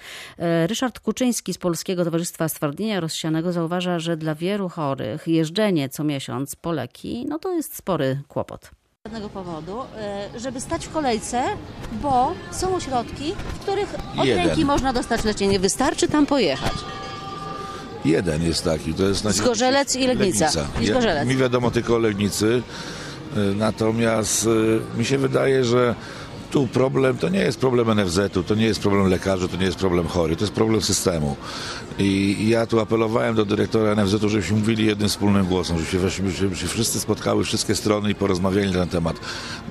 Ryszard 0.66 1.00
Kuczyński 1.00 1.54
z 1.54 1.58
Polskiego 1.58 2.04
Towarzystwa 2.14 2.48
Stwardnienia 2.48 3.00
Rozsianego 3.00 3.52
zauważa, 3.52 3.98
że 3.98 4.16
dla 4.16 4.34
wielu 4.34 4.68
chorych 4.68 5.28
jeżdżenie 5.28 5.88
co 5.88 6.04
miesiąc 6.04 6.56
po 6.56 6.72
leki, 6.72 7.26
no 7.28 7.38
to 7.38 7.52
jest 7.52 7.76
spory 7.76 8.22
kłopot 8.28 8.64
z 8.64 8.70
jednego 9.04 9.28
powodu, 9.28 9.80
e, 9.96 10.28
żeby 10.40 10.60
stać 10.60 10.86
w 10.86 10.92
kolejce, 10.92 11.42
bo 12.02 12.32
są 12.52 12.74
ośrodki, 12.76 13.34
w 13.54 13.58
których 13.60 13.94
od 14.18 14.24
Jeden. 14.26 14.46
ręki 14.46 14.64
można 14.64 14.92
dostać 14.92 15.24
leczenie. 15.24 15.58
Wystarczy 15.58 16.08
tam 16.08 16.26
pojechać. 16.26 16.72
Jeden 18.04 18.42
jest 18.42 18.64
taki, 18.64 18.94
to 18.94 19.02
jest... 19.02 19.24
na- 19.24 19.32
Zgorzelec 19.32 19.96
i 19.96 20.06
Legnica. 20.06 20.44
Ja- 20.80 20.86
Zgorzelec. 20.86 21.28
Mi 21.28 21.36
wiadomo 21.36 21.70
tylko 21.70 21.94
o 21.94 21.98
Legnicy, 21.98 22.62
y, 23.36 23.54
natomiast 23.56 24.46
y, 24.46 24.80
mi 24.98 25.04
się 25.04 25.18
wydaje, 25.18 25.64
że 25.64 25.94
tu 26.54 26.66
problem 26.66 27.16
to 27.16 27.28
nie 27.28 27.38
jest 27.38 27.60
problem 27.60 27.98
NFZ-u, 27.98 28.42
to 28.42 28.54
nie 28.54 28.64
jest 28.64 28.80
problem 28.80 29.06
lekarzy, 29.10 29.48
to 29.48 29.56
nie 29.56 29.64
jest 29.64 29.78
problem 29.78 30.06
chory, 30.06 30.36
to 30.36 30.44
jest 30.44 30.52
problem 30.54 30.82
systemu. 30.82 31.36
I 31.98 32.36
ja 32.48 32.66
tu 32.66 32.80
apelowałem 32.80 33.34
do 33.34 33.44
dyrektora 33.44 33.94
NFZ-u, 33.94 34.28
żebyśmy 34.28 34.56
mówili 34.56 34.86
jednym 34.86 35.08
wspólnym 35.08 35.46
głosem, 35.46 35.78
żeby 35.78 36.10
się, 36.10 36.30
żeby 36.30 36.56
się 36.56 36.66
wszyscy 36.66 37.00
spotkały, 37.00 37.44
wszystkie 37.44 37.74
strony 37.74 38.10
i 38.10 38.14
porozmawiali 38.14 38.66
na 38.66 38.78
ten 38.78 38.88
temat. 38.88 39.16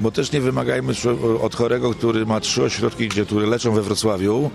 Bo 0.01 0.11
też 0.11 0.31
nie 0.31 0.41
wymagajmy 0.41 0.93
od 1.41 1.55
chorego, 1.55 1.91
który 1.91 2.25
ma 2.25 2.39
trzy 2.39 2.63
ośrodki, 2.63 3.07
gdzie, 3.07 3.25
które 3.25 3.47
leczą 3.47 3.71
we 3.71 3.81
Wrocławiu, 3.81 4.51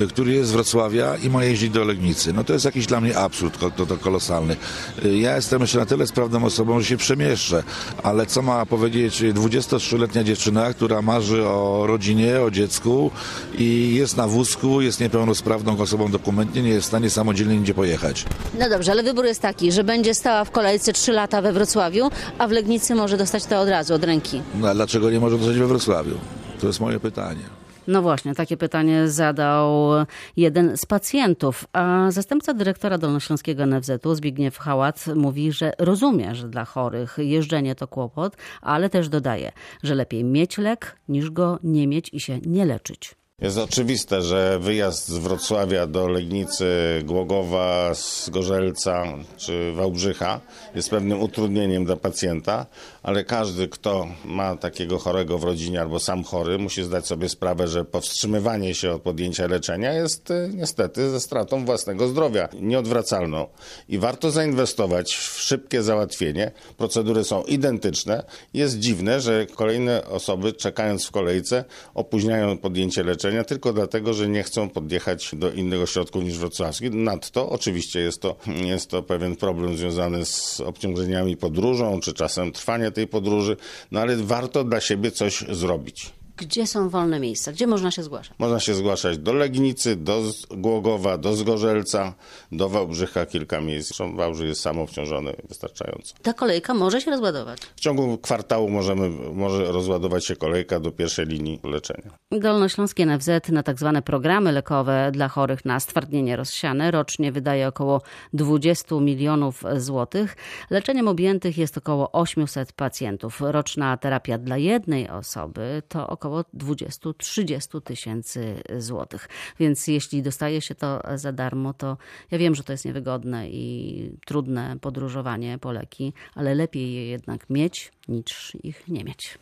y, 0.00 0.06
który 0.06 0.32
jest 0.32 0.50
z 0.50 0.52
Wrocławia 0.52 1.16
i 1.16 1.30
ma 1.30 1.44
jeździć 1.44 1.70
do 1.70 1.84
Legnicy. 1.84 2.32
No 2.32 2.44
to 2.44 2.52
jest 2.52 2.64
jakiś 2.64 2.86
dla 2.86 3.00
mnie 3.00 3.18
absurd, 3.18 3.58
to, 3.76 3.86
to 3.86 3.96
kolosalny. 3.96 4.56
Y, 5.04 5.18
Ja 5.18 5.36
jestem 5.36 5.60
jeszcze 5.60 5.78
na 5.78 5.86
tyle 5.86 6.06
sprawną 6.06 6.44
osobą, 6.44 6.80
że 6.80 6.86
się 6.86 6.96
przemieszczę, 6.96 7.62
ale 8.02 8.26
co 8.26 8.42
ma 8.42 8.66
powiedzieć 8.66 9.22
23-letnia 9.22 10.24
dziewczyna, 10.24 10.74
która 10.74 11.02
marzy 11.02 11.46
o 11.46 11.59
rodzinie, 11.86 12.40
o 12.40 12.50
dziecku 12.50 13.10
i 13.58 13.94
jest 13.94 14.16
na 14.16 14.26
wózku, 14.28 14.80
jest 14.80 15.00
niepełnosprawną 15.00 15.78
osobą 15.80 16.10
dokumentnie, 16.10 16.62
nie 16.62 16.70
jest 16.70 16.84
w 16.84 16.88
stanie 16.88 17.10
samodzielnie 17.10 17.56
nigdzie 17.56 17.74
pojechać. 17.74 18.24
No 18.58 18.68
dobrze, 18.68 18.92
ale 18.92 19.02
wybór 19.02 19.24
jest 19.24 19.40
taki, 19.42 19.72
że 19.72 19.84
będzie 19.84 20.14
stała 20.14 20.44
w 20.44 20.50
kolejce 20.50 20.92
3 20.92 21.12
lata 21.12 21.42
we 21.42 21.52
Wrocławiu, 21.52 22.10
a 22.38 22.48
w 22.48 22.50
Legnicy 22.50 22.94
może 22.94 23.16
dostać 23.16 23.44
to 23.44 23.60
od 23.60 23.68
razu, 23.68 23.94
od 23.94 24.04
ręki. 24.04 24.42
No 24.60 24.68
a 24.68 24.74
dlaczego 24.74 25.10
nie 25.10 25.20
może 25.20 25.38
dostać 25.38 25.56
we 25.56 25.66
Wrocławiu? 25.66 26.14
To 26.60 26.66
jest 26.66 26.80
moje 26.80 27.00
pytanie. 27.00 27.59
No 27.88 28.02
właśnie, 28.02 28.34
takie 28.34 28.56
pytanie 28.56 29.08
zadał 29.08 29.90
jeden 30.36 30.76
z 30.76 30.86
pacjentów, 30.86 31.64
a 31.72 32.10
zastępca 32.10 32.54
dyrektora 32.54 32.98
Dolnośląskiego 32.98 33.66
NFZ-u 33.66 34.14
Zbigniew 34.14 34.58
Hałat 34.58 35.06
mówi, 35.14 35.52
że 35.52 35.72
rozumie, 35.78 36.34
że 36.34 36.48
dla 36.48 36.64
chorych 36.64 37.16
jeżdżenie 37.18 37.74
to 37.74 37.88
kłopot, 37.88 38.36
ale 38.62 38.90
też 38.90 39.08
dodaje, 39.08 39.52
że 39.82 39.94
lepiej 39.94 40.24
mieć 40.24 40.58
lek 40.58 40.96
niż 41.08 41.30
go 41.30 41.58
nie 41.62 41.86
mieć 41.86 42.10
i 42.12 42.20
się 42.20 42.38
nie 42.46 42.64
leczyć. 42.64 43.20
Jest 43.40 43.58
oczywiste, 43.58 44.22
że 44.22 44.58
wyjazd 44.58 45.08
z 45.08 45.18
Wrocławia 45.18 45.86
do 45.86 46.08
Legnicy, 46.08 46.66
Głogowa, 47.04 47.94
Zgorzelca 47.94 49.04
czy 49.36 49.72
Wałbrzycha 49.72 50.40
jest 50.74 50.90
pewnym 50.90 51.22
utrudnieniem 51.22 51.84
dla 51.84 51.96
pacjenta, 51.96 52.66
ale 53.02 53.24
każdy, 53.24 53.68
kto 53.68 54.06
ma 54.24 54.56
takiego 54.56 54.98
chorego 54.98 55.38
w 55.38 55.44
rodzinie 55.44 55.80
albo 55.80 56.00
sam 56.00 56.24
chory, 56.24 56.58
musi 56.58 56.82
zdać 56.84 57.06
sobie 57.06 57.28
sprawę, 57.28 57.68
że 57.68 57.84
powstrzymywanie 57.84 58.74
się 58.74 58.92
od 58.92 59.02
podjęcia 59.02 59.46
leczenia 59.46 59.92
jest 59.92 60.30
y, 60.30 60.50
niestety 60.54 61.10
ze 61.10 61.20
stratą 61.20 61.64
własnego 61.64 62.08
zdrowia, 62.08 62.48
nieodwracalną. 62.60 63.46
I 63.88 63.98
warto 63.98 64.30
zainwestować 64.30 65.14
w 65.14 65.40
szybkie 65.40 65.82
załatwienie. 65.82 66.50
Procedury 66.76 67.24
są 67.24 67.42
identyczne. 67.42 68.24
Jest 68.54 68.78
dziwne, 68.78 69.20
że 69.20 69.46
kolejne 69.46 70.04
osoby, 70.06 70.52
czekając 70.52 71.06
w 71.06 71.10
kolejce, 71.10 71.64
opóźniają 71.94 72.58
podjęcie 72.58 73.02
leczenia 73.02 73.44
tylko 73.44 73.72
dlatego, 73.72 74.14
że 74.14 74.28
nie 74.28 74.42
chcą 74.42 74.68
podjechać 74.68 75.30
do 75.32 75.52
innych 75.52 75.80
ośrodków 75.80 76.24
niż 76.24 76.38
wrocławski. 76.38 76.90
Nadto 76.90 77.50
oczywiście 77.50 78.00
jest 78.00 78.22
to, 78.22 78.36
jest 78.64 78.90
to 78.90 79.02
pewien 79.02 79.36
problem 79.36 79.76
związany 79.76 80.24
z 80.24 80.60
obciążeniami 80.60 81.36
podróżą, 81.36 82.00
czy 82.00 82.12
czasem 82.12 82.52
trwania 82.52 82.89
tej 82.92 83.06
podróży, 83.06 83.56
no 83.90 84.00
ale 84.00 84.16
warto 84.16 84.64
dla 84.64 84.80
siebie 84.80 85.10
coś 85.10 85.44
zrobić. 85.48 86.19
Gdzie 86.40 86.66
są 86.66 86.88
wolne 86.88 87.20
miejsca? 87.20 87.52
Gdzie 87.52 87.66
można 87.66 87.90
się 87.90 88.02
zgłaszać? 88.02 88.34
Można 88.38 88.60
się 88.60 88.74
zgłaszać 88.74 89.18
do 89.18 89.32
Legnicy, 89.32 89.96
do 89.96 90.22
Głogowa, 90.50 91.18
do 91.18 91.36
Zgorzelca, 91.36 92.14
do 92.52 92.68
Wałbrzycha 92.68 93.26
kilka 93.26 93.60
miejsc. 93.60 93.98
Wałbrzych 94.14 94.48
jest 94.48 94.60
sam 94.60 94.78
obciążony 94.78 95.36
wystarczająco. 95.48 96.14
Ta 96.22 96.32
kolejka 96.32 96.74
może 96.74 97.00
się 97.00 97.10
rozładować. 97.10 97.60
W 97.76 97.80
ciągu 97.80 98.18
kwartału 98.18 98.70
możemy, 98.70 99.10
może 99.32 99.72
rozładować 99.72 100.26
się 100.26 100.36
kolejka 100.36 100.80
do 100.80 100.92
pierwszej 100.92 101.26
linii 101.26 101.60
leczenia. 101.64 102.10
Dolnośląskie 102.32 103.06
NFZ 103.06 103.28
na 103.48 103.62
tak 103.62 103.78
zwane 103.78 104.02
programy 104.02 104.52
lekowe 104.52 105.10
dla 105.12 105.28
chorych 105.28 105.64
na 105.64 105.80
stwardnienie 105.80 106.36
rozsiane 106.36 106.90
rocznie 106.90 107.32
wydaje 107.32 107.68
około 107.68 108.02
20 108.32 108.94
milionów 108.94 109.64
złotych. 109.76 110.36
Leczeniem 110.70 111.08
objętych 111.08 111.58
jest 111.58 111.78
około 111.78 112.12
800 112.12 112.72
pacjentów. 112.72 113.40
Roczna 113.40 113.96
terapia 113.96 114.38
dla 114.38 114.56
jednej 114.56 115.08
osoby 115.08 115.82
to 115.88 116.08
około 116.08 116.29
20-30 116.54 117.80
tysięcy 117.82 118.62
złotych. 118.78 119.28
Więc 119.60 119.86
jeśli 119.86 120.22
dostaje 120.22 120.60
się 120.60 120.74
to 120.74 121.02
za 121.14 121.32
darmo, 121.32 121.74
to 121.74 121.96
ja 122.30 122.38
wiem, 122.38 122.54
że 122.54 122.64
to 122.64 122.72
jest 122.72 122.84
niewygodne 122.84 123.50
i 123.50 124.10
trudne 124.26 124.76
podróżowanie 124.80 125.58
po 125.58 125.72
leki, 125.72 126.12
ale 126.34 126.54
lepiej 126.54 126.94
je 126.94 127.06
jednak 127.06 127.50
mieć 127.50 127.92
niż 128.08 128.56
ich 128.62 128.88
nie 128.88 129.04
mieć. 129.04 129.38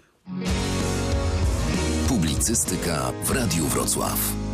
Publicystyka 2.09 3.13
w 3.25 3.31
Radiu 3.31 3.65
Wrocław. 3.65 4.48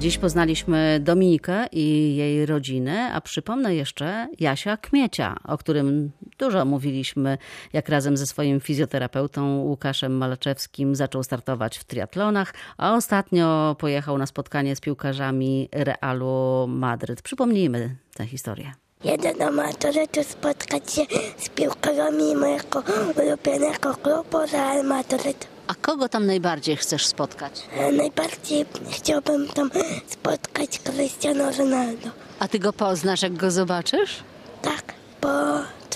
Dziś 0.00 0.18
poznaliśmy 0.18 1.00
Dominikę 1.02 1.66
i 1.72 2.16
jej 2.16 2.46
rodzinę, 2.46 3.12
a 3.12 3.20
przypomnę 3.20 3.74
jeszcze 3.74 4.28
Jasia 4.40 4.76
Kmiecia, 4.76 5.36
o 5.44 5.58
którym 5.58 6.10
dużo 6.38 6.64
mówiliśmy, 6.64 7.38
jak 7.72 7.88
razem 7.88 8.16
ze 8.16 8.26
swoim 8.26 8.60
fizjoterapeutą 8.60 9.58
Łukaszem 9.58 10.16
Malaczewskim 10.16 10.96
zaczął 10.96 11.22
startować 11.22 11.78
w 11.78 11.84
triatlonach, 11.84 12.54
a 12.78 12.94
ostatnio 12.94 13.76
pojechał 13.78 14.18
na 14.18 14.26
spotkanie 14.26 14.76
z 14.76 14.80
piłkarzami 14.80 15.68
Realu 15.72 16.66
Madryt. 16.68 17.22
Przypomnijmy 17.22 17.96
tę 18.14 18.26
historię. 18.26 18.72
Jedę 19.04 19.34
do 19.34 19.52
Madrytu 19.52 20.24
spotkać 20.24 20.92
się 20.92 21.02
z 21.38 21.48
piłkarzami 21.48 22.36
mojego 22.36 22.82
ulubionego 23.16 23.94
klubu 23.94 24.38
Real 24.52 24.84
Madryt. 24.84 25.59
A 25.70 25.74
kogo 25.74 26.08
tam 26.08 26.26
najbardziej 26.26 26.76
chcesz 26.76 27.06
spotkać? 27.06 27.52
E, 27.76 27.92
Najbardziej 27.92 28.66
chciałbym 28.90 29.48
tam 29.48 29.70
spotkać 30.08 30.78
Cristiano 30.78 31.50
Ronaldo. 31.58 32.08
A 32.38 32.48
ty 32.48 32.58
go 32.58 32.72
poznasz, 32.72 33.22
jak 33.22 33.36
go 33.36 33.50
zobaczysz? 33.50 34.16
Tak, 34.62 34.94
po 35.20 35.28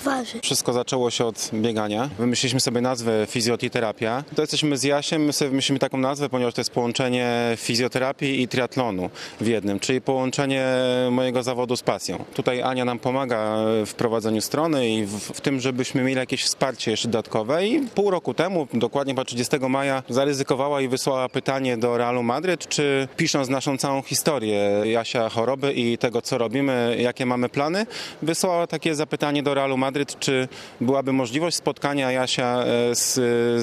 twarzy. 0.05 0.39
Wszystko 0.41 0.73
zaczęło 0.73 1.11
się 1.11 1.25
od 1.25 1.49
biegania. 1.53 2.09
Wymyśliliśmy 2.19 2.59
sobie 2.59 2.81
nazwę 2.81 3.25
fizjoterapia. 3.29 4.23
To 4.35 4.41
jesteśmy 4.41 4.77
z 4.77 4.83
Jasiem, 4.83 5.25
my 5.25 5.33
sobie 5.33 5.49
wymyśliliśmy 5.49 5.79
taką 5.79 5.97
nazwę, 5.97 6.29
ponieważ 6.29 6.53
to 6.53 6.61
jest 6.61 6.71
połączenie 6.71 7.53
fizjoterapii 7.57 8.41
i 8.41 8.47
triatlonu 8.47 9.09
w 9.41 9.47
jednym, 9.47 9.79
czyli 9.79 10.01
połączenie 10.01 10.65
mojego 11.11 11.43
zawodu 11.43 11.77
z 11.77 11.83
pasją. 11.83 12.23
Tutaj 12.33 12.61
Ania 12.61 12.85
nam 12.85 12.99
pomaga 12.99 13.55
w 13.85 13.93
prowadzeniu 13.93 14.41
strony 14.41 14.89
i 14.89 15.05
w, 15.05 15.19
w 15.19 15.41
tym, 15.41 15.59
żebyśmy 15.59 16.03
mieli 16.03 16.15
jakieś 16.15 16.43
wsparcie 16.43 16.91
jeszcze 16.91 17.07
dodatkowe 17.07 17.67
i 17.67 17.87
pół 17.95 18.11
roku 18.11 18.33
temu, 18.33 18.67
dokładnie 18.73 19.13
chyba 19.13 19.25
30 19.25 19.57
maja, 19.69 20.03
zaryzykowała 20.09 20.81
i 20.81 20.87
wysłała 20.87 21.29
pytanie 21.29 21.77
do 21.77 21.97
Realu 21.97 22.23
Madryt, 22.23 22.67
czy 22.67 23.07
pisząc 23.17 23.49
naszą 23.49 23.77
całą 23.77 24.01
historię 24.01 24.81
Jasia 24.83 25.29
choroby 25.29 25.73
i 25.73 25.97
tego, 25.97 26.21
co 26.21 26.37
robimy, 26.37 26.95
jakie 26.99 27.25
mamy 27.25 27.49
plany, 27.49 27.85
wysłała 28.21 28.67
takie 28.67 28.95
zapytanie 28.95 29.43
do 29.43 29.53
Realu 29.53 29.77
Madryt, 29.77 29.94
czy 30.19 30.47
byłaby 30.81 31.13
możliwość 31.13 31.57
spotkania 31.57 32.11
Jasia 32.11 32.63
e, 32.63 32.95
z, 32.95 33.13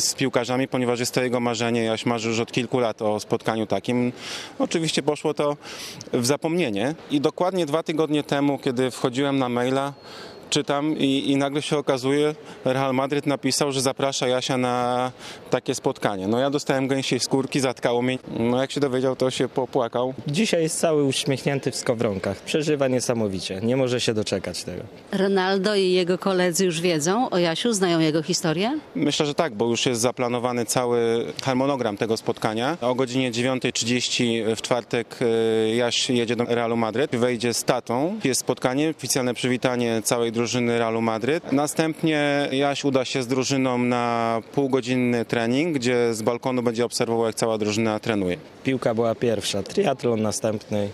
z 0.04 0.14
piłkarzami, 0.14 0.68
ponieważ 0.68 1.00
jest 1.00 1.14
to 1.14 1.22
jego 1.22 1.40
marzenie. 1.40 1.84
Jaś 1.84 2.06
marzy 2.06 2.28
już 2.28 2.40
od 2.40 2.52
kilku 2.52 2.78
lat 2.78 3.02
o 3.02 3.20
spotkaniu 3.20 3.66
takim. 3.66 4.12
Oczywiście 4.58 5.02
poszło 5.02 5.34
to 5.34 5.56
w 6.12 6.26
zapomnienie 6.26 6.94
i 7.10 7.20
dokładnie 7.20 7.66
dwa 7.66 7.82
tygodnie 7.82 8.22
temu, 8.22 8.58
kiedy 8.58 8.90
wchodziłem 8.90 9.38
na 9.38 9.48
maila, 9.48 9.92
czytam 10.52 10.98
i, 10.98 11.30
i 11.30 11.36
nagle 11.36 11.62
się 11.62 11.78
okazuje, 11.78 12.34
Real 12.64 12.94
Madryt 12.94 13.26
napisał, 13.26 13.72
że 13.72 13.80
zaprasza 13.80 14.28
Jasia 14.28 14.56
na 14.56 15.12
takie 15.50 15.74
spotkanie. 15.74 16.28
No 16.28 16.38
ja 16.38 16.50
dostałem 16.50 16.88
gęsiej 16.88 17.20
skórki, 17.20 17.60
zatkało 17.60 18.02
mnie. 18.02 18.18
No 18.38 18.60
jak 18.60 18.70
się 18.70 18.80
dowiedział, 18.80 19.16
to 19.16 19.30
się 19.30 19.48
popłakał. 19.48 20.14
Dzisiaj 20.26 20.62
jest 20.62 20.80
cały 20.80 21.04
uśmiechnięty 21.04 21.70
w 21.70 21.76
skowronkach. 21.76 22.36
Przeżywa 22.40 22.88
niesamowicie. 22.88 23.60
Nie 23.62 23.76
może 23.76 24.00
się 24.00 24.14
doczekać 24.14 24.64
tego. 24.64 24.82
Ronaldo 25.12 25.74
i 25.74 25.92
jego 25.92 26.18
koledzy 26.18 26.64
już 26.64 26.80
wiedzą 26.80 27.30
o 27.30 27.38
Jasiu, 27.38 27.72
znają 27.72 28.00
jego 28.00 28.22
historię? 28.22 28.78
Myślę, 28.94 29.26
że 29.26 29.34
tak, 29.34 29.54
bo 29.54 29.66
już 29.66 29.86
jest 29.86 30.00
zaplanowany 30.00 30.66
cały 30.66 31.26
harmonogram 31.44 31.96
tego 31.96 32.16
spotkania. 32.16 32.78
O 32.80 32.94
godzinie 32.94 33.32
9.30 33.32 34.56
w 34.56 34.62
czwartek 34.62 35.18
y, 35.22 35.74
Jaś 35.76 36.10
jedzie 36.10 36.36
do 36.36 36.44
Realu 36.44 36.76
Madryt, 36.76 37.16
wejdzie 37.16 37.54
z 37.54 37.64
tatą. 37.64 38.18
Jest 38.24 38.40
spotkanie, 38.40 38.90
oficjalne 38.98 39.34
przywitanie 39.34 40.02
całej 40.04 40.32
drużyny 40.32 40.41
Realu 40.78 41.00
Madryt. 41.00 41.52
Następnie 41.52 42.48
Jaś 42.52 42.84
uda 42.84 43.04
się 43.04 43.22
z 43.22 43.26
drużyną 43.26 43.78
na 43.78 44.40
półgodzinny 44.54 45.24
trening, 45.24 45.74
gdzie 45.74 46.14
z 46.14 46.22
balkonu 46.22 46.62
będzie 46.62 46.84
obserwował, 46.84 47.26
jak 47.26 47.34
cała 47.34 47.58
drużyna 47.58 48.00
trenuje. 48.00 48.36
Piłka 48.64 48.94
była 48.94 49.14
pierwsza, 49.14 49.62
triatlon 49.62 50.22
następny. 50.22 50.88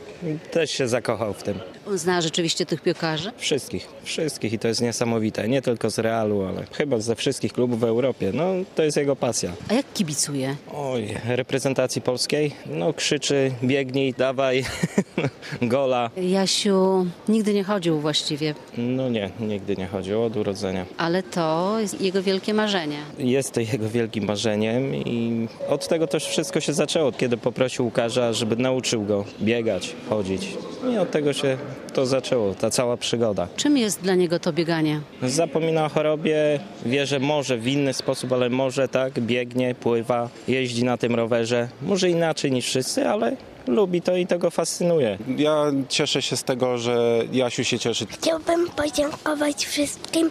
Też 0.50 0.70
się 0.70 0.88
zakochał 0.88 1.34
w 1.34 1.42
tym. 1.42 1.58
Zna 1.94 2.20
rzeczywiście 2.20 2.66
tych 2.66 2.82
piłkarzy? 2.82 3.32
Wszystkich, 3.36 3.88
wszystkich 4.02 4.52
i 4.52 4.58
to 4.58 4.68
jest 4.68 4.80
niesamowite. 4.80 5.48
Nie 5.48 5.62
tylko 5.62 5.90
z 5.90 5.98
Realu, 5.98 6.42
ale 6.42 6.66
chyba 6.72 6.98
ze 6.98 7.14
wszystkich 7.16 7.52
klubów 7.52 7.80
w 7.80 7.84
Europie. 7.84 8.30
No, 8.34 8.44
to 8.74 8.82
jest 8.82 8.96
jego 8.96 9.16
pasja. 9.16 9.52
A 9.70 9.74
jak 9.74 9.86
kibicuje? 9.94 10.56
Oj, 10.74 11.14
reprezentacji 11.24 12.02
polskiej? 12.02 12.52
No, 12.66 12.92
krzyczy, 12.92 13.50
biegnij, 13.64 14.14
dawaj, 14.18 14.64
gola. 15.62 16.10
Jasiu 16.16 17.06
nigdy 17.28 17.54
nie 17.54 17.64
chodził 17.64 18.00
właściwie, 18.00 18.54
No 18.78 19.08
nie, 19.08 19.30
nigdy 19.40 19.76
nie 19.76 19.86
chodził 19.86 20.22
od 20.22 20.36
urodzenia. 20.36 20.86
ale 20.98 21.22
to 21.22 21.76
jest 21.80 22.00
jego 22.00 22.22
wielkie 22.22 22.54
marzenie. 22.54 22.98
Jest 23.18 23.52
to 23.52 23.60
jego 23.60 23.88
wielkim 23.88 24.24
marzeniem 24.24 24.94
i 24.94 25.48
od 25.68 25.88
tego 25.88 26.06
też 26.06 26.26
wszystko 26.28 26.60
się 26.60 26.72
zaczęło, 26.72 27.12
kiedy 27.12 27.36
poprosił 27.36 27.84
Łukasza, 27.84 28.32
żeby 28.32 28.56
nauczył 28.56 29.04
go 29.04 29.24
biegać, 29.42 29.94
chodzić. 30.08 30.48
I 30.94 30.98
od 30.98 31.10
tego 31.10 31.32
się 31.32 31.58
to 31.92 32.06
zaczęło, 32.06 32.54
ta 32.54 32.70
cała 32.70 32.96
przygoda. 32.96 33.48
Czym 33.56 33.78
jest 33.78 34.00
dla 34.00 34.14
niego 34.14 34.38
to 34.38 34.52
bieganie? 34.52 35.00
Zapomina 35.22 35.84
o 35.84 35.88
chorobie, 35.88 36.60
wie, 36.86 37.06
że 37.06 37.18
może 37.18 37.58
w 37.58 37.66
inny 37.66 37.92
sposób, 37.94 38.32
ale 38.32 38.50
może 38.50 38.88
tak, 38.88 39.20
biegnie, 39.20 39.74
pływa, 39.74 40.28
jeździ 40.48 40.84
na 40.84 40.96
tym 40.96 41.14
rowerze. 41.14 41.68
Może 41.82 42.10
inaczej 42.10 42.52
niż 42.52 42.66
wszyscy, 42.66 43.08
ale 43.08 43.36
lubi 43.66 44.02
to 44.02 44.16
i 44.16 44.26
to 44.26 44.38
go 44.38 44.50
fascynuje. 44.50 45.18
Ja 45.36 45.64
cieszę 45.88 46.22
się 46.22 46.36
z 46.36 46.44
tego, 46.44 46.78
że 46.78 47.22
Jasiu 47.32 47.64
się 47.64 47.78
cieszy. 47.78 48.06
Chciałbym 48.06 48.70
podziękować 48.70 49.66
wszystkim 49.66 50.30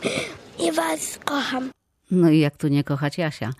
i 0.59 0.71
was 0.71 1.19
kocham. 1.25 1.69
No 2.11 2.29
i 2.29 2.39
jak 2.39 2.57
tu 2.57 2.67
nie 2.67 2.83
kochać 2.83 3.17
Jasia? 3.17 3.51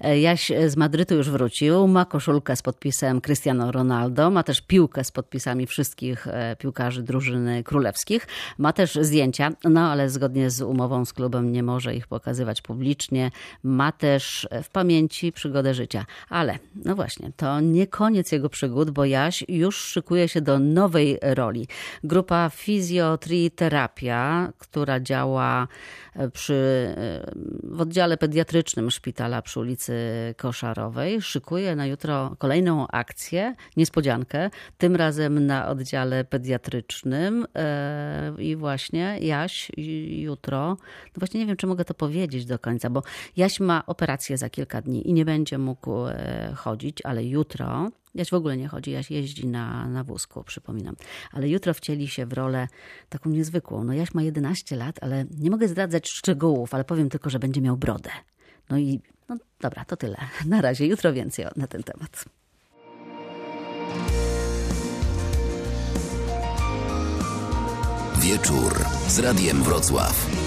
E, 0.00 0.20
Jaś 0.20 0.52
z 0.66 0.76
Madrytu 0.76 1.14
już 1.14 1.30
wrócił, 1.30 1.88
ma 1.88 2.04
koszulkę 2.04 2.56
z 2.56 2.62
podpisem 2.62 3.20
Cristiano 3.20 3.72
Ronaldo, 3.72 4.30
ma 4.30 4.42
też 4.42 4.60
piłkę 4.60 5.04
z 5.04 5.10
podpisami 5.10 5.66
wszystkich 5.66 6.26
e, 6.26 6.56
piłkarzy 6.56 7.02
drużyny 7.02 7.64
królewskich, 7.64 8.26
ma 8.58 8.72
też 8.72 8.94
zdjęcia, 8.94 9.50
no 9.64 9.90
ale 9.90 10.10
zgodnie 10.10 10.50
z 10.50 10.62
umową 10.62 11.04
z 11.04 11.12
klubem 11.12 11.52
nie 11.52 11.62
może 11.62 11.94
ich 11.94 12.06
pokazywać 12.06 12.62
publicznie, 12.62 13.30
ma 13.62 13.92
też 13.92 14.48
w 14.62 14.68
pamięci 14.68 15.32
przygodę 15.32 15.74
życia. 15.74 16.06
Ale, 16.28 16.58
no 16.84 16.94
właśnie, 16.94 17.32
to 17.36 17.60
nie 17.60 17.86
koniec 17.86 18.32
jego 18.32 18.48
przygód, 18.48 18.90
bo 18.90 19.04
Jaś 19.04 19.44
już 19.48 19.76
szykuje 19.76 20.28
się 20.28 20.40
do 20.40 20.58
nowej 20.58 21.18
roli. 21.22 21.68
Grupa 22.04 22.50
Fizjotriterapia, 22.50 24.52
która 24.58 25.00
działa 25.00 25.68
przy, 26.32 26.88
w 27.64 27.80
oddziale 27.80 28.16
pediatrycznym 28.16 28.90
szpitala 28.90 29.42
przy 29.42 29.60
ulicy 29.60 29.94
Koszarowej. 30.36 31.22
Szykuje 31.22 31.76
na 31.76 31.86
jutro 31.86 32.36
kolejną 32.38 32.86
akcję, 32.88 33.54
niespodziankę, 33.76 34.50
tym 34.78 34.96
razem 34.96 35.46
na 35.46 35.68
oddziale 35.68 36.24
pediatrycznym. 36.24 37.46
E, 37.54 38.32
i 38.38 38.56
właśnie 38.56 39.18
Jaś 39.20 39.72
jutro, 40.08 40.68
no 41.06 41.18
właśnie 41.18 41.40
nie 41.40 41.46
wiem, 41.46 41.56
czy 41.56 41.66
mogę 41.66 41.84
to 41.84 41.94
powiedzieć 41.94 42.46
do 42.46 42.58
końca, 42.58 42.90
bo 42.90 43.02
Jaś 43.36 43.60
ma 43.60 43.86
operację 43.86 44.38
za 44.38 44.50
kilka 44.50 44.82
dni 44.82 45.08
i 45.08 45.12
nie 45.12 45.24
będzie 45.24 45.58
mógł 45.58 46.06
e, 46.06 46.52
chodzić, 46.56 46.98
ale 47.04 47.24
jutro 47.24 47.90
Jaś 48.14 48.30
w 48.30 48.34
ogóle 48.34 48.56
nie 48.56 48.68
chodzi, 48.68 48.90
Jaś 48.90 49.10
jeździ 49.10 49.46
na, 49.46 49.88
na 49.88 50.04
wózku, 50.04 50.44
przypominam. 50.44 50.96
Ale 51.32 51.48
jutro 51.48 51.74
wcieli 51.74 52.08
się 52.08 52.26
w 52.26 52.32
rolę 52.32 52.68
taką 53.08 53.30
niezwykłą. 53.30 53.84
No 53.84 53.92
Jaś 53.92 54.14
ma 54.14 54.22
11 54.22 54.76
lat, 54.76 54.98
ale 55.00 55.24
nie 55.38 55.50
mogę 55.50 55.68
zdradzać 55.68 56.08
szczegółów, 56.08 56.74
ale 56.74 56.84
powiem 56.84 57.08
tylko, 57.08 57.30
że 57.30 57.38
będzie 57.38 57.60
miał 57.60 57.76
brodę. 57.76 58.10
No 58.70 58.78
i 58.78 59.00
no 59.28 59.36
dobra, 59.60 59.84
to 59.84 59.96
tyle. 59.96 60.16
Na 60.46 60.60
razie, 60.60 60.86
jutro 60.86 61.12
więcej 61.12 61.46
na 61.56 61.66
ten 61.66 61.82
temat. 61.82 62.24
Wieczór 68.20 68.84
z 69.08 69.18
Radiem 69.18 69.62
Wrocław. 69.62 70.41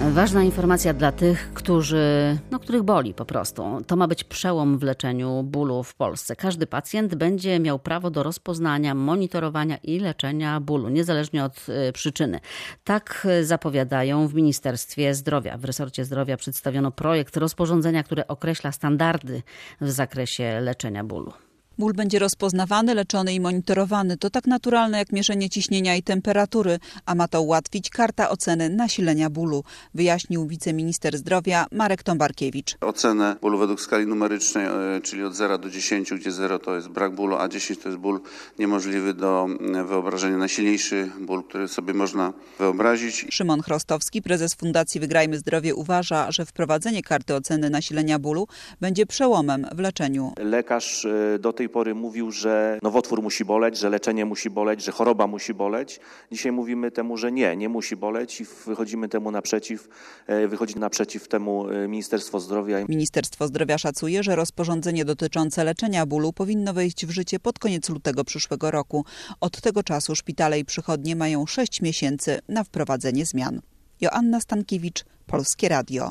Ważna 0.00 0.42
informacja 0.42 0.94
dla 0.94 1.12
tych, 1.12 1.54
którzy, 1.54 2.38
no, 2.50 2.58
których 2.58 2.82
boli 2.82 3.14
po 3.14 3.24
prostu. 3.24 3.82
To 3.86 3.96
ma 3.96 4.08
być 4.08 4.24
przełom 4.24 4.78
w 4.78 4.82
leczeniu 4.82 5.42
bólu 5.42 5.82
w 5.82 5.94
Polsce. 5.94 6.36
Każdy 6.36 6.66
pacjent 6.66 7.14
będzie 7.14 7.60
miał 7.60 7.78
prawo 7.78 8.10
do 8.10 8.22
rozpoznania, 8.22 8.94
monitorowania 8.94 9.76
i 9.76 9.98
leczenia 10.00 10.60
bólu, 10.60 10.88
niezależnie 10.88 11.44
od 11.44 11.66
y, 11.88 11.92
przyczyny. 11.92 12.40
Tak 12.84 13.26
y, 13.40 13.44
zapowiadają 13.44 14.28
w 14.28 14.34
Ministerstwie 14.34 15.14
Zdrowia. 15.14 15.58
W 15.58 15.64
resorcie 15.64 16.04
zdrowia 16.04 16.36
przedstawiono 16.36 16.90
projekt 16.90 17.36
rozporządzenia, 17.36 18.02
które 18.02 18.28
określa 18.28 18.72
standardy 18.72 19.42
w 19.80 19.90
zakresie 19.90 20.60
leczenia 20.60 21.04
bólu. 21.04 21.32
Ból 21.78 21.92
będzie 21.92 22.18
rozpoznawany, 22.18 22.94
leczony 22.94 23.34
i 23.34 23.40
monitorowany. 23.40 24.16
To 24.16 24.30
tak 24.30 24.46
naturalne 24.46 24.98
jak 24.98 25.12
mierzenie 25.12 25.50
ciśnienia 25.50 25.96
i 25.96 26.02
temperatury, 26.02 26.78
a 27.06 27.14
ma 27.14 27.28
to 27.28 27.42
ułatwić 27.42 27.90
karta 27.90 28.30
oceny 28.30 28.70
nasilenia 28.70 29.30
bólu, 29.30 29.64
wyjaśnił 29.94 30.46
wiceminister 30.46 31.18
zdrowia 31.18 31.66
Marek 31.72 32.02
Tombarkiewicz. 32.02 32.76
Ocenę 32.80 33.36
bólu 33.42 33.58
według 33.58 33.80
skali 33.80 34.06
numerycznej, 34.06 34.66
e, 34.66 35.00
czyli 35.00 35.24
od 35.24 35.34
0 35.34 35.58
do 35.58 35.70
10, 35.70 36.14
gdzie 36.14 36.32
0 36.32 36.58
to 36.58 36.74
jest 36.76 36.88
brak 36.88 37.14
bólu, 37.14 37.36
a 37.36 37.48
10 37.48 37.80
to 37.80 37.88
jest 37.88 38.00
ból 38.00 38.20
niemożliwy 38.58 39.14
do 39.14 39.46
mm, 39.60 39.86
wyobrażenia, 39.86 40.36
najsilniejszy 40.36 41.10
ból, 41.20 41.44
który 41.44 41.68
sobie 41.68 41.94
można 41.94 42.32
wyobrazić. 42.58 43.26
Szymon 43.30 43.62
Chrostowski, 43.62 44.22
prezes 44.22 44.54
Fundacji 44.54 45.00
Wygrajmy 45.00 45.38
Zdrowie 45.38 45.74
uważa, 45.74 46.32
że 46.32 46.46
wprowadzenie 46.46 47.02
karty 47.02 47.34
oceny 47.34 47.70
nasilenia 47.70 48.18
bólu 48.18 48.46
będzie 48.80 49.06
przełomem 49.06 49.66
w 49.74 49.78
leczeniu. 49.78 50.32
Lekarz 50.38 51.04
e, 51.04 51.38
do 51.38 51.52
tej 51.52 51.61
pory 51.68 51.94
mówił, 51.94 52.30
że 52.30 52.78
nowotwór 52.82 53.22
musi 53.22 53.44
boleć, 53.44 53.78
że 53.78 53.90
leczenie 53.90 54.24
musi 54.24 54.50
boleć, 54.50 54.84
że 54.84 54.92
choroba 54.92 55.26
musi 55.26 55.54
boleć. 55.54 56.00
Dzisiaj 56.32 56.52
mówimy 56.52 56.90
temu, 56.90 57.16
że 57.16 57.32
nie, 57.32 57.56
nie 57.56 57.68
musi 57.68 57.96
boleć 57.96 58.40
i 58.40 58.44
wychodzimy 58.66 59.08
temu 59.08 59.30
naprzeciw. 59.30 59.88
e, 60.26 60.48
Wychodzi 60.48 60.78
naprzeciw 60.78 61.28
temu 61.28 61.68
e, 61.68 61.88
Ministerstwo 61.88 62.40
Zdrowia. 62.40 62.78
Ministerstwo 62.88 63.46
Zdrowia 63.48 63.78
szacuje, 63.78 64.22
że 64.22 64.36
rozporządzenie 64.36 65.04
dotyczące 65.04 65.64
leczenia 65.64 66.06
bólu 66.06 66.32
powinno 66.32 66.74
wejść 66.74 67.06
w 67.06 67.10
życie 67.10 67.40
pod 67.40 67.58
koniec 67.58 67.88
lutego 67.88 68.24
przyszłego 68.24 68.70
roku. 68.70 69.04
Od 69.40 69.60
tego 69.60 69.82
czasu 69.82 70.14
szpitale 70.14 70.58
i 70.58 70.64
przychodnie 70.64 71.16
mają 71.16 71.46
6 71.46 71.82
miesięcy 71.82 72.38
na 72.48 72.64
wprowadzenie 72.64 73.26
zmian. 73.26 73.60
Joanna 74.00 74.40
Stankiewicz, 74.40 75.04
Polskie 75.26 75.68
Radio. 75.68 76.10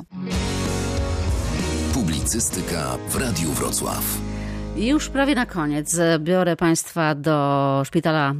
Publicystyka 1.94 2.98
w 3.08 3.16
Radiu 3.16 3.50
Wrocław. 3.52 4.31
Już 4.76 5.08
prawie 5.08 5.34
na 5.34 5.46
koniec 5.46 5.98
biorę 6.18 6.56
Państwa 6.56 7.14
do 7.14 7.82
szpitala 7.86 8.34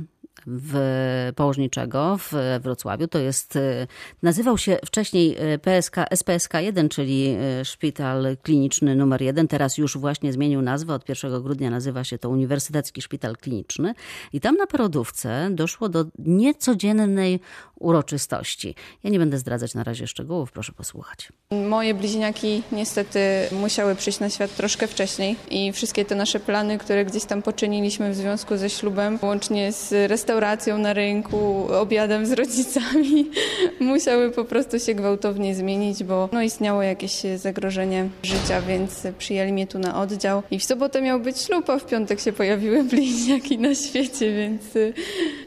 w 0.46 1.32
położniczego 1.36 2.18
w 2.18 2.32
Wrocławiu. 2.62 3.08
To 3.08 3.18
jest, 3.18 3.56
y, 3.56 3.86
nazywał 4.22 4.58
się 4.58 4.78
wcześniej 4.86 5.52
y, 5.54 5.58
PSK, 5.58 5.96
SPSK-1, 5.96 6.88
czyli 6.88 7.36
y, 7.60 7.64
Szpital 7.64 8.36
Kliniczny 8.42 8.96
numer 8.96 9.22
1. 9.22 9.48
Teraz 9.48 9.78
już 9.78 9.98
właśnie 9.98 10.32
zmienił 10.32 10.62
nazwę. 10.62 10.94
Od 10.94 11.08
1 11.08 11.42
grudnia 11.42 11.70
nazywa 11.70 12.04
się 12.04 12.18
to 12.18 12.28
Uniwersytecki 12.28 13.02
Szpital 13.02 13.36
Kliniczny. 13.36 13.94
I 14.32 14.40
tam 14.40 14.56
na 14.56 14.66
porodówce 14.66 15.48
doszło 15.50 15.88
do 15.88 16.04
niecodziennej 16.18 17.40
uroczystości. 17.78 18.74
Ja 19.04 19.10
nie 19.10 19.18
będę 19.18 19.38
zdradzać 19.38 19.74
na 19.74 19.84
razie 19.84 20.06
szczegółów, 20.06 20.52
proszę 20.52 20.72
posłuchać. 20.72 21.28
Moje 21.68 21.94
bliźniaki 21.94 22.62
niestety 22.72 23.20
musiały 23.52 23.94
przyjść 23.94 24.20
na 24.20 24.30
świat 24.30 24.56
troszkę 24.56 24.86
wcześniej 24.86 25.36
i 25.50 25.72
wszystkie 25.72 26.04
te 26.04 26.14
nasze 26.14 26.40
plany, 26.40 26.78
które 26.78 27.04
gdzieś 27.04 27.24
tam 27.24 27.42
poczyniliśmy 27.42 28.10
w 28.10 28.16
związku 28.16 28.56
ze 28.56 28.70
ślubem, 28.70 29.18
łącznie 29.22 29.72
z 29.72 30.10
restauracją 30.10 30.31
na 30.78 30.92
rynku, 30.92 31.68
obiadem 31.72 32.26
z 32.26 32.32
rodzicami, 32.32 33.30
musiały 33.80 34.30
po 34.30 34.44
prostu 34.44 34.78
się 34.78 34.94
gwałtownie 34.94 35.54
zmienić, 35.54 36.04
bo 36.04 36.28
no, 36.32 36.42
istniało 36.42 36.82
jakieś 36.82 37.12
zagrożenie 37.36 38.08
życia, 38.22 38.60
więc 38.60 39.06
przyjęli 39.18 39.52
mnie 39.52 39.66
tu 39.66 39.78
na 39.78 40.00
oddział 40.00 40.42
i 40.50 40.58
w 40.58 40.64
sobotę 40.64 41.02
miał 41.02 41.20
być 41.20 41.38
ślub, 41.38 41.70
a 41.70 41.78
w 41.78 41.86
piątek 41.86 42.20
się 42.20 42.32
pojawiły 42.32 42.84
bliźniaki 42.92 43.58
na 43.58 43.74
świecie, 43.74 44.34
więc 44.36 44.62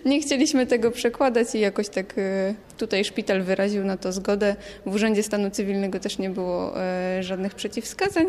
nie 0.06 0.22
chcieliśmy 0.22 0.66
tego 0.66 0.92
przekładać 0.92 1.56
i 1.56 1.60
jakoś 1.60 1.90
tak 1.90 2.14
e, 2.18 2.56
tutaj 2.78 3.06
szpital 3.06 3.44
wyraził 3.44 3.86
na 3.86 3.98
to 3.98 4.12
zgodę. 4.12 4.56
W 4.86 4.96
Urzędzie 4.96 5.24
Stanu 5.24 5.52
Cywilnego 5.52 6.00
też 6.00 6.18
nie 6.18 6.30
było 6.30 6.82
e, 6.82 7.24
żadnych 7.24 7.56
przeciwwskazań 7.56 8.28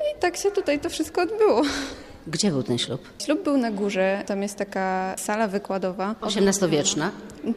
i 0.00 0.20
tak 0.20 0.36
się 0.36 0.50
tutaj 0.50 0.78
to 0.78 0.90
wszystko 0.90 1.22
odbyło. 1.22 1.62
Gdzie 2.26 2.50
był 2.50 2.62
ten 2.62 2.78
ślub? 2.78 3.00
Ślub 3.24 3.44
był 3.44 3.56
na 3.56 3.70
górze, 3.70 4.22
tam 4.26 4.42
jest 4.42 4.56
taka 4.56 5.14
sala 5.18 5.48
wykładowa. 5.48 6.14
XVIII-wieczna? 6.22 7.10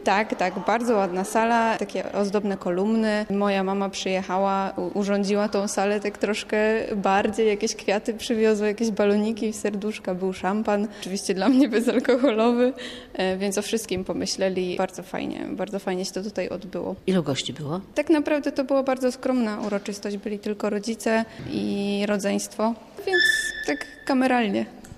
Tak, 0.03 0.35
tak, 0.35 0.53
bardzo 0.67 0.95
ładna 0.95 1.23
sala, 1.23 1.77
takie 1.77 2.11
ozdobne 2.13 2.57
kolumny. 2.57 3.25
Moja 3.29 3.63
mama 3.63 3.89
przyjechała, 3.89 4.73
urządziła 4.93 5.49
tą 5.49 5.67
salę 5.67 5.99
tak 5.99 6.17
troszkę 6.17 6.57
bardziej, 6.95 7.47
jakieś 7.47 7.75
kwiaty 7.75 8.13
przywiozła, 8.13 8.67
jakieś 8.67 8.91
baloniki, 8.91 9.53
serduszka, 9.53 10.15
był 10.15 10.33
szampan, 10.33 10.87
oczywiście 11.01 11.33
dla 11.33 11.49
mnie 11.49 11.69
bezalkoholowy, 11.69 12.73
e, 13.13 13.37
więc 13.37 13.57
o 13.57 13.61
wszystkim 13.61 14.03
pomyśleli. 14.03 14.75
Bardzo 14.77 15.03
fajnie, 15.03 15.45
bardzo 15.51 15.79
fajnie 15.79 16.05
się 16.05 16.11
to 16.11 16.23
tutaj 16.23 16.49
odbyło. 16.49 16.95
Ilu 17.07 17.23
gości 17.23 17.53
było? 17.53 17.81
Tak 17.95 18.09
naprawdę 18.09 18.51
to 18.51 18.63
była 18.63 18.83
bardzo 18.83 19.11
skromna 19.11 19.59
uroczystość, 19.61 20.17
byli 20.17 20.39
tylko 20.39 20.69
rodzice 20.69 21.25
i 21.51 22.03
rodzeństwo, 22.07 22.73
więc 23.05 23.19
tak 23.67 23.77
kameralnie. 24.05 24.52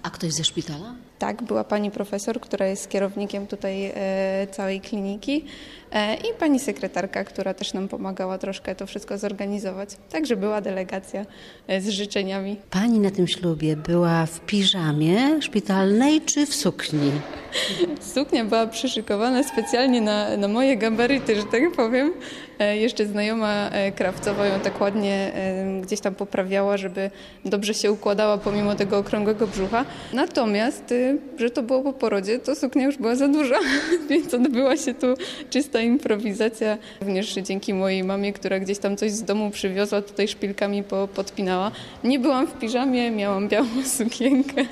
A 0.06 0.10
ktoś 0.10 0.34
ze 0.34 0.44
szpitala? 0.44 0.96
Tak, 1.20 1.44
była 1.44 1.64
pani 1.64 1.92
profesor, 1.92 2.40
która 2.40 2.66
jest 2.66 2.90
kierownikiem 2.90 3.48
tutaj 3.48 3.92
e, 3.96 4.48
całej 4.52 4.82
kliniki 4.82 5.46
e, 5.92 6.16
i 6.16 6.34
pani 6.40 6.60
sekretarka, 6.60 7.24
która 7.24 7.54
też 7.54 7.74
nam 7.74 7.88
pomagała 7.88 8.38
troszkę 8.38 8.76
to 8.76 8.88
wszystko 8.88 9.18
zorganizować. 9.18 9.90
Także 10.10 10.36
była 10.36 10.62
delegacja 10.62 11.26
e, 11.68 11.82
z 11.82 11.90
życzeniami. 11.90 12.58
Pani 12.70 13.00
na 13.00 13.12
tym 13.12 13.28
ślubie 13.28 13.76
była 13.76 14.26
w 14.26 14.40
piżamie 14.40 15.42
szpitalnej 15.42 16.22
czy 16.22 16.46
w 16.46 16.56
sukni? 16.56 17.12
Suknia 18.16 18.46
była 18.46 18.68
przyszykowana 18.68 19.44
specjalnie 19.44 20.02
na, 20.02 20.38
na 20.38 20.48
moje 20.48 20.78
gabaryty, 20.78 21.36
że 21.36 21.44
tak 21.44 21.72
powiem. 21.76 22.14
E, 22.60 22.78
Jeszcze 22.78 23.06
znajoma 23.06 23.70
e, 23.70 23.92
krawcowa 23.92 24.46
ją 24.46 24.60
tak 24.60 24.82
ładnie 24.82 25.32
e, 25.34 25.82
gdzieś 25.82 26.00
tam 26.00 26.16
poprawiała, 26.16 26.78
żeby 26.78 27.12
dobrze 27.46 27.74
się 27.74 27.92
układała 27.92 28.38
pomimo 28.38 28.76
tego 28.76 28.98
okrągłego 28.98 29.48
brzucha. 29.48 29.86
Natomiast, 30.14 30.92
e, 30.92 31.18
że 31.38 31.50
to 31.50 31.64
było 31.64 31.82
po 31.82 31.94
porodzie, 31.94 32.40
to 32.40 32.56
suknia 32.56 32.86
już 32.86 32.98
była 32.98 33.16
za 33.16 33.28
duża, 33.28 33.56
więc 34.10 34.34
odbyła 34.34 34.78
się 34.78 34.94
tu 34.94 35.08
czysta 35.50 35.80
improwizacja. 35.82 36.78
Również 37.02 37.34
dzięki 37.34 37.74
mojej 37.74 38.04
mamie, 38.04 38.34
która 38.34 38.60
gdzieś 38.60 38.78
tam 38.80 38.98
coś 38.98 39.12
z 39.12 39.24
domu 39.24 39.50
przywiozła, 39.52 40.02
tutaj 40.02 40.28
szpilkami 40.28 40.84
po, 40.84 41.08
podpinała. 41.08 41.72
Nie 42.04 42.20
byłam 42.20 42.48
w 42.48 42.54
piżamie, 42.54 43.12
miałam 43.12 43.48
białą 43.48 43.68
sukienkę, 43.98 44.66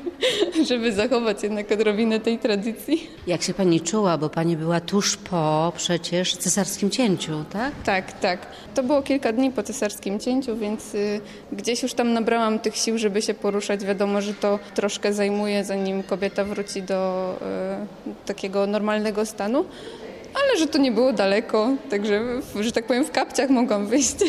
żeby 0.68 0.94
zachować 0.94 1.44
jednak 1.44 1.72
odrobinę 1.72 2.20
tej 2.20 2.38
tradycji. 2.40 3.08
Jak 3.28 3.42
się 3.44 3.54
pani 3.54 3.82
czuła, 3.82 4.18
bo 4.18 4.30
pani 4.30 4.58
była 4.58 4.80
tuż 4.80 5.18
po 5.18 5.74
przecież 5.76 6.38
cesarskim 6.38 6.90
cięciu, 6.90 7.44
tak? 7.54 7.73
Tak, 7.86 8.20
tak. 8.20 8.40
To 8.76 8.84
było 8.84 9.02
kilka 9.02 9.32
dni 9.32 9.52
po 9.52 9.64
cesarskim 9.64 10.20
cięciu, 10.20 10.58
więc 10.58 10.96
y, 10.96 11.22
gdzieś 11.52 11.84
już 11.84 11.94
tam 11.94 12.14
nabrałam 12.14 12.60
tych 12.60 12.76
sił, 12.76 12.98
żeby 12.98 13.22
się 13.22 13.34
poruszać. 13.34 13.86
Wiadomo, 13.86 14.22
że 14.22 14.34
to 14.34 14.60
troszkę 14.76 15.14
zajmuje, 15.14 15.64
zanim 15.64 16.04
kobieta 16.04 16.44
wróci 16.44 16.82
do 16.82 17.34
y, 18.08 18.26
takiego 18.26 18.68
normalnego 18.68 19.26
stanu. 19.26 19.66
Ale 20.34 20.60
że 20.60 20.68
to 20.68 20.78
nie 20.78 20.92
było 20.92 21.14
daleko, 21.14 21.70
także, 21.90 22.22
że 22.60 22.72
tak 22.72 22.86
powiem, 22.86 23.06
w 23.06 23.12
kapciach 23.12 23.50
mogłam 23.50 23.88
wyjść. 23.88 24.16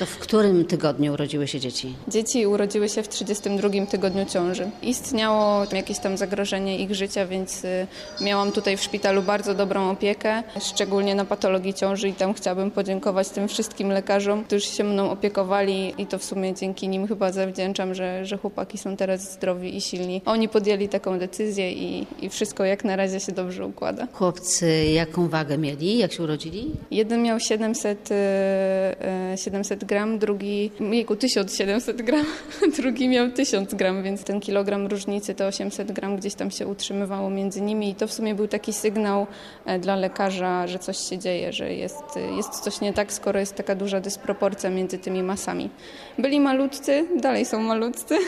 To 0.00 0.06
w 0.06 0.18
którym 0.18 0.64
tygodniu 0.64 1.12
urodziły 1.12 1.48
się 1.48 1.60
dzieci? 1.60 1.94
Dzieci 2.08 2.46
urodziły 2.46 2.88
się 2.88 3.02
w 3.02 3.08
32 3.08 3.86
tygodniu 3.86 4.24
ciąży. 4.26 4.70
Istniało 4.82 5.66
jakieś 5.72 5.98
tam 5.98 6.16
zagrożenie 6.16 6.78
ich 6.78 6.94
życia, 6.94 7.26
więc 7.26 7.64
y, 7.64 7.86
miałam 8.20 8.52
tutaj 8.52 8.76
w 8.76 8.82
szpitalu 8.82 9.22
bardzo 9.22 9.54
dobrą 9.54 9.90
opiekę, 9.90 10.42
szczególnie 10.60 11.14
na 11.14 11.24
patologii 11.24 11.74
ciąży 11.74 12.08
i 12.08 12.12
tam 12.12 12.34
chciałabym 12.34 12.70
podziękować 12.70 13.28
tym 13.28 13.48
wszystkim 13.48 13.88
lekarzom, 13.88 14.44
którzy 14.44 14.66
się 14.66 14.84
mną 14.84 15.10
opiekowali 15.10 15.94
i 15.98 16.06
to 16.06 16.18
w 16.18 16.24
sumie 16.24 16.54
dzięki 16.54 16.88
nim 16.88 17.06
chyba 17.06 17.32
zawdzięczam, 17.32 17.94
że, 17.94 18.26
że 18.26 18.38
chłopaki 18.38 18.78
są 18.78 18.96
teraz 18.96 19.32
zdrowi 19.32 19.76
i 19.76 19.80
silni. 19.80 20.22
Oni 20.24 20.48
podjęli 20.48 20.88
taką 20.88 21.18
decyzję 21.18 21.72
i, 21.72 22.06
i 22.20 22.28
wszystko 22.28 22.64
jak 22.64 22.84
na 22.84 22.96
razie 22.96 23.20
się 23.20 23.32
dobrze 23.32 23.66
układa. 23.66 24.08
Chłopcy 24.12 24.84
jaką 24.84 25.28
wagę 25.28 25.58
mieli, 25.58 25.98
jak 25.98 26.12
się 26.12 26.22
urodzili? 26.22 26.70
Jeden 26.90 27.22
miał 27.22 27.40
700, 27.40 28.08
e, 28.12 29.32
e, 29.32 29.38
700 29.38 29.89
gram, 29.90 30.18
drugi, 30.18 30.70
jejku, 30.80 31.16
1700 31.16 32.02
gram, 32.02 32.26
drugi 32.78 33.08
miał 33.08 33.30
1000 33.30 33.74
gram, 33.74 34.02
więc 34.02 34.24
ten 34.24 34.40
kilogram 34.40 34.86
różnicy, 34.86 35.34
to 35.34 35.46
800 35.46 35.92
gram 35.92 36.16
gdzieś 36.16 36.34
tam 36.34 36.50
się 36.50 36.66
utrzymywało 36.66 37.30
między 37.30 37.60
nimi 37.60 37.90
i 37.90 37.94
to 37.94 38.06
w 38.06 38.12
sumie 38.12 38.34
był 38.34 38.48
taki 38.48 38.72
sygnał 38.72 39.26
e, 39.66 39.78
dla 39.78 39.96
lekarza, 39.96 40.66
że 40.66 40.78
coś 40.78 40.98
się 40.98 41.18
dzieje, 41.18 41.52
że 41.52 41.74
jest, 41.74 42.04
jest 42.36 42.60
coś 42.60 42.80
nie 42.80 42.92
tak, 42.92 43.12
skoro 43.12 43.40
jest 43.40 43.54
taka 43.54 43.74
duża 43.74 44.00
dysproporcja 44.00 44.70
między 44.70 44.98
tymi 44.98 45.22
masami. 45.22 45.70
Byli 46.18 46.40
malutcy, 46.40 47.04
dalej 47.16 47.44
są 47.44 47.60
malutcy. 47.60 48.14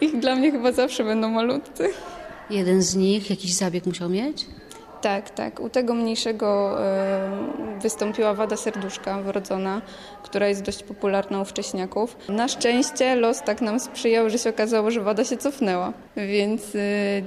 Ich 0.00 0.18
dla 0.18 0.36
mnie 0.36 0.52
chyba 0.52 0.72
zawsze 0.72 1.04
będą 1.04 1.30
malutcy. 1.30 1.88
Jeden 2.50 2.82
z 2.82 2.96
nich 2.96 3.30
jakiś 3.30 3.54
zabieg 3.54 3.86
musiał 3.86 4.08
mieć? 4.08 4.46
Tak, 5.04 5.30
tak. 5.30 5.60
U 5.60 5.68
tego 5.68 5.94
mniejszego 5.94 6.76
e, 6.84 7.30
wystąpiła 7.82 8.34
wada 8.34 8.56
serduszka 8.56 9.22
wrodzona, 9.22 9.82
która 10.24 10.48
jest 10.48 10.62
dość 10.62 10.82
popularna 10.82 11.40
u 11.40 11.44
wcześniaków. 11.44 12.16
Na 12.28 12.48
szczęście 12.48 13.14
los 13.14 13.42
tak 13.42 13.60
nam 13.62 13.80
sprzyjał, 13.80 14.30
że 14.30 14.38
się 14.38 14.50
okazało, 14.50 14.90
że 14.90 15.00
wada 15.00 15.24
się 15.24 15.36
cofnęła, 15.36 15.92
więc 16.16 16.74
e, 16.74 16.78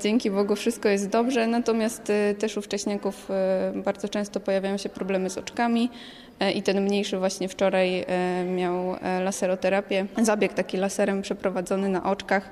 dzięki 0.02 0.32
Bogu 0.32 0.56
wszystko 0.56 0.90
jest 0.90 1.10
dobrze. 1.10 1.48
Natomiast 1.48 2.10
e, 2.10 2.36
też 2.36 2.58
u 2.58 2.62
wcześniaków 2.62 3.32
e, 3.32 3.72
bardzo 3.76 4.10
często 4.10 4.40
pojawiają 4.40 4.78
się 4.78 4.90
problemy 4.90 5.30
z 5.30 5.38
oczkami. 5.38 5.90
E, 6.40 6.52
I 6.52 6.64
ten 6.64 6.82
mniejszy 6.82 7.18
właśnie 7.18 7.50
wczoraj 7.50 8.06
e, 8.08 8.46
miał 8.46 8.96
e, 9.02 9.22
laseroterapię, 9.22 10.06
zabieg 10.22 10.54
taki 10.54 10.78
laserem 10.78 11.22
przeprowadzony 11.22 11.90
na 11.90 12.04
oczkach, 12.04 12.52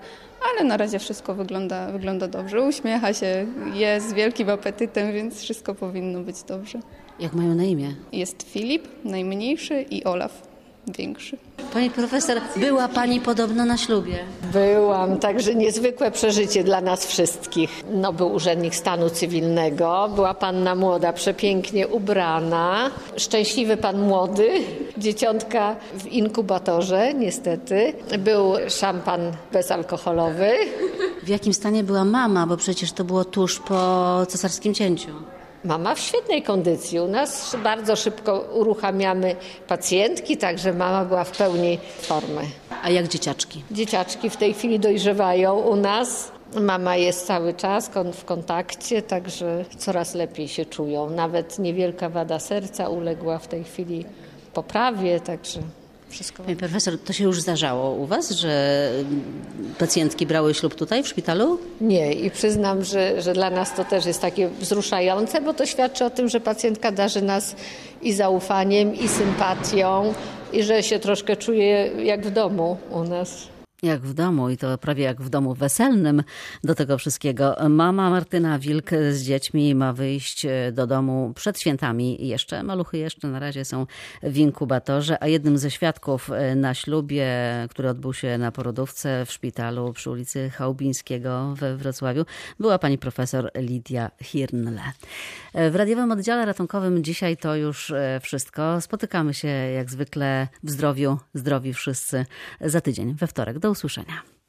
ale 0.51 0.67
na 0.67 0.77
razie 0.77 0.99
wszystko 0.99 1.35
wygląda, 1.35 1.91
wygląda 1.91 2.27
dobrze. 2.27 2.61
Uśmiecha 2.61 3.13
się, 3.13 3.45
je 3.73 4.01
z 4.01 4.13
wielkim 4.13 4.49
apetytem, 4.49 5.13
więc 5.13 5.41
wszystko 5.41 5.75
powinno 5.75 6.19
być 6.19 6.43
dobrze. 6.43 6.79
Jak 7.19 7.33
mają 7.33 7.55
na 7.55 7.63
imię? 7.63 7.95
Jest 8.11 8.43
Filip, 8.43 8.87
najmniejszy, 9.03 9.81
i 9.81 10.03
Olaf, 10.03 10.41
większy. 10.97 11.37
Pani 11.73 11.89
profesor, 11.89 12.41
była 12.57 12.87
pani 12.87 13.21
podobno 13.21 13.65
na 13.65 13.77
ślubie. 13.77 14.19
Byłam, 14.53 15.17
także 15.17 15.55
niezwykłe 15.55 16.11
przeżycie 16.11 16.63
dla 16.63 16.81
nas 16.81 17.05
wszystkich. 17.05 17.83
No, 17.93 18.13
był 18.13 18.33
urzędnik 18.33 18.75
stanu 18.75 19.09
cywilnego, 19.09 20.09
była 20.15 20.33
panna 20.33 20.75
młoda, 20.75 21.13
przepięknie 21.13 21.87
ubrana, 21.87 22.91
szczęśliwy 23.17 23.77
pan 23.77 24.01
młody, 24.01 24.49
dzieciątka 24.97 25.75
w 25.93 26.07
inkubatorze, 26.07 27.13
niestety. 27.13 27.93
Był 28.19 28.53
szampan 28.69 29.31
bezalkoholowy. 29.51 30.51
W 31.23 31.27
jakim 31.27 31.53
stanie 31.53 31.83
była 31.83 32.05
mama, 32.05 32.47
bo 32.47 32.57
przecież 32.57 32.91
to 32.91 33.03
było 33.03 33.25
tuż 33.25 33.59
po 33.59 34.25
cesarskim 34.27 34.73
cięciu? 34.73 35.11
Mama 35.65 35.95
w 35.95 35.99
świetnej 35.99 36.43
kondycji. 36.43 36.99
U 36.99 37.07
nas 37.07 37.55
bardzo 37.63 37.95
szybko 37.95 38.39
uruchamiamy 38.53 39.35
pacjentki, 39.67 40.37
także 40.37 40.73
mama 40.73 41.05
była 41.05 41.23
w 41.23 41.37
pełni 41.37 41.79
formy. 42.01 42.41
A 42.83 42.89
jak 42.89 43.07
dzieciaczki? 43.07 43.63
Dzieciaczki 43.71 44.29
w 44.29 44.37
tej 44.37 44.53
chwili 44.53 44.79
dojrzewają 44.79 45.55
u 45.55 45.75
nas. 45.75 46.31
Mama 46.61 46.95
jest 46.95 47.27
cały 47.27 47.53
czas 47.53 47.91
w 48.13 48.25
kontakcie, 48.25 49.01
także 49.01 49.65
coraz 49.77 50.13
lepiej 50.13 50.47
się 50.47 50.65
czują. 50.65 51.09
Nawet 51.09 51.59
niewielka 51.59 52.09
wada 52.09 52.39
serca 52.39 52.89
uległa 52.89 53.37
w 53.37 53.47
tej 53.47 53.63
chwili 53.63 54.05
poprawie, 54.53 55.19
także 55.19 55.59
wszystko. 56.15 56.43
Pani 56.43 56.55
profesor, 56.55 56.99
to 57.05 57.13
się 57.13 57.23
już 57.23 57.41
zdarzało 57.41 57.91
u 57.91 58.05
was, 58.05 58.31
że 58.31 58.89
pacjentki 59.77 60.25
brały 60.25 60.53
ślub 60.53 60.75
tutaj 60.75 61.03
w 61.03 61.07
szpitalu? 61.07 61.59
Nie 61.81 62.13
i 62.13 62.31
przyznam, 62.31 62.83
że, 62.83 63.21
że 63.21 63.33
dla 63.33 63.49
nas 63.49 63.75
to 63.75 63.85
też 63.85 64.05
jest 64.05 64.21
takie 64.21 64.49
wzruszające, 64.49 65.41
bo 65.41 65.53
to 65.53 65.65
świadczy 65.65 66.05
o 66.05 66.09
tym, 66.09 66.29
że 66.29 66.39
pacjentka 66.39 66.91
darzy 66.91 67.21
nas 67.21 67.55
i 68.01 68.13
zaufaniem, 68.13 68.95
i 68.95 69.07
sympatią, 69.07 70.13
i 70.53 70.63
że 70.63 70.83
się 70.83 70.99
troszkę 70.99 71.35
czuje 71.35 71.91
jak 72.03 72.27
w 72.27 72.31
domu 72.31 72.77
u 72.91 73.03
nas. 73.03 73.54
Jak 73.85 74.01
w 74.01 74.13
domu 74.13 74.49
i 74.49 74.57
to 74.57 74.77
prawie 74.77 75.03
jak 75.03 75.21
w 75.21 75.29
domu 75.29 75.53
weselnym 75.53 76.23
do 76.63 76.75
tego 76.75 76.97
wszystkiego. 76.97 77.55
Mama 77.69 78.09
Martyna 78.09 78.59
Wilk 78.59 78.91
z 79.11 79.21
dziećmi 79.21 79.75
ma 79.75 79.93
wyjść 79.93 80.45
do 80.71 80.87
domu 80.87 81.31
przed 81.35 81.59
świętami. 81.59 82.27
Jeszcze 82.27 82.63
maluchy 82.63 82.97
jeszcze 82.97 83.27
na 83.27 83.39
razie 83.39 83.65
są 83.65 83.85
w 84.23 84.37
inkubatorze, 84.37 85.23
a 85.23 85.27
jednym 85.27 85.57
ze 85.57 85.71
świadków 85.71 86.29
na 86.55 86.73
ślubie, 86.73 87.27
który 87.69 87.89
odbył 87.89 88.13
się 88.13 88.37
na 88.37 88.51
porodówce 88.51 89.25
w 89.25 89.31
szpitalu 89.31 89.93
przy 89.93 90.09
ulicy 90.09 90.49
Chałubińskiego 90.49 91.53
we 91.57 91.77
Wrocławiu, 91.77 92.25
była 92.59 92.79
pani 92.79 92.97
profesor 92.97 93.51
Lidia 93.55 94.11
Hirnle. 94.23 94.81
W 95.71 95.75
radiowym 95.75 96.11
oddziale 96.11 96.45
ratunkowym 96.45 97.03
dzisiaj 97.03 97.37
to 97.37 97.55
już 97.55 97.93
wszystko. 98.21 98.81
Spotykamy 98.81 99.33
się 99.33 99.47
jak 99.47 99.91
zwykle 99.91 100.47
w 100.63 100.71
zdrowiu, 100.71 101.19
zdrowi 101.33 101.73
wszyscy 101.73 102.25
za 102.61 102.81
tydzień, 102.81 103.13
we 103.13 103.27
wtorek. 103.27 103.59
Do 103.59 103.71
usłyszenia. 103.71 104.34